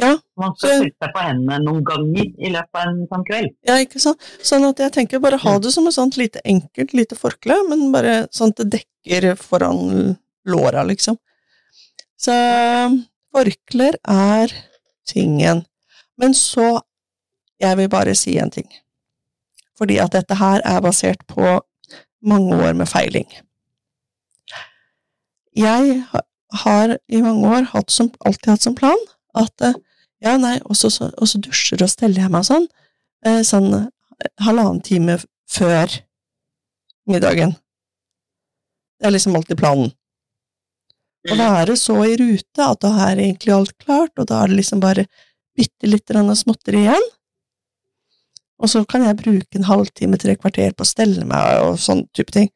Ja, 0.00 0.14
Man 0.38 0.54
skal 0.56 0.70
så- 0.70 0.84
seg 1.02 1.12
på 1.12 1.20
hendene 1.20 1.58
noen 1.60 1.82
ganger 1.84 2.24
i 2.38 2.48
løpet 2.54 2.74
av 2.80 2.86
en 2.88 3.06
sånn 3.08 3.24
kveld. 3.28 3.50
Ja, 3.66 3.74
ikke 3.74 4.00
sant? 4.00 4.18
Sånn 4.40 4.64
at 4.68 4.76
jeg 4.78 4.92
tenker 4.92 5.20
bare 5.20 5.36
ha 5.36 5.58
det 5.58 5.72
som 5.72 5.86
et 5.86 5.92
sånt 5.92 6.16
lite 6.16 6.40
enkelt 6.46 6.94
lite 6.94 7.14
forkle, 7.18 7.68
men 7.68 7.92
bare 7.92 8.28
sånn 8.28 8.50
at 8.50 8.56
det 8.56 8.70
dekker 9.04 9.36
foran 9.36 10.16
låra, 10.46 10.86
liksom. 10.86 11.18
Så 12.22 12.34
forklær 13.34 13.98
er 14.08 14.52
tingen. 15.08 15.66
Men 16.18 16.34
så 16.34 16.80
Jeg 17.62 17.76
vil 17.78 17.88
bare 17.88 18.14
si 18.18 18.32
en 18.42 18.50
ting. 18.50 18.66
Fordi 19.78 20.00
at 20.02 20.10
dette 20.12 20.34
her 20.34 20.60
er 20.66 20.80
basert 20.82 21.20
på 21.30 21.60
mange 22.22 22.56
år 22.56 22.72
med 22.74 22.86
feiling. 22.90 23.28
Jeg 25.56 26.02
har 26.52 26.96
i 27.08 27.20
mange 27.22 27.48
år 27.48 27.68
hatt 27.70 27.90
som, 27.90 28.10
alltid 28.26 28.50
hatt 28.50 28.66
som 28.66 28.74
plan 28.74 28.98
at 29.38 29.62
eh, 29.62 29.78
ja, 30.22 30.36
nei, 30.38 30.58
og 30.64 30.76
så 30.76 31.38
dusjer 31.38 31.82
og 31.82 31.90
steller 31.90 32.24
jeg 32.24 32.32
meg 32.32 32.46
sånn, 32.46 32.66
eh, 33.26 33.40
sånn 33.46 33.70
eh, 33.78 33.86
halvannen 34.42 34.82
time 34.82 35.18
før 35.50 35.98
middagen. 37.06 37.56
Det 38.98 39.08
er 39.08 39.14
liksom 39.14 39.38
alltid 39.38 39.58
planen. 39.58 39.94
Å 41.30 41.36
være 41.38 41.76
så 41.78 41.94
i 42.02 42.16
rute 42.18 42.64
at 42.66 42.80
da 42.82 42.90
er 43.06 43.20
egentlig 43.20 43.52
alt 43.54 43.74
klart, 43.78 44.14
og 44.18 44.26
da 44.30 44.40
er 44.42 44.50
det 44.50 44.58
liksom 44.58 44.80
bare 44.82 45.06
bitte 45.54 45.86
litt 45.86 46.10
småtteri 46.10 46.82
igjen. 46.82 47.06
Og 48.62 48.70
så 48.70 48.82
kan 48.86 49.04
jeg 49.06 49.18
bruke 49.18 49.58
en 49.58 49.66
halvtime, 49.66 50.18
tre 50.18 50.34
kvarter 50.38 50.74
på 50.74 50.86
å 50.86 50.88
stelle 50.88 51.26
meg 51.26 51.62
og 51.66 51.78
sånn 51.82 52.04
type 52.14 52.34
ting. 52.34 52.50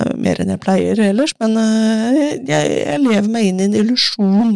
Er 0.00 0.14
Mer 0.16 0.40
enn 0.40 0.52
jeg 0.54 0.62
pleier 0.62 1.00
ellers, 1.10 1.34
men 1.42 1.56
eh, 1.58 2.38
jeg, 2.46 2.74
jeg 2.86 3.02
lever 3.02 3.30
meg 3.30 3.48
inn 3.48 3.60
i 3.60 3.66
en 3.66 3.78
illusjon. 3.82 4.52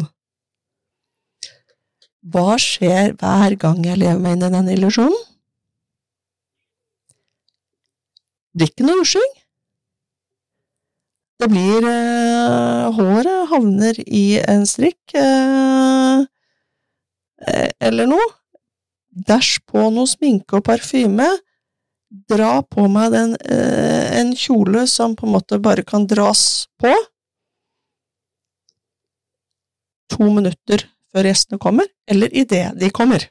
Hva 2.35 2.55
skjer 2.63 3.17
hver 3.21 3.57
gang 3.61 3.83
jeg 3.85 4.01
lever 4.01 4.23
meg 4.23 4.37
inn 4.39 4.47
i 4.47 4.53
den 4.55 4.71
illusjonen? 4.79 5.19
Det 8.55 8.63
blir 8.63 8.71
ikke 8.71 8.87
noe 8.87 9.03
dusjing. 9.03 9.33
Det 11.41 11.49
blir 11.51 11.83
eh, 11.89 12.93
Håret 12.95 13.49
havner 13.51 13.99
i 14.07 14.39
en 14.39 14.63
strikk 14.69 15.15
eh, 15.19 16.23
eller 17.83 18.07
noe. 18.11 18.27
Dæsj 19.15 19.59
på 19.71 19.89
noe 19.95 20.07
sminke 20.11 20.59
og 20.59 20.65
parfyme. 20.69 21.27
Dra 22.31 22.63
på 22.63 22.87
meg 22.91 23.11
den, 23.15 23.35
eh, 23.51 24.15
en 24.21 24.31
kjole 24.39 24.87
som 24.91 25.17
på 25.19 25.27
en 25.27 25.35
måte 25.35 25.59
bare 25.63 25.83
kan 25.87 26.07
dras 26.07 26.69
på. 26.79 26.93
To 30.15 30.31
minutter 30.31 30.87
før 31.11 31.27
gjestene 31.27 31.59
kommer, 31.63 31.91
eller 32.11 32.31
idet 32.31 32.69
de 32.79 32.91
kommer. 32.95 33.27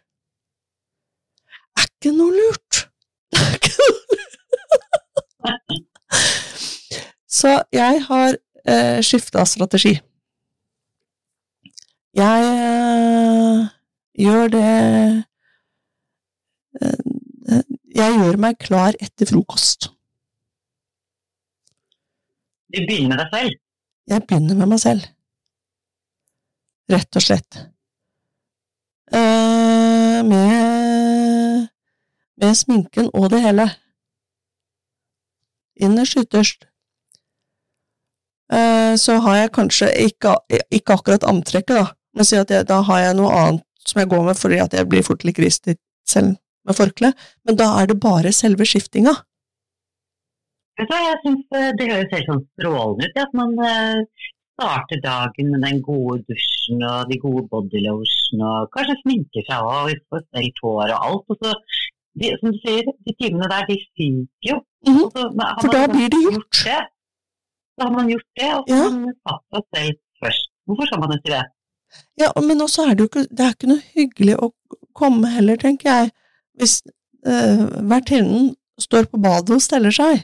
Er 1.79 1.87
ikke 1.87 2.11
noe 2.15 2.35
lurt. 2.35 2.83
Det 3.31 3.39
er 3.47 3.55
ikke 3.61 3.75
noe 3.79 3.95
lurt. 4.11 5.89
Så 7.33 7.53
jeg 7.73 8.01
har 8.07 8.35
eh, 8.69 8.99
skifta 9.01 9.45
strategi. 9.49 9.93
Jeg 12.13 12.49
eh, 12.49 13.61
gjør 14.21 14.51
det 14.53 14.67
eh, 16.81 17.63
Jeg 17.93 18.17
gjør 18.19 18.37
meg 18.41 18.59
klar 18.61 18.93
etter 19.01 19.29
frokost. 19.29 19.89
Du 22.73 22.79
begynner 22.85 23.13
med 23.13 23.21
deg 23.21 23.33
selv. 23.33 23.59
Jeg 24.09 24.25
begynner 24.27 24.59
med 24.59 24.69
meg 24.73 24.81
selv. 24.81 25.07
Rett 26.93 27.17
og 27.17 27.25
slett. 27.25 27.59
Eh, 29.13 30.19
med, 30.29 31.65
med 32.41 32.53
sminken 32.61 33.09
og 33.13 33.29
det 33.33 33.41
hele. 33.45 33.67
Innerst 35.81 36.17
ytterst. 36.21 36.67
Eh, 38.53 38.93
så 39.01 39.17
har 39.25 39.37
jeg 39.37 39.53
kanskje 39.55 39.89
ikke, 40.05 40.37
ikke 40.69 40.97
akkurat 40.97 41.25
antrekket, 41.25 41.75
da, 41.79 41.85
men 42.13 42.27
si 42.27 42.37
at 42.37 42.51
jeg, 42.53 42.67
da 42.69 42.81
har 42.85 42.99
jeg 43.07 43.17
noe 43.17 43.33
annet 43.33 43.65
som 43.87 43.99
jeg 43.99 44.11
går 44.11 44.23
med 44.27 44.39
fordi 44.39 44.59
at 44.63 44.75
jeg 44.77 44.87
blir 44.89 45.05
fort 45.05 45.23
litt 45.27 45.37
grisete 45.37 45.75
selv 46.07 46.37
med 46.67 46.77
forkle, 46.77 47.11
men 47.47 47.57
da 47.59 47.73
er 47.81 47.89
det 47.89 47.99
bare 48.03 48.31
selve 48.35 48.67
skiftinga. 48.67 49.15
Vet 50.79 50.89
du 50.89 50.93
hva, 50.93 51.01
jeg 51.05 51.17
synes 51.23 51.57
eh, 51.57 51.71
Det 51.77 51.89
høres 51.89 52.13
helt 52.15 52.29
sånn 52.31 52.45
strålende 52.55 53.09
ut. 53.09 53.19
At 53.21 53.35
man 53.37 53.51
eh, 53.61 54.29
starter 54.57 55.01
dagen 55.03 55.51
med 55.53 55.65
den 55.67 55.81
gode 55.85 56.21
dusjen 56.29 56.85
og 56.87 57.11
de 57.11 57.19
gode 57.21 57.43
bodylotion 57.51 58.45
og 58.49 58.71
kanskje 58.73 58.97
sminker 59.01 59.45
seg 59.49 59.67
og 59.69 59.91
får 60.09 60.23
stelt 60.29 60.63
hår 60.65 60.95
og 60.95 61.09
alt. 61.09 61.35
Og 61.35 61.43
så, 61.43 61.53
de, 62.21 62.31
som 62.41 62.55
du 62.55 62.59
sier, 62.63 62.89
de 63.05 63.15
timene 63.19 63.51
der, 63.51 63.67
de 63.69 63.77
synker 63.85 64.49
jo. 64.53 64.57
Mm 64.87 64.97
-hmm. 64.97 65.09
For 65.61 65.69
da 65.75 65.85
blir 65.93 66.09
det 66.13 66.21
gjort. 66.25 66.57
det. 66.65 66.81
Da 67.77 67.85
har 67.87 67.93
man 67.95 68.09
gjort 68.09 68.27
det, 68.37 68.49
og 68.53 68.65
så 68.69 68.75
Ja. 68.75 68.83
har 68.83 68.91
man 68.91 69.13
satt 69.27 69.43
seg 69.53 69.63
selv 69.75 69.97
først. 70.23 70.49
Hvorfor 70.67 70.85
skal 70.89 70.99
man 70.99 71.11
ikke 71.17 71.31
det? 71.33 71.43
Ja, 72.17 72.31
men 72.41 72.61
også 72.61 72.85
er 72.89 72.95
det 72.95 72.99
jo 73.03 73.09
ikke, 73.11 73.27
det 73.29 73.39
er 73.45 73.53
ikke 73.55 73.67
noe 73.69 73.83
hyggelig 73.95 74.35
å 74.41 74.51
komme 74.97 75.29
heller, 75.29 75.57
tenker 75.57 75.89
jeg, 75.89 76.11
hvis 76.57 76.81
øh, 77.25 77.65
vertinnen 77.89 78.55
står 78.81 79.05
på 79.11 79.19
badet 79.21 79.49
og 79.57 79.61
steller 79.61 79.91
seg. 79.93 80.23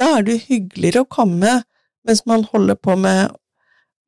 Da 0.00 0.16
er 0.18 0.22
det 0.22 0.36
jo 0.38 0.46
hyggeligere 0.54 1.02
å 1.04 1.08
komme 1.08 1.62
mens 2.06 2.24
man 2.26 2.44
holder 2.52 2.74
på 2.76 2.96
med 2.98 3.34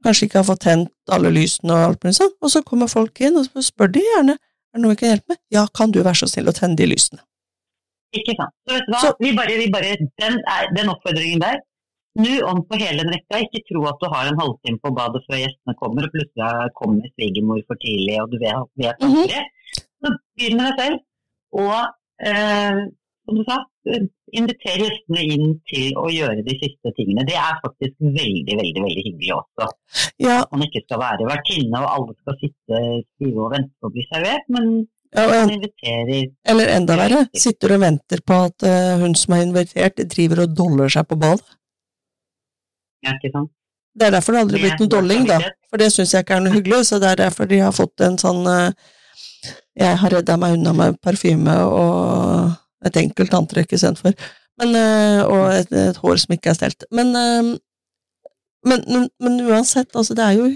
Kanskje 0.00 0.24
ikke 0.30 0.38
har 0.40 0.44
fått 0.48 0.62
tent 0.64 0.88
alle 1.12 1.28
lysene 1.28 1.74
og 1.76 1.82
alt 1.90 2.04
mulig 2.06 2.14
sånn, 2.16 2.30
og 2.40 2.48
så 2.48 2.62
kommer 2.64 2.88
folk 2.88 3.18
inn, 3.20 3.34
og 3.36 3.44
så 3.44 3.61
spør 3.61 3.90
de 3.92 4.00
gjerne 4.00 4.32
er 4.32 4.78
det 4.78 4.80
noe 4.80 4.94
vi 4.94 4.96
kan 4.96 5.11
hjelpe 5.11 5.28
med. 5.34 5.38
Ja, 5.52 5.66
kan 5.76 5.90
du 5.92 5.98
være 6.02 6.16
så 6.16 6.28
snill 6.30 6.48
å 6.48 6.54
tenne 6.56 6.74
de 6.78 6.86
lysene? 6.88 7.20
Ikke 8.16 8.32
sant. 8.38 8.54
Så 8.64 8.72
vet 8.78 8.86
du 8.88 8.92
hva, 8.94 9.00
Så- 9.02 9.16
vi 9.20 9.34
bare, 9.36 9.58
vi 9.61 9.66
bare, 9.70 9.90
den, 10.22 10.38
er, 10.48 10.70
den 10.74 10.88
oppfordringen 10.88 11.40
der, 11.44 11.61
snu 12.18 12.34
om 12.50 12.62
på 12.68 12.78
hele 12.82 13.04
en 13.04 13.12
rekke. 13.14 13.42
Ikke 13.46 13.64
tro 13.68 13.84
at 13.90 14.00
du 14.02 14.08
har 14.12 14.28
en 14.28 14.40
halvtime 14.40 14.82
på 14.84 14.94
badet 14.98 15.22
før 15.26 15.42
gjestene 15.42 15.76
kommer, 15.82 16.06
og 16.06 16.14
plutselig 16.14 16.74
kommer 16.80 17.12
svigermor 17.14 17.62
for 17.68 17.82
tidlig, 17.84 18.16
og 18.22 18.32
du 18.32 18.38
vet, 18.44 18.70
vet 18.82 19.04
Mm 19.04 19.14
-hmm. 19.16 19.48
Så 20.00 20.08
begynn 20.36 20.56
med 20.56 20.66
deg 20.68 20.76
selv, 20.80 20.98
og 21.64 21.80
eh, 22.28 22.78
som 23.24 23.34
du 23.38 23.42
sa, 23.46 23.56
inviter 24.38 24.80
gjestene 24.82 25.22
inn 25.34 25.52
til 25.70 25.98
å 25.98 26.06
gjøre 26.12 26.44
de 26.46 26.54
siste 26.62 26.92
tingene. 26.96 27.26
Det 27.28 27.36
er 27.38 27.61
faktisk 27.64 27.94
veldig, 28.00 28.54
veldig 28.61 28.82
veldig 28.86 29.04
hyggelig 29.06 29.34
også. 29.36 29.68
Ja, 30.26 30.36
At 30.42 30.52
man 30.52 30.66
ikke 30.66 30.82
skal 30.86 31.02
være 31.04 31.28
vertinne, 31.28 31.82
og 31.82 31.92
alle 31.94 32.16
skal 32.22 32.38
sitte 32.42 32.80
stive 33.14 33.44
og 33.44 33.52
vente 33.56 33.72
på 33.80 33.90
å 33.90 33.94
bli 33.94 34.06
servert, 34.08 34.48
men 34.56 34.66
ja 35.11 35.24
en, 35.42 35.50
eller 36.46 36.68
enda 36.70 36.96
verre, 37.00 37.24
sitter 37.34 37.72
og 37.74 37.80
venter 37.82 38.20
på 38.22 38.36
at 38.46 38.62
uh, 38.62 39.00
hun 39.02 39.16
som 39.18 39.34
er 39.34 39.42
invitert, 39.42 40.04
driver 40.12 40.44
og 40.44 40.52
doller 40.54 40.92
seg 40.92 41.08
på 41.11 41.18
badet. 41.18 41.56
Ikke 43.07 43.32
sant? 43.32 43.51
Det 43.96 44.07
er 44.07 44.14
derfor 44.14 44.36
det 44.36 44.42
aldri 44.44 44.61
blitt 44.62 44.80
noen 44.80 44.92
dolling, 44.92 45.24
da. 45.26 45.40
For 45.70 45.82
det 45.82 45.90
syns 45.92 46.12
jeg 46.14 46.24
ikke 46.24 46.36
er 46.38 46.44
noe 46.44 46.55
hyggelig, 46.55 46.84
så 46.88 47.01
det 47.03 47.09
er 47.11 47.22
derfor 47.24 47.48
de 47.51 47.59
har 47.62 47.74
fått 47.74 48.05
en 48.07 48.18
sånn 48.20 48.44
eh, 48.46 48.90
Jeg 49.80 49.98
har 50.03 50.14
redda 50.14 50.36
meg 50.38 50.59
unna 50.59 50.74
med 50.76 51.01
parfyme 51.03 51.57
og 51.66 52.86
et 52.86 52.96
enkelt 53.01 53.34
antrekk 53.36 53.74
istedenfor. 53.76 54.14
Men, 54.61 54.76
eh, 54.78 55.22
og 55.24 55.44
et, 55.57 55.72
et 55.72 55.98
hår 56.01 56.22
som 56.22 56.36
ikke 56.36 56.53
er 56.53 56.59
stelt. 56.59 56.86
Men, 56.94 57.12
eh, 57.18 57.51
men, 58.70 58.84
men, 58.86 59.09
men 59.22 59.40
uansett, 59.48 59.90
altså, 59.96 60.14
det 60.14 60.26
er 60.26 60.38
jo 60.38 60.51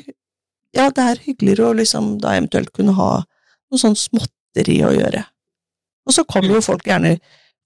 Ja, 0.74 0.88
det 0.90 1.02
er 1.06 1.20
hyggeligere 1.22 1.68
å 1.70 1.76
liksom 1.78 2.16
da 2.18 2.32
eventuelt 2.34 2.72
kunne 2.74 2.96
ha 2.96 3.10
noe 3.22 3.78
sånn 3.78 3.94
småtteri 3.94 4.80
å 4.82 4.90
gjøre. 4.90 5.20
Og 6.02 6.16
så 6.16 6.24
kommer 6.26 6.56
jo 6.56 6.64
folk 6.66 6.82
gjerne 6.88 7.12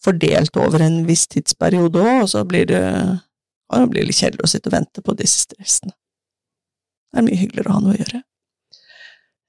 fordelt 0.04 0.56
over 0.60 0.84
en 0.84 0.98
viss 1.08 1.24
tidsperiode 1.32 2.02
òg, 2.02 2.26
og 2.26 2.28
så 2.28 2.42
blir 2.44 2.68
det 2.68 2.82
kan 3.68 3.84
det 3.84 3.92
blir 3.92 4.06
litt 4.08 4.18
kjedelig 4.18 4.46
å 4.46 4.50
sitte 4.50 4.70
og 4.70 4.76
vente 4.78 5.04
på 5.04 5.14
disse 5.18 5.44
stressene. 5.44 5.94
Det 7.08 7.20
er 7.20 7.26
mye 7.26 7.40
hyggeligere 7.40 7.72
å 7.72 7.76
ha 7.76 7.82
noe 7.84 7.96
å 7.96 7.98
gjøre. 7.98 8.20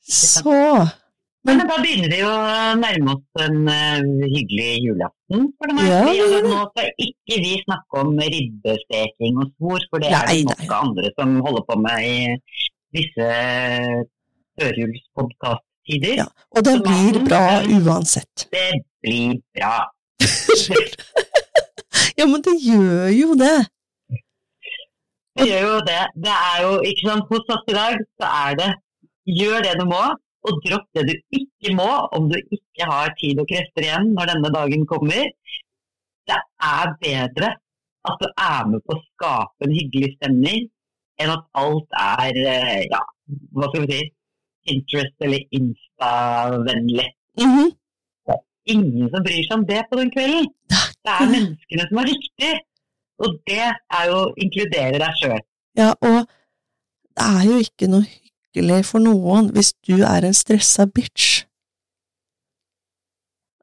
Så 0.09 0.55
Men 1.47 1.61
da 1.69 1.77
begynner 1.79 2.11
vi 2.11 2.19
å 2.25 2.33
nærme 2.79 3.13
oss 3.15 3.43
en 3.45 3.59
uh, 3.69 4.25
hyggelig 4.33 4.71
julaften. 4.83 5.45
for 5.59 5.71
det. 5.71 5.85
Ja, 5.87 6.01
Fordi, 6.03 6.17
det 6.17 6.23
altså, 6.23 6.35
gjør 6.35 6.43
det. 6.43 6.51
nå 6.51 6.61
skal 6.69 7.05
ikke 7.05 7.39
vi 7.45 7.53
snakke 7.63 8.03
om 8.03 8.11
ribbesteking 8.35 9.39
og 9.43 9.53
svor, 9.53 9.87
for 9.91 10.03
det 10.03 10.11
er 10.11 10.27
Nei, 10.27 10.37
det 10.41 10.49
noen 10.49 10.75
andre 10.79 11.13
som 11.15 11.35
holder 11.47 11.65
på 11.69 11.79
med 11.85 12.09
i 12.09 12.19
disse 12.99 13.29
førjulspodkast-tider. 14.59 16.15
Ja. 16.23 16.27
Og 16.55 16.67
det 16.67 16.75
blir 16.83 17.23
bra 17.27 17.43
uansett. 17.79 18.47
Det 18.51 18.69
blir 19.05 19.39
bra. 19.55 19.75
ja, 22.19 22.25
men 22.25 22.41
det 22.43 22.57
gjør 22.65 23.11
jo 23.15 23.35
det. 23.39 23.57
Det 25.37 25.45
gjør 25.49 25.65
jo 25.67 25.77
det. 25.87 26.01
Det 26.25 26.35
er 26.35 26.57
jo, 26.65 26.71
ikke 26.89 27.05
sant, 27.09 27.29
Hos 27.29 27.53
oss 27.55 27.69
i 27.69 27.77
dag 27.77 28.01
så 28.19 28.31
er 28.47 28.57
det 28.59 28.69
gjør 29.39 29.63
det 29.65 29.75
du 29.79 29.85
må, 29.89 30.03
og 30.47 30.61
dropp 30.65 30.87
det 30.95 31.05
du 31.09 31.15
ikke 31.39 31.73
må 31.77 31.89
om 32.17 32.29
du 32.31 32.37
ikke 32.39 32.87
har 32.89 33.13
tid 33.19 33.41
og 33.41 33.49
krefter 33.51 33.85
igjen 33.85 34.13
når 34.15 34.31
denne 34.33 34.51
dagen 34.55 34.85
kommer. 34.89 35.31
Det 36.29 36.39
er 36.69 36.93
bedre 37.03 37.53
at 38.09 38.21
du 38.21 38.27
er 38.29 38.69
med 38.71 38.83
på 38.85 38.95
å 38.95 39.01
skape 39.03 39.67
en 39.67 39.75
hyggelig 39.75 40.13
stemning, 40.15 40.69
enn 41.19 41.33
at 41.33 41.43
alt 41.59 41.97
er 41.99 42.39
eh, 42.53 42.85
ja, 42.87 43.01
hva 43.57 43.69
skal 43.71 43.85
vi 43.85 43.97
si, 43.97 44.07
Pinterest 44.67 45.25
eller 45.25 45.57
Insta-vennlig. 45.59 47.09
er 48.29 48.39
Ingen 48.69 49.09
som 49.09 49.23
bryr 49.25 49.45
seg 49.47 49.55
om 49.57 49.65
det 49.67 49.81
på 49.89 49.97
den 49.99 50.11
kvelden. 50.13 50.49
Det 50.69 51.13
er 51.15 51.31
menneskene 51.31 51.87
som 51.89 52.01
er 52.01 52.09
viktige. 52.11 52.57
Og 53.19 53.35
det 53.49 53.65
er 53.67 54.03
jo 54.09 54.17
å 54.23 54.33
inkludere 54.39 54.99
deg 55.01 55.13
sjøl. 55.19 55.41
Ja, 55.77 55.91
og 55.99 56.25
det 57.19 57.25
er 57.25 57.43
jo 57.49 57.57
ikke 57.65 57.89
noe 57.91 58.05
hyggelig 58.07 58.85
for 58.87 59.03
noen 59.03 59.49
hvis 59.55 59.73
du 59.87 59.97
er 60.07 60.25
en 60.27 60.35
stressa 60.37 60.85
bitch. 60.87 61.43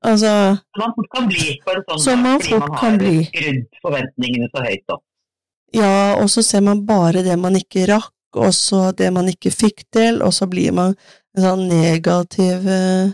Altså, 0.06 0.30
Man 0.78 0.92
fort 0.94 1.08
kan 1.14 1.24
bli 1.26 1.56
for 1.64 1.80
sånn 1.88 1.98
Som 2.04 2.20
man 2.22 2.38
fordi 2.38 2.58
man 2.60 2.76
har 2.78 3.24
skrudd 3.26 3.80
forventningene 3.82 4.48
så 4.52 4.62
høyt 4.66 4.92
opp. 4.94 5.02
ja, 5.74 5.94
og 6.20 6.28
så 6.30 6.44
ser 6.46 6.62
man 6.62 6.84
bare 6.86 7.24
det 7.26 7.34
man 7.40 7.56
ikke 7.58 7.88
rakk, 7.90 8.12
og 8.36 8.52
så 8.54 8.92
det 8.96 9.08
man 9.12 9.26
ikke 9.32 9.50
fikk 9.50 9.82
til, 9.92 10.22
og 10.22 10.32
så 10.36 10.46
blir 10.46 10.72
man 10.76 10.94
en 11.36 11.42
sånn 11.42 11.64
negativ 11.68 12.68
eh, 12.70 13.10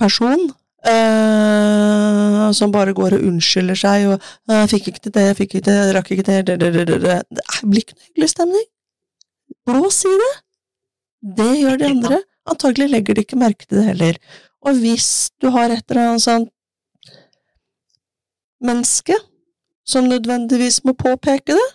person. 0.00 0.48
Eh, 0.90 2.52
som 2.52 2.72
bare 2.74 2.94
går 2.96 3.16
og 3.18 3.26
unnskylder 3.28 3.78
seg 3.78 4.06
og 4.10 4.16
«Jeg 4.48 4.56
'Jeg 4.58 4.70
fikk 4.74 4.88
ikke 4.88 5.02
til 5.06 5.14
det, 5.14 5.26
fikk 5.36 5.54
ikke 5.54 5.70
det, 5.70 5.78
rakk 5.96 6.10
ikke 6.10 6.28
det, 6.28 6.46
det, 6.46 6.58
det, 6.60 6.72
det, 6.74 7.00
det. 7.02 7.18
Det 7.30 7.68
blir 7.70 7.84
ikke 7.84 7.96
noe 7.98 8.06
hyggelig 8.08 8.30
stemning. 8.34 8.66
Blås 9.66 10.04
i 10.04 10.14
det. 10.22 10.32
Det 11.38 11.52
gjør 11.60 11.76
de 11.78 11.90
andre. 11.90 12.22
Antagelig 12.50 12.88
legger 12.90 13.14
de 13.14 13.22
ikke 13.22 13.38
merke 13.38 13.66
til 13.66 13.78
det 13.78 13.84
heller. 13.92 14.18
Og 14.62 14.78
hvis 14.82 15.30
du 15.42 15.50
har 15.54 15.70
et 15.70 15.84
eller 15.90 16.08
annet 16.08 16.22
sånt 16.22 16.50
menneske 18.62 19.14
som 19.86 20.06
nødvendigvis 20.10 20.84
må 20.84 20.94
påpeke 20.98 21.54
det, 21.58 21.68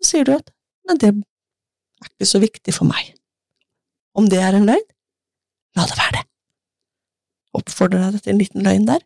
så 0.00 0.10
sier 0.10 0.28
du 0.28 0.34
at 0.36 0.52
nei, 0.88 0.96
det 1.00 1.10
er 1.12 2.10
ikke 2.10 2.28
så 2.28 2.40
viktig 2.40 2.74
for 2.76 2.88
meg. 2.88 3.12
Om 4.16 4.28
det 4.32 4.40
er 4.40 4.56
en 4.56 4.68
løgn, 4.68 4.88
la 5.76 5.84
det 5.88 5.98
være 5.98 6.16
det. 6.18 6.24
Oppfordrer 7.56 8.12
deg 8.12 8.22
til 8.22 8.34
en 8.34 8.40
liten 8.42 8.64
løgn 8.66 8.86
der. 8.88 9.02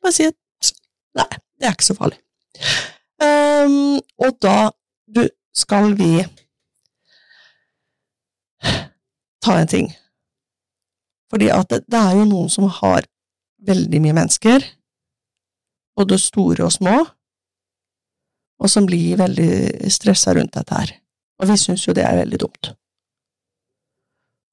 Bare 0.00 0.16
si 0.16 0.28
at 0.30 0.72
nei, 1.18 1.28
det 1.60 1.68
er 1.68 1.76
ikke 1.76 1.90
så 1.90 1.96
farlig. 1.98 2.20
Um, 3.20 4.00
og 4.22 4.36
da 4.40 4.70
du, 5.10 5.26
skal 5.52 5.94
vi 5.98 6.24
ta 9.44 9.58
en 9.60 9.70
ting. 9.70 9.90
Fordi 11.30 11.50
at 11.52 11.70
det, 11.70 11.84
det 11.90 12.00
er 12.00 12.18
jo 12.18 12.28
noen 12.28 12.50
som 12.52 12.68
har 12.80 13.06
veldig 13.66 14.00
mye 14.02 14.16
mennesker, 14.16 14.64
både 15.98 16.18
store 16.18 16.64
og 16.64 16.72
små, 16.72 16.96
og 18.60 18.70
som 18.70 18.86
blir 18.88 19.20
veldig 19.20 19.90
stressa 19.92 20.34
rundt 20.36 20.56
dette 20.56 20.76
her. 20.76 20.94
Og 21.40 21.48
vi 21.48 21.56
syns 21.60 21.86
jo 21.86 21.94
det 21.96 22.04
er 22.04 22.18
veldig 22.20 22.40
dumt. 22.42 22.72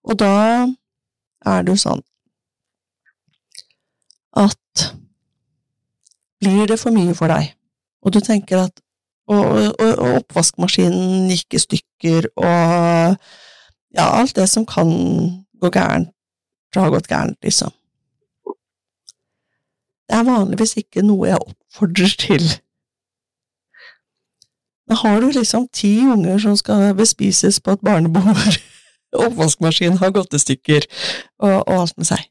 Og 0.07 0.15
da 0.19 0.33
er 1.47 1.65
det 1.65 1.73
jo 1.73 1.81
sånn 1.81 2.03
at 4.37 4.87
blir 6.41 6.67
det 6.69 6.77
for 6.79 6.93
mye 6.93 7.15
for 7.17 7.31
deg, 7.33 7.49
og 8.05 8.13
du 8.13 8.19
tenker 8.21 8.67
at 8.67 8.83
og, 9.27 9.43
og, 9.79 9.97
og 9.97 10.13
oppvaskmaskinen 10.21 11.27
gikk 11.31 11.57
i 11.57 11.59
stykker, 11.59 12.29
og 12.39 13.17
ja, 13.97 14.05
alt 14.05 14.35
det 14.35 14.47
som 14.49 14.65
kan 14.65 14.87
gå 15.59 15.71
gærent, 15.73 16.13
har 16.75 16.93
gått 16.93 17.09
gærent, 17.09 17.37
liksom. 17.43 17.73
Det 20.07 20.15
er 20.15 20.23
vanligvis 20.23 20.77
ikke 20.79 21.03
noe 21.03 21.27
jeg 21.27 21.41
oppfordrer 21.41 22.13
til. 22.21 22.45
Men 24.87 24.99
har 25.01 25.19
du 25.19 25.31
liksom 25.35 25.67
ti 25.73 25.97
unger 26.07 26.37
som 26.39 26.55
skal 26.55 26.93
bespises 26.95 27.59
på 27.59 27.75
et 27.75 27.83
barnebord, 27.83 28.59
oppvaskmaskinen 29.25 29.99
har 29.99 30.13
gått 30.15 30.37
i 30.37 30.39
stykker, 30.39 30.87
og, 31.39 31.57
og 31.67 31.73
alt 31.81 31.97
med 31.97 32.07
seg, 32.07 32.23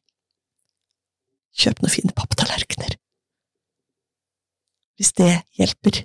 kjøp 1.56 1.82
noen 1.82 1.94
fine 1.94 2.14
papptallerkener. 2.16 2.96
Hvis 4.96 5.12
det 5.16 5.32
hjelper. 5.58 6.04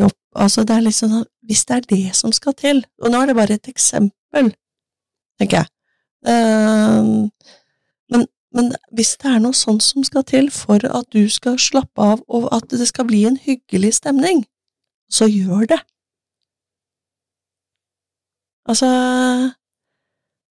Jo, 0.00 0.10
altså, 0.36 0.64
det 0.68 0.76
er 0.76 0.84
liksom 0.84 1.12
sånn, 1.12 1.26
hvis 1.48 1.64
det 1.68 1.76
er 1.76 1.88
det 1.94 2.04
som 2.16 2.32
skal 2.36 2.56
til, 2.56 2.84
og 3.02 3.12
nå 3.12 3.22
er 3.22 3.30
det 3.30 3.38
bare 3.38 3.56
et 3.56 3.70
eksempel, 3.72 4.52
tenker 5.40 5.62
jeg, 5.62 5.70
Ehm, 6.26 7.30
men, 8.10 8.26
men 8.52 8.72
hvis 8.92 9.16
det 9.22 9.30
er 9.30 9.42
noe 9.42 9.54
sånt 9.56 9.84
som 9.84 10.04
skal 10.06 10.24
til 10.26 10.50
for 10.54 10.82
at 10.82 11.06
du 11.14 11.28
skal 11.30 11.58
slappe 11.62 12.02
av, 12.02 12.24
og 12.28 12.48
at 12.54 12.70
det 12.70 12.88
skal 12.90 13.06
bli 13.08 13.24
en 13.28 13.38
hyggelig 13.38 13.94
stemning, 14.00 14.44
så 15.10 15.28
gjør 15.30 15.68
det. 15.74 15.80
Altså, 18.68 18.88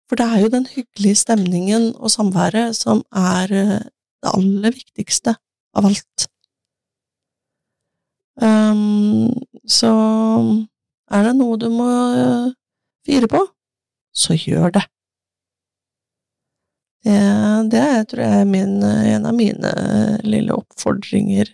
for 0.06 0.18
det 0.20 0.26
er 0.26 0.42
jo 0.44 0.52
den 0.52 0.66
hyggelige 0.70 1.20
stemningen 1.22 1.90
og 1.96 2.12
samværet 2.14 2.76
som 2.78 3.02
er 3.10 3.52
eh, 3.52 3.84
det 4.22 4.32
aller 4.32 4.74
viktigste 4.74 5.36
av 5.76 5.88
alt. 5.90 6.26
Um, 8.36 9.32
så 9.64 9.92
er 11.10 11.24
det 11.24 11.36
noe 11.38 11.56
du 11.60 11.68
må 11.72 11.88
eh, 12.12 12.52
fire 13.06 13.30
på, 13.32 13.40
så 14.14 14.36
gjør 14.36 14.76
det. 14.76 14.84
Det, 17.06 17.20
det 17.70 17.86
tror 18.10 18.24
jeg 18.24 18.42
er 18.42 18.50
min, 18.50 18.80
en 18.82 19.28
av 19.30 19.34
mine 19.36 19.72
lille 20.26 20.54
oppfordringer 20.56 21.52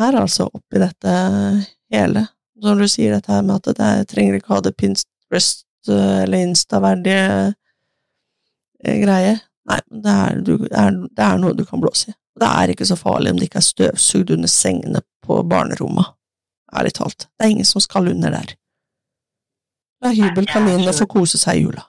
her, 0.00 0.16
altså, 0.16 0.48
oppi 0.52 0.80
dette 0.80 1.14
hele. 1.92 2.26
Når 2.60 2.82
du 2.82 2.86
sier 2.90 3.14
dette 3.14 3.32
her 3.32 3.44
med 3.46 3.60
at 3.60 3.76
det 3.76 3.86
er, 3.86 4.06
trenger 4.08 4.38
ikke 4.38 4.54
ha 4.54 4.62
det 4.64 4.76
Pinterest 4.80 5.64
eller 5.88 6.44
Insta-verdige 6.44 7.54
eh, 8.84 8.98
greie. 9.00 9.38
Nei, 9.70 9.78
men 9.90 10.02
det 10.04 10.14
er, 10.14 10.40
du, 10.44 10.54
er, 10.66 10.96
det 11.16 11.26
er 11.26 11.40
noe 11.40 11.56
du 11.56 11.64
kan 11.68 11.82
blåse 11.82 12.12
i. 12.12 12.16
Det 12.40 12.48
er 12.48 12.72
ikke 12.72 12.88
så 12.88 12.96
farlig 12.96 13.32
om 13.32 13.40
det 13.40 13.50
ikke 13.50 13.60
er 13.60 13.68
støvsugd 13.68 14.32
under 14.36 14.50
sengene 14.50 15.02
på 15.26 15.42
barnerommet. 15.50 16.14
Ærlig 16.76 16.94
talt. 16.96 17.26
Det 17.26 17.46
er 17.46 17.54
ingen 17.54 17.68
som 17.68 17.82
skal 17.82 18.08
under 18.08 18.32
der. 18.34 18.54
La 20.00 20.12
hybelkaninene 20.16 20.94
få 20.96 21.06
kose 21.10 21.38
seg 21.40 21.58
i 21.58 21.64
jula. 21.66 21.84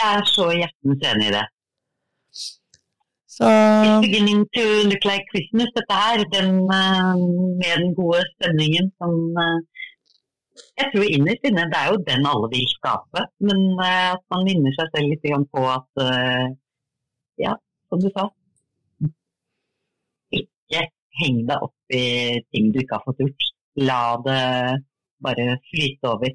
Jeg 0.00 0.18
er 0.18 0.26
så 0.28 0.48
hjertens 0.50 1.04
enig 1.12 1.28
i 1.30 1.34
det. 1.36 1.46
Så 3.32 3.48
It's 3.48 4.04
beginning 4.04 4.42
to 4.56 4.64
look 4.90 5.04
like 5.08 5.24
Christmas, 5.32 5.70
dette 5.76 5.96
her. 6.04 6.24
Den, 6.34 6.50
eh, 6.80 7.14
med 7.60 7.72
den 7.80 7.94
gode 8.00 8.20
stemningen 8.34 8.90
som 9.00 9.14
eh, 9.44 9.58
Jeg 10.80 10.90
tror 10.92 11.08
innerst 11.14 11.48
inne 11.48 11.66
det 11.70 11.78
er 11.78 11.90
jo 11.92 12.04
den 12.06 12.28
alle 12.28 12.48
vil 12.52 12.68
skape. 12.70 13.26
Men 13.48 13.64
eh, 13.76 14.12
at 14.14 14.24
man 14.32 14.46
minner 14.48 14.74
seg 14.76 14.92
selv 14.94 15.12
litt 15.12 15.50
på 15.52 15.66
at 15.70 16.04
eh, 16.06 16.46
Ja, 17.42 17.56
som 17.88 18.00
du 18.00 18.08
sa. 18.12 18.28
Ikke 20.32 20.86
heng 21.20 21.42
deg 21.48 21.64
opp 21.68 21.96
i 21.96 22.04
ting 22.52 22.72
du 22.72 22.80
ikke 22.82 22.98
har 22.98 23.06
fått 23.08 23.22
gjort. 23.24 23.48
La 23.80 24.02
det 24.24 24.42
bare 25.24 25.56
flyte 25.70 26.08
over. 26.08 26.34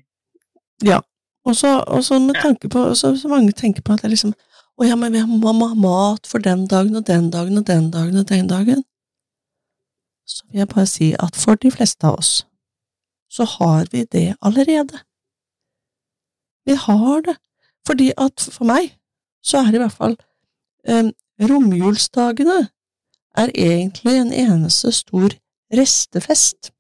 Ja, 0.86 1.02
og 1.46 1.56
så 1.56 2.20
med 2.20 2.36
tanke 2.42 2.70
på, 2.70 2.96
så, 2.96 3.16
så 3.18 3.28
mange 3.28 3.52
tenker 3.52 3.82
på 3.82 3.94
at 3.94 4.04
det 4.04 4.10
er 4.10 4.16
liksom 4.16 4.36
Å 4.78 4.86
ja, 4.86 4.94
men 5.00 5.16
vi 5.16 5.24
må 5.26 5.50
ha 5.50 5.74
mat 5.74 6.28
for 6.30 6.44
den 6.44 6.68
dagen 6.70 7.00
og 7.00 7.08
den 7.08 7.32
dagen 7.34 7.58
og 7.58 7.64
den 7.66 7.88
dagen 7.90 8.20
og 8.20 8.28
den 8.30 8.46
dagen. 8.48 8.84
Så 10.30 10.44
vil 10.46 10.60
jeg 10.62 10.70
bare 10.70 10.86
si 10.86 11.08
at 11.18 11.40
for 11.40 11.58
de 11.58 11.72
fleste 11.74 12.06
av 12.06 12.20
oss, 12.20 12.44
så 13.30 13.44
har 13.44 13.88
vi 13.92 14.06
det 14.06 14.36
allerede. 14.42 15.00
Vi 16.66 16.74
har 16.74 17.22
det. 17.22 17.38
Fordi 17.88 18.12
at 18.18 18.50
for 18.52 18.68
meg, 18.68 18.98
så 19.44 19.62
er 19.62 19.72
det 19.72 19.80
i 19.80 19.84
hvert 19.84 19.96
fall 19.96 20.16
eh, 20.88 21.12
romjulsdagene 21.40 22.58
er 23.38 23.54
egentlig 23.54 24.16
en 24.18 24.34
eneste 24.34 24.92
stor 24.92 25.36
restefest. 25.74 26.72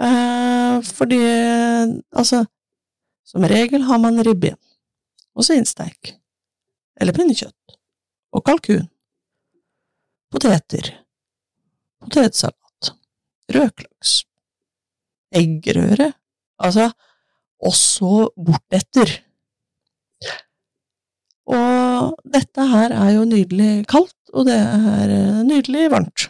Eh, 0.00 0.76
fordi, 0.84 1.20
altså, 2.12 2.44
som 3.24 3.42
regel 3.42 3.82
har 3.88 3.98
man 3.98 4.20
ribben, 4.26 4.58
og 5.34 5.44
svinsteik, 5.44 6.14
eller 7.00 7.16
pinnekjøtt, 7.16 7.76
og 8.32 8.44
kalkun, 8.44 8.86
poteter, 10.30 10.92
potetsalat, 12.00 12.65
røkelaks, 13.52 14.24
eggerøre, 15.34 16.12
altså, 16.58 16.90
og 17.62 17.74
så 17.76 18.28
bortetter. 18.36 19.12
Og 21.46 22.16
dette 22.26 22.66
her 22.72 22.94
er 22.94 23.12
jo 23.14 23.26
nydelig 23.28 23.86
kaldt, 23.90 24.16
og 24.34 24.48
det 24.48 24.56
er 24.58 25.12
eh, 25.14 25.44
nydelig 25.46 25.90
varmt. 25.92 26.28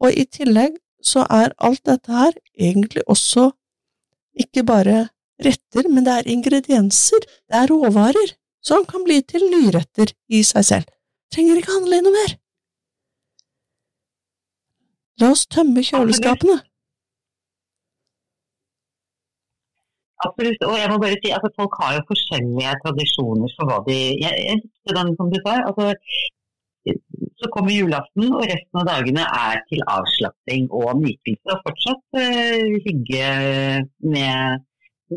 Og 0.00 0.12
i 0.12 0.24
tillegg 0.24 0.78
så 1.04 1.26
er 1.30 1.52
alt 1.60 1.84
dette 1.86 2.12
her 2.12 2.32
egentlig 2.56 3.04
også 3.06 3.50
ikke 4.40 4.64
bare 4.66 5.08
retter, 5.44 5.88
men 5.90 6.06
det 6.06 6.14
er 6.14 6.32
ingredienser, 6.32 7.20
det 7.20 7.60
er 7.60 7.68
råvarer, 7.70 8.34
som 8.64 8.86
kan 8.88 9.04
bli 9.04 9.20
til 9.28 9.44
nyretter 9.52 10.14
i 10.32 10.40
seg 10.46 10.64
selv. 10.64 10.88
Trenger 11.32 11.60
ikke 11.60 11.76
handle 11.76 12.00
i 12.00 12.04
noe 12.06 12.14
mer. 12.14 12.36
La 15.22 15.30
oss 15.34 15.44
tømme 15.46 15.82
kjøleskapene. 15.86 16.56
Absolutt. 20.24 20.62
Og 20.66 20.76
jeg 20.78 20.90
må 20.90 20.96
bare 21.02 21.18
si, 21.20 21.30
altså 21.36 21.50
folk 21.58 21.74
har 21.82 21.98
jo 21.98 22.06
forskjellige 22.10 22.78
tradisjoner 22.84 23.50
for 23.56 23.70
hva 23.70 23.82
de 23.88 23.98
Jeg, 24.24 24.32
jeg 24.48 24.62
likte 24.62 24.96
den 24.98 25.12
som 25.18 25.30
du 25.32 25.38
sa. 25.44 25.58
altså 25.68 25.92
så 27.40 27.48
kommer 27.54 27.72
julaften, 27.72 28.26
og 28.36 28.44
resten 28.50 28.80
av 28.80 28.88
dagene 28.88 29.24
er 29.24 29.60
til 29.70 29.80
avslapping 29.96 30.66
og 30.80 30.90
nytelse. 31.00 31.54
Og 31.54 31.62
fortsatt 31.66 32.18
uh, 32.20 32.74
hygge 32.86 33.28
med 34.14 34.64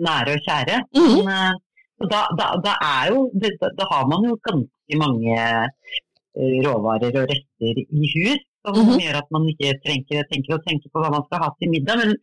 nære 0.07 0.37
og 0.37 0.45
kjære. 0.47 0.77
Mhm. 0.95 1.17
Men, 1.27 1.33
uh, 1.35 2.07
da, 2.13 2.21
da, 2.39 2.47
da, 2.65 2.73
er 2.87 3.11
jo, 3.11 3.25
da, 3.41 3.71
da 3.79 3.89
har 3.91 4.07
man 4.11 4.29
jo 4.29 4.37
ganske 4.47 5.01
mange 5.03 5.37
uh, 5.37 6.57
råvarer 6.67 7.19
og 7.21 7.33
retter 7.33 7.83
i 7.83 8.11
hus. 8.15 8.46
Som 8.65 8.75
Mhm. 8.75 8.99
gjør 8.99 9.15
at 9.21 9.29
man 9.31 9.43
ikke 9.51 9.73
trenger, 9.85 10.23
tenker 10.31 10.57
å 10.57 10.63
tenke 10.67 10.89
på 10.91 10.99
hva 11.01 11.11
man 11.11 11.23
skal 11.27 11.39
ha 11.43 11.49
til 11.59 11.69
middag. 11.71 11.97
Men 12.01 12.15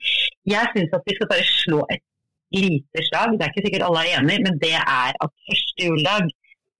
jeg 0.46 0.66
syns 0.74 0.92
at 0.92 1.02
vi 1.06 1.14
skal 1.16 1.28
bare 1.32 1.46
slå 1.62 1.80
et 1.90 2.02
lite 2.52 2.98
slag. 3.08 3.38
Det 3.38 3.42
er 3.46 3.52
ikke 3.52 3.64
sikkert 3.66 3.86
alle 3.88 4.00
er 4.04 4.18
enig, 4.20 4.38
men 4.44 4.58
det 4.58 4.74
er 4.74 5.12
at 5.24 5.30
første 5.48 5.80
juledag, 5.88 6.28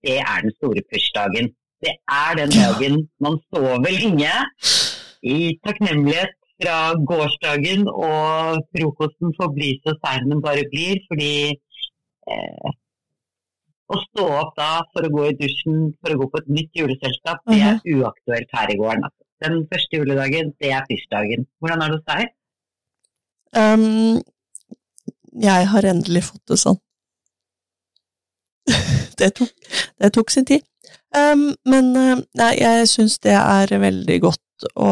det 0.05 0.17
er 0.19 0.41
den 0.45 0.53
store 0.59 0.81
pushdagen. 0.91 1.53
Det 1.81 1.93
er 2.07 2.31
den 2.37 2.49
dagen 2.49 3.09
man 3.19 3.39
sover 3.49 3.79
lenge 3.89 4.33
i 5.23 5.57
takknemlighet 5.65 6.33
fra 6.61 6.93
gårsdagen, 7.09 7.87
og 7.89 8.61
frokosten 8.71 9.33
får 9.39 9.49
bli 9.57 9.69
så 9.83 9.91
sein 10.05 10.29
den 10.29 10.41
bare 10.41 10.63
blir, 10.71 11.01
fordi 11.09 11.33
eh, 12.31 12.69
å 13.91 13.97
stå 14.07 14.23
opp 14.41 14.55
da 14.57 14.69
for 14.93 15.03
å 15.05 15.11
gå 15.11 15.25
i 15.29 15.35
dusjen 15.41 15.93
for 15.99 16.13
å 16.13 16.19
gå 16.21 16.29
på 16.31 16.37
et 16.41 16.47
nytt 16.57 16.71
juleselskap, 16.79 17.41
det 17.49 17.59
er 17.61 17.97
uaktuelt 17.97 18.49
her 18.53 18.71
i 18.73 18.77
gården. 18.79 19.03
Altså. 19.09 19.24
Den 19.43 19.65
første 19.71 19.99
juledagen, 19.99 20.53
det 20.61 20.71
er 20.71 20.85
pushdagen. 20.87 21.45
Hvordan 21.59 21.81
er 21.83 21.91
det 21.91 21.99
hos 21.99 22.07
deg? 22.11 22.31
Um, 23.55 24.21
jeg 25.41 25.67
har 25.71 25.87
endelig 25.89 26.23
fått 26.29 26.43
det 26.51 26.59
sånn. 26.61 26.79
det, 29.19 29.33
tok, 29.37 29.51
det 30.01 30.11
tok 30.15 30.31
sin 30.31 30.47
tid. 30.47 30.63
Um, 31.15 31.49
men 31.67 31.91
uh, 31.95 32.21
nei, 32.39 32.53
jeg 32.59 32.89
syns 32.91 33.19
det 33.23 33.35
er 33.35 33.71
veldig 33.79 34.19
godt 34.23 34.69
å 34.79 34.91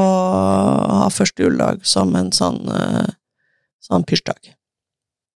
ha 1.04 1.08
første 1.12 1.46
juledag 1.46 1.84
som 1.88 2.12
en 2.20 2.32
sånn, 2.36 2.62
uh, 2.68 3.08
sånn 3.84 4.06
pysjdag. 4.08 4.54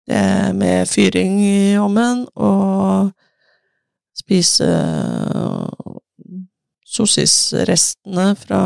Det 0.05 0.25
med 0.53 0.85
fyring 0.89 1.39
i 1.41 1.77
ovnen 1.81 2.27
og 2.37 3.13
spise 4.15 4.67
sossisrestene 6.95 8.29
fra 8.39 8.61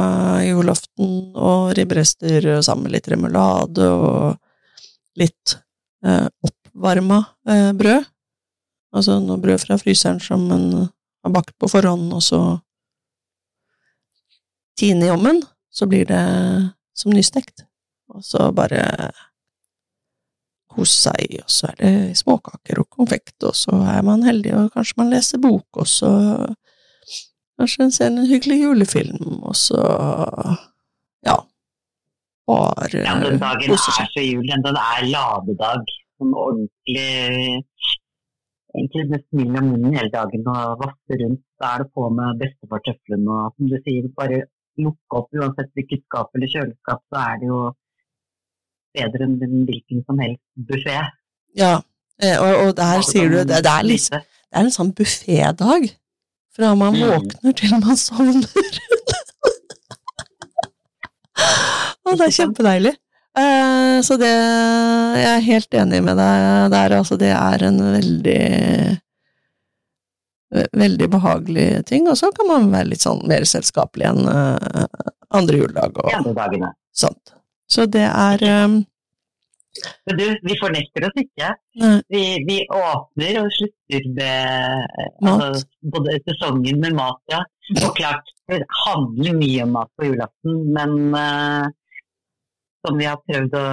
julaften 0.45 1.33
og 1.33 1.73
ribberester 1.77 2.51
sammen 2.65 2.87
med 2.87 2.97
litt 2.97 3.09
remulade 3.11 3.89
og 3.89 5.19
litt 5.19 5.55
eh, 6.05 6.27
oppvarma 6.45 7.23
eh, 7.49 7.71
brød. 7.77 8.07
Altså 8.95 9.19
noe 9.21 9.41
brød 9.41 9.61
fra 9.65 9.77
fryseren 9.81 10.21
som 10.23 10.47
en 10.53 10.69
har 11.23 11.33
bakt 11.33 11.55
på 11.59 11.69
forhånd, 11.69 12.09
og 12.15 12.23
så 12.25 12.41
tine 14.79 15.09
i 15.09 15.13
ommen, 15.13 15.41
så 15.69 15.85
blir 15.89 16.07
det 16.09 16.23
som 16.97 17.13
nystekt. 17.13 17.65
Og 18.09 18.23
så 18.25 18.49
bare 18.55 19.11
kose 20.69 21.09
seg, 21.09 21.39
og 21.43 21.51
så 21.51 21.69
er 21.69 21.77
det 21.81 22.17
småkaker 22.17 22.81
og 22.81 22.89
konfekt, 22.93 23.37
og 23.43 23.55
så 23.57 23.75
er 23.91 24.01
man 24.05 24.25
heldig, 24.25 24.55
og 24.55 24.73
kanskje 24.73 25.01
man 25.01 25.13
leser 25.13 25.41
bok, 25.41 25.67
og 25.81 25.89
så 25.89 26.11
kanskje 27.59 27.85
en 27.85 27.95
ser 27.95 28.09
en 28.09 28.27
hyggelig 28.29 28.59
julefilm, 28.63 29.39
og 29.43 29.55
så 29.59 29.83
ja, 31.27 31.35
bare 32.49 33.03
Ja, 33.05 33.15
den 33.23 33.39
dagen 33.39 33.73
er 33.75 33.81
så 34.15 34.23
jul. 34.23 34.45
Den, 34.47 34.65
er 34.69 35.09
ladedag. 35.15 35.97
Sånn 36.19 36.35
ordentlig 36.35 37.65
Egentlig 38.69 39.03
med 39.09 39.23
smil 39.25 39.55
om 39.57 39.67
munnen 39.71 39.95
hele 39.97 40.11
dagen 40.13 40.43
og 40.45 40.81
vasse 40.83 41.17
rundt. 41.21 41.41
Da 41.57 41.71
er 41.73 41.83
det 41.83 41.87
på 41.97 42.03
med 42.13 42.37
bestefartøflene 42.41 43.37
og 43.37 43.55
som 43.55 43.71
du 43.71 43.77
sier, 43.81 44.09
bare 44.19 44.43
lukke 44.79 45.17
opp 45.17 45.33
uansett 45.33 45.71
hvilket 45.75 46.03
skap 46.05 46.37
eller 46.37 46.51
kjøleskap, 46.53 47.01
så 47.09 47.23
er 47.23 47.39
det 47.41 47.49
jo 47.49 47.61
bedre 48.99 49.25
enn 49.25 49.33
en 49.47 49.65
hvilken 49.69 50.05
som 50.05 50.21
helst 50.21 50.43
buffé. 50.69 50.99
Ja, 51.57 51.73
eh, 52.21 52.37
og, 52.37 52.53
og 52.67 52.71
der 52.77 53.01
sier 53.09 53.33
du 53.33 53.39
det, 53.39 53.63
det, 53.65 53.73
er 53.73 53.89
liksom, 53.89 54.21
det 54.21 54.61
er 54.61 54.69
en 54.69 54.77
sånn 54.77 54.93
buffédag. 55.01 55.89
Fra 56.59 56.75
man 56.75 56.93
Mm. 56.93 57.09
våkner 57.09 57.53
til 57.55 57.71
man 57.79 57.95
sovner. 57.97 58.43
og 62.09 62.17
det 62.19 62.25
er 62.25 62.33
kjempedeilig. 62.35 62.91
Eh, 63.39 64.01
så 64.03 64.17
det 64.19 64.27
Jeg 64.29 65.29
er 65.37 65.45
helt 65.45 65.73
enig 65.77 66.01
med 66.03 66.17
deg 66.19 66.71
der. 66.73 66.95
Altså, 66.97 67.15
det 67.19 67.31
er 67.31 67.63
en 67.69 67.79
veldig 67.79 68.99
Veldig 70.73 71.07
behagelig 71.13 71.85
ting. 71.85 72.07
Og 72.09 72.17
så 72.17 72.31
kan 72.33 72.47
man 72.49 72.71
være 72.73 72.89
litt 72.89 73.03
sånn 73.05 73.21
mer 73.29 73.43
selskapelig 73.45 74.07
enn 74.09 74.25
eh, 74.27 74.85
andre 75.29 75.57
juledag 75.61 75.93
og 76.01 76.09
ja, 76.09 76.17
sånt. 76.97 77.35
Så 77.69 77.85
det 77.85 78.07
er 78.09 78.41
eh, 78.43 78.67
Men 80.09 80.17
du, 80.17 80.25
vi 80.43 80.55
fornekter 80.59 81.05
oss 81.07 81.19
ikke. 81.21 81.51
Vi, 82.09 82.23
vi 82.47 82.57
åpner 82.73 83.41
og 83.43 83.51
slutter 83.53 84.07
med 84.17 84.87
altså, 85.21 85.67
både 85.93 86.17
sesongen 86.25 86.81
med 86.83 86.97
mat, 86.97 87.21
ja. 87.31 87.43
Og 87.83 87.93
klart, 87.97 88.31
det 88.49 88.63
handler 88.85 89.37
mye 89.37 89.65
om 89.65 89.75
mat 89.77 89.91
på 89.97 90.07
julaften, 90.09 90.55
men 90.73 90.95
uh, 91.13 91.67
som 92.85 92.97
vi 92.97 93.05
har 93.05 93.21
prøvd 93.27 93.57
å 93.59 93.67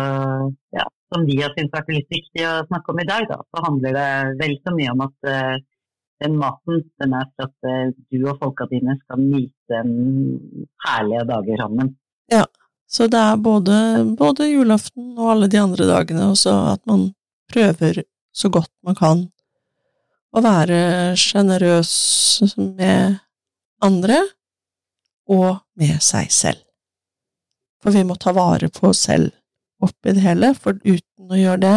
ja, 0.77 0.85
som 1.15 1.25
vi 1.29 1.39
har 1.41 1.55
syntes 1.55 1.73
vært 1.79 1.95
litt 1.95 2.13
viktig 2.13 2.45
å 2.45 2.67
snakke 2.67 2.93
om 2.93 3.01
i 3.01 3.09
dag, 3.09 3.25
da, 3.31 3.41
så 3.49 3.65
handler 3.65 3.97
det 3.97 4.11
vel 4.43 4.59
så 4.61 4.75
mye 4.77 4.93
om 4.93 5.07
at 5.07 5.31
uh, 5.31 5.57
den 6.25 6.37
maten 6.41 6.85
den 7.01 7.17
er 7.17 7.33
for 7.33 7.49
at 7.49 7.71
uh, 7.71 7.97
du 8.13 8.21
og 8.27 8.37
folka 8.43 8.69
dine 8.73 8.99
skal 9.05 9.23
nyte 9.23 9.83
herlige 10.87 11.27
dager 11.33 11.65
sammen. 11.65 11.97
Så 12.87 13.09
det 13.11 13.19
er 13.19 13.41
både, 13.43 13.77
både 14.19 14.47
julaften 14.47 15.17
og 15.19 15.33
alle 15.33 15.49
de 15.51 15.59
andre 15.59 15.89
dagene, 15.89 16.29
og 16.31 16.39
så 16.39 16.55
at 16.77 16.83
man 16.87 17.09
prøver 17.51 18.05
så 18.37 18.51
godt 18.53 18.71
man 18.87 18.99
kan 18.99 19.25
å 20.37 20.43
være 20.45 20.79
sjenerøs 21.19 21.93
med 22.59 23.17
andre 23.83 24.21
og 25.33 25.63
med 25.81 25.99
seg 26.05 26.31
selv. 26.33 26.63
For 27.83 27.95
vi 27.95 28.05
må 28.07 28.17
ta 28.21 28.35
vare 28.37 28.69
på 28.73 28.91
oss 28.91 29.07
selv 29.09 29.33
oppi 29.83 30.15
det 30.17 30.25
hele, 30.25 30.53
for 30.55 30.79
uten 30.85 31.33
å 31.33 31.39
gjøre 31.39 31.63
det, 31.63 31.77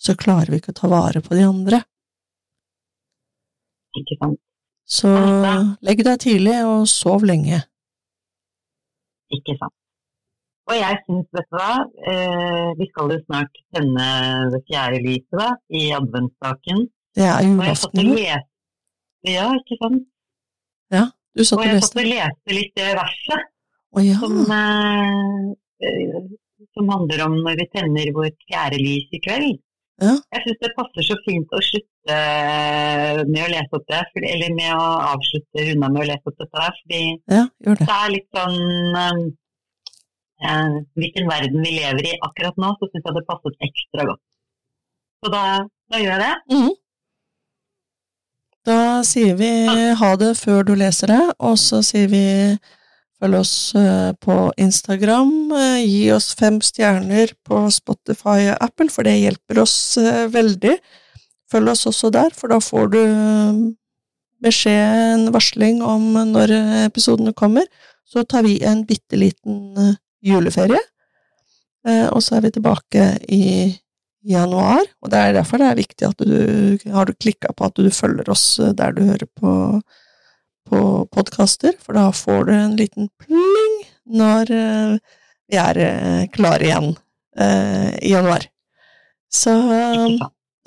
så 0.00 0.16
klarer 0.16 0.52
vi 0.52 0.60
ikke 0.60 0.74
å 0.74 0.80
ta 0.80 0.90
vare 0.90 1.22
på 1.24 1.36
de 1.36 1.44
andre. 1.46 1.82
Ikke 4.00 4.16
sant? 4.20 4.40
Så 4.90 5.10
legg 5.86 6.02
deg 6.02 6.22
tidlig 6.22 6.56
og 6.66 6.88
sov 6.90 7.22
lenge. 7.26 7.60
Ikke 9.30 9.54
sant. 9.60 9.74
Og 10.70 10.76
jeg 10.78 10.98
syns, 11.06 11.26
vet 11.34 11.48
du 11.50 11.56
hva, 11.58 11.70
eh, 12.12 12.68
vi 12.78 12.86
skal 12.92 13.10
jo 13.10 13.18
snart 13.24 13.56
tenne 13.74 14.04
det 14.52 14.60
fjerde 14.68 15.00
lyset 15.02 15.38
da, 15.40 15.48
i 15.80 15.88
adventssaken. 15.96 16.84
Det 17.18 17.26
er 17.26 17.40
julaften. 17.48 18.12
Ja, 19.26 19.46
ikke 19.58 19.78
sant. 19.80 20.04
Ja, 20.94 21.08
Du 21.36 21.42
satt 21.44 21.58
Og 21.58 21.64
og 21.64 21.66
jeg 21.70 21.82
satt 21.82 21.96
leste. 21.96 22.02
og 22.02 22.12
leste 22.12 22.54
litt 22.56 22.72
det 22.78 22.86
verset 22.98 23.42
oh, 23.94 24.02
ja. 24.02 24.16
som, 24.22 24.38
eh, 24.54 25.42
eh, 25.86 26.30
som 26.74 26.88
handler 26.94 27.24
om 27.26 27.34
når 27.44 27.58
vi 27.60 27.66
tenner 27.74 28.12
vårt 28.16 28.38
fjerde 28.50 28.78
lys 28.82 29.10
i 29.14 29.20
kveld. 29.26 29.58
Ja. 30.00 30.14
Jeg 30.32 30.42
syns 30.46 30.60
det 30.64 30.70
passer 30.78 31.04
så 31.10 31.16
fint 31.26 31.50
å 31.52 31.60
slutte 31.60 32.16
med 33.28 33.42
å 33.44 33.50
lese 33.52 33.76
opp 33.76 33.84
det, 33.90 34.00
eller 34.32 34.54
med 34.56 34.70
å 34.72 34.86
avslutte 35.12 35.66
unna 35.74 35.90
med 35.92 36.02
å 36.02 36.08
lese 36.08 36.30
opp 36.30 36.38
dette 36.40 36.62
her, 36.64 36.78
fordi 36.82 37.02
Ja, 37.28 37.42
det. 37.66 37.76
det 37.82 37.96
er 37.98 38.14
litt 38.14 38.30
sånn 38.38 39.34
eh, 40.42 40.76
Hvilken 41.00 41.28
verden 41.30 41.64
vi 41.64 41.76
lever 41.78 42.10
i 42.12 42.18
akkurat 42.26 42.56
nå, 42.60 42.74
så 42.80 42.88
syns 42.90 43.06
jeg 43.06 43.16
det 43.18 43.26
passet 43.28 43.66
ekstra 43.68 44.06
godt. 44.10 44.22
Så 45.20 45.32
da, 45.32 45.44
da 45.92 46.00
gjør 46.00 46.14
jeg 46.16 46.22
det. 46.24 46.34
Mm. 46.56 46.70
Da 48.68 48.78
sier 49.08 49.36
vi 49.40 49.48
ha 49.96 50.10
det 50.20 50.34
før 50.36 50.64
du 50.68 50.74
leser 50.76 51.12
det, 51.14 51.22
og 51.40 51.56
så 51.60 51.80
sier 51.84 52.10
vi 52.12 52.24
følg 53.20 53.36
oss 53.40 53.54
eh, 53.76 54.12
på 54.20 54.36
Instagram. 54.60 55.32
eh, 55.56 55.80
Gi 55.84 56.02
oss 56.14 56.32
fem 56.36 56.60
stjerner 56.64 57.34
på 57.46 57.66
Spotify 57.72 58.50
og 58.52 58.64
Apple, 58.64 58.88
for 58.92 59.08
det 59.08 59.18
hjelper 59.20 59.62
oss 59.64 59.76
eh, 60.00 60.26
veldig. 60.32 60.76
Følg 61.50 61.72
oss 61.72 61.86
også 61.90 62.12
der, 62.14 62.32
for 62.36 62.52
da 62.52 62.60
får 62.62 62.92
du 62.94 63.00
beskjed, 64.40 65.16
en 65.18 65.32
varsling 65.34 65.82
om 65.84 66.14
når 66.30 66.52
episodene 66.86 67.34
kommer. 67.36 67.66
Så 68.08 68.22
tar 68.24 68.46
vi 68.46 68.60
en 68.66 68.84
bitte 68.88 69.18
liten 69.18 69.74
juleferie, 70.24 70.80
eh, 71.88 72.06
og 72.08 72.22
så 72.24 72.36
er 72.36 72.46
vi 72.46 72.52
tilbake 72.56 73.06
i 73.32 73.44
januar, 74.28 74.84
og 75.00 75.12
det 75.12 75.20
er 75.20 75.36
derfor 75.38 75.60
det 75.60 75.70
er 75.70 75.78
viktig 75.78 76.08
at 76.10 76.20
du 76.20 76.92
har 76.92 77.08
du 77.08 77.16
klikka 77.16 77.54
på 77.56 77.70
at 77.70 77.78
du 77.78 77.88
følger 77.94 78.28
oss 78.32 78.58
eh, 78.60 78.74
der 78.76 78.92
du 78.96 79.02
hører 79.06 79.28
på, 79.40 79.52
på 80.68 80.82
podkaster, 81.12 81.78
for 81.80 81.96
da 81.96 82.10
får 82.12 82.44
du 82.48 82.52
en 82.56 82.76
liten 82.80 83.08
pling 83.22 83.78
når 84.10 84.52
eh, 84.52 84.98
vi 85.50 85.58
er 85.58 86.28
klare 86.30 86.62
igjen 86.62 86.92
i 87.40 88.10
januar. 88.12 88.44
Så 89.34 89.50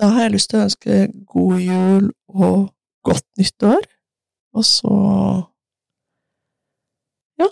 da 0.00 0.08
har 0.12 0.26
jeg 0.26 0.32
lyst 0.34 0.50
til 0.50 0.58
å 0.58 0.64
ønske 0.66 0.96
god 1.30 1.60
jul 1.62 2.08
og 2.28 2.66
godt 3.04 3.26
nyttår, 3.40 3.86
og 4.54 4.66
så 4.68 4.94
ja 7.40 7.48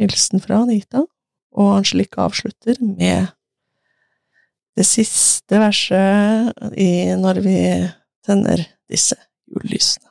Hilsen 0.00 0.40
fra 0.40 0.62
Anita, 0.64 1.04
og 1.50 1.76
Angelique 1.76 2.22
avslutter 2.22 2.78
med 2.80 3.28
det 4.78 4.86
siste 4.88 5.58
verset 5.60 6.54
i, 6.78 7.12
når 7.20 7.42
vi 7.44 7.56
tenner 8.26 8.62
disse 8.90 9.18
julelysene. 9.50 10.08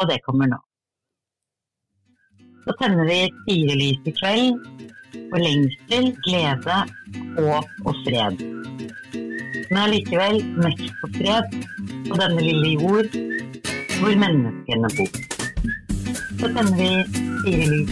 Og 0.00 0.08
det 0.10 0.18
kommer 0.24 0.50
nå. 0.50 0.58
Så 2.64 2.74
tenner 2.80 3.06
vi 3.06 3.20
fire 3.44 3.76
lys 3.78 4.08
i 4.08 4.14
kveld, 4.16 4.64
for 5.30 5.38
lengsel, 5.38 6.10
glede, 6.26 6.78
håp 7.36 7.86
og 7.86 8.00
fred. 8.06 8.40
Men 9.70 9.78
allikevel 9.84 10.40
mest 10.58 10.90
på 11.02 11.12
fred 11.20 11.54
på 12.08 12.18
denne 12.18 12.42
lille 12.42 12.74
jord 12.80 13.14
hvor 14.00 14.18
menneskene 14.24 14.90
bor 14.98 15.33
så 16.40 16.46
tenner 16.46 16.74
vi 16.76 16.88
fire 17.44 17.66
lys 17.70 17.90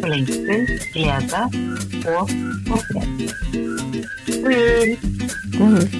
for 0.00 0.08
lengsel, 0.08 0.60
glede 0.92 1.42
og 2.06 2.24
håndfred. 2.68 3.06
God 4.42 4.52
jul! 4.52 4.88
God 5.58 5.70
jul. 5.70 5.98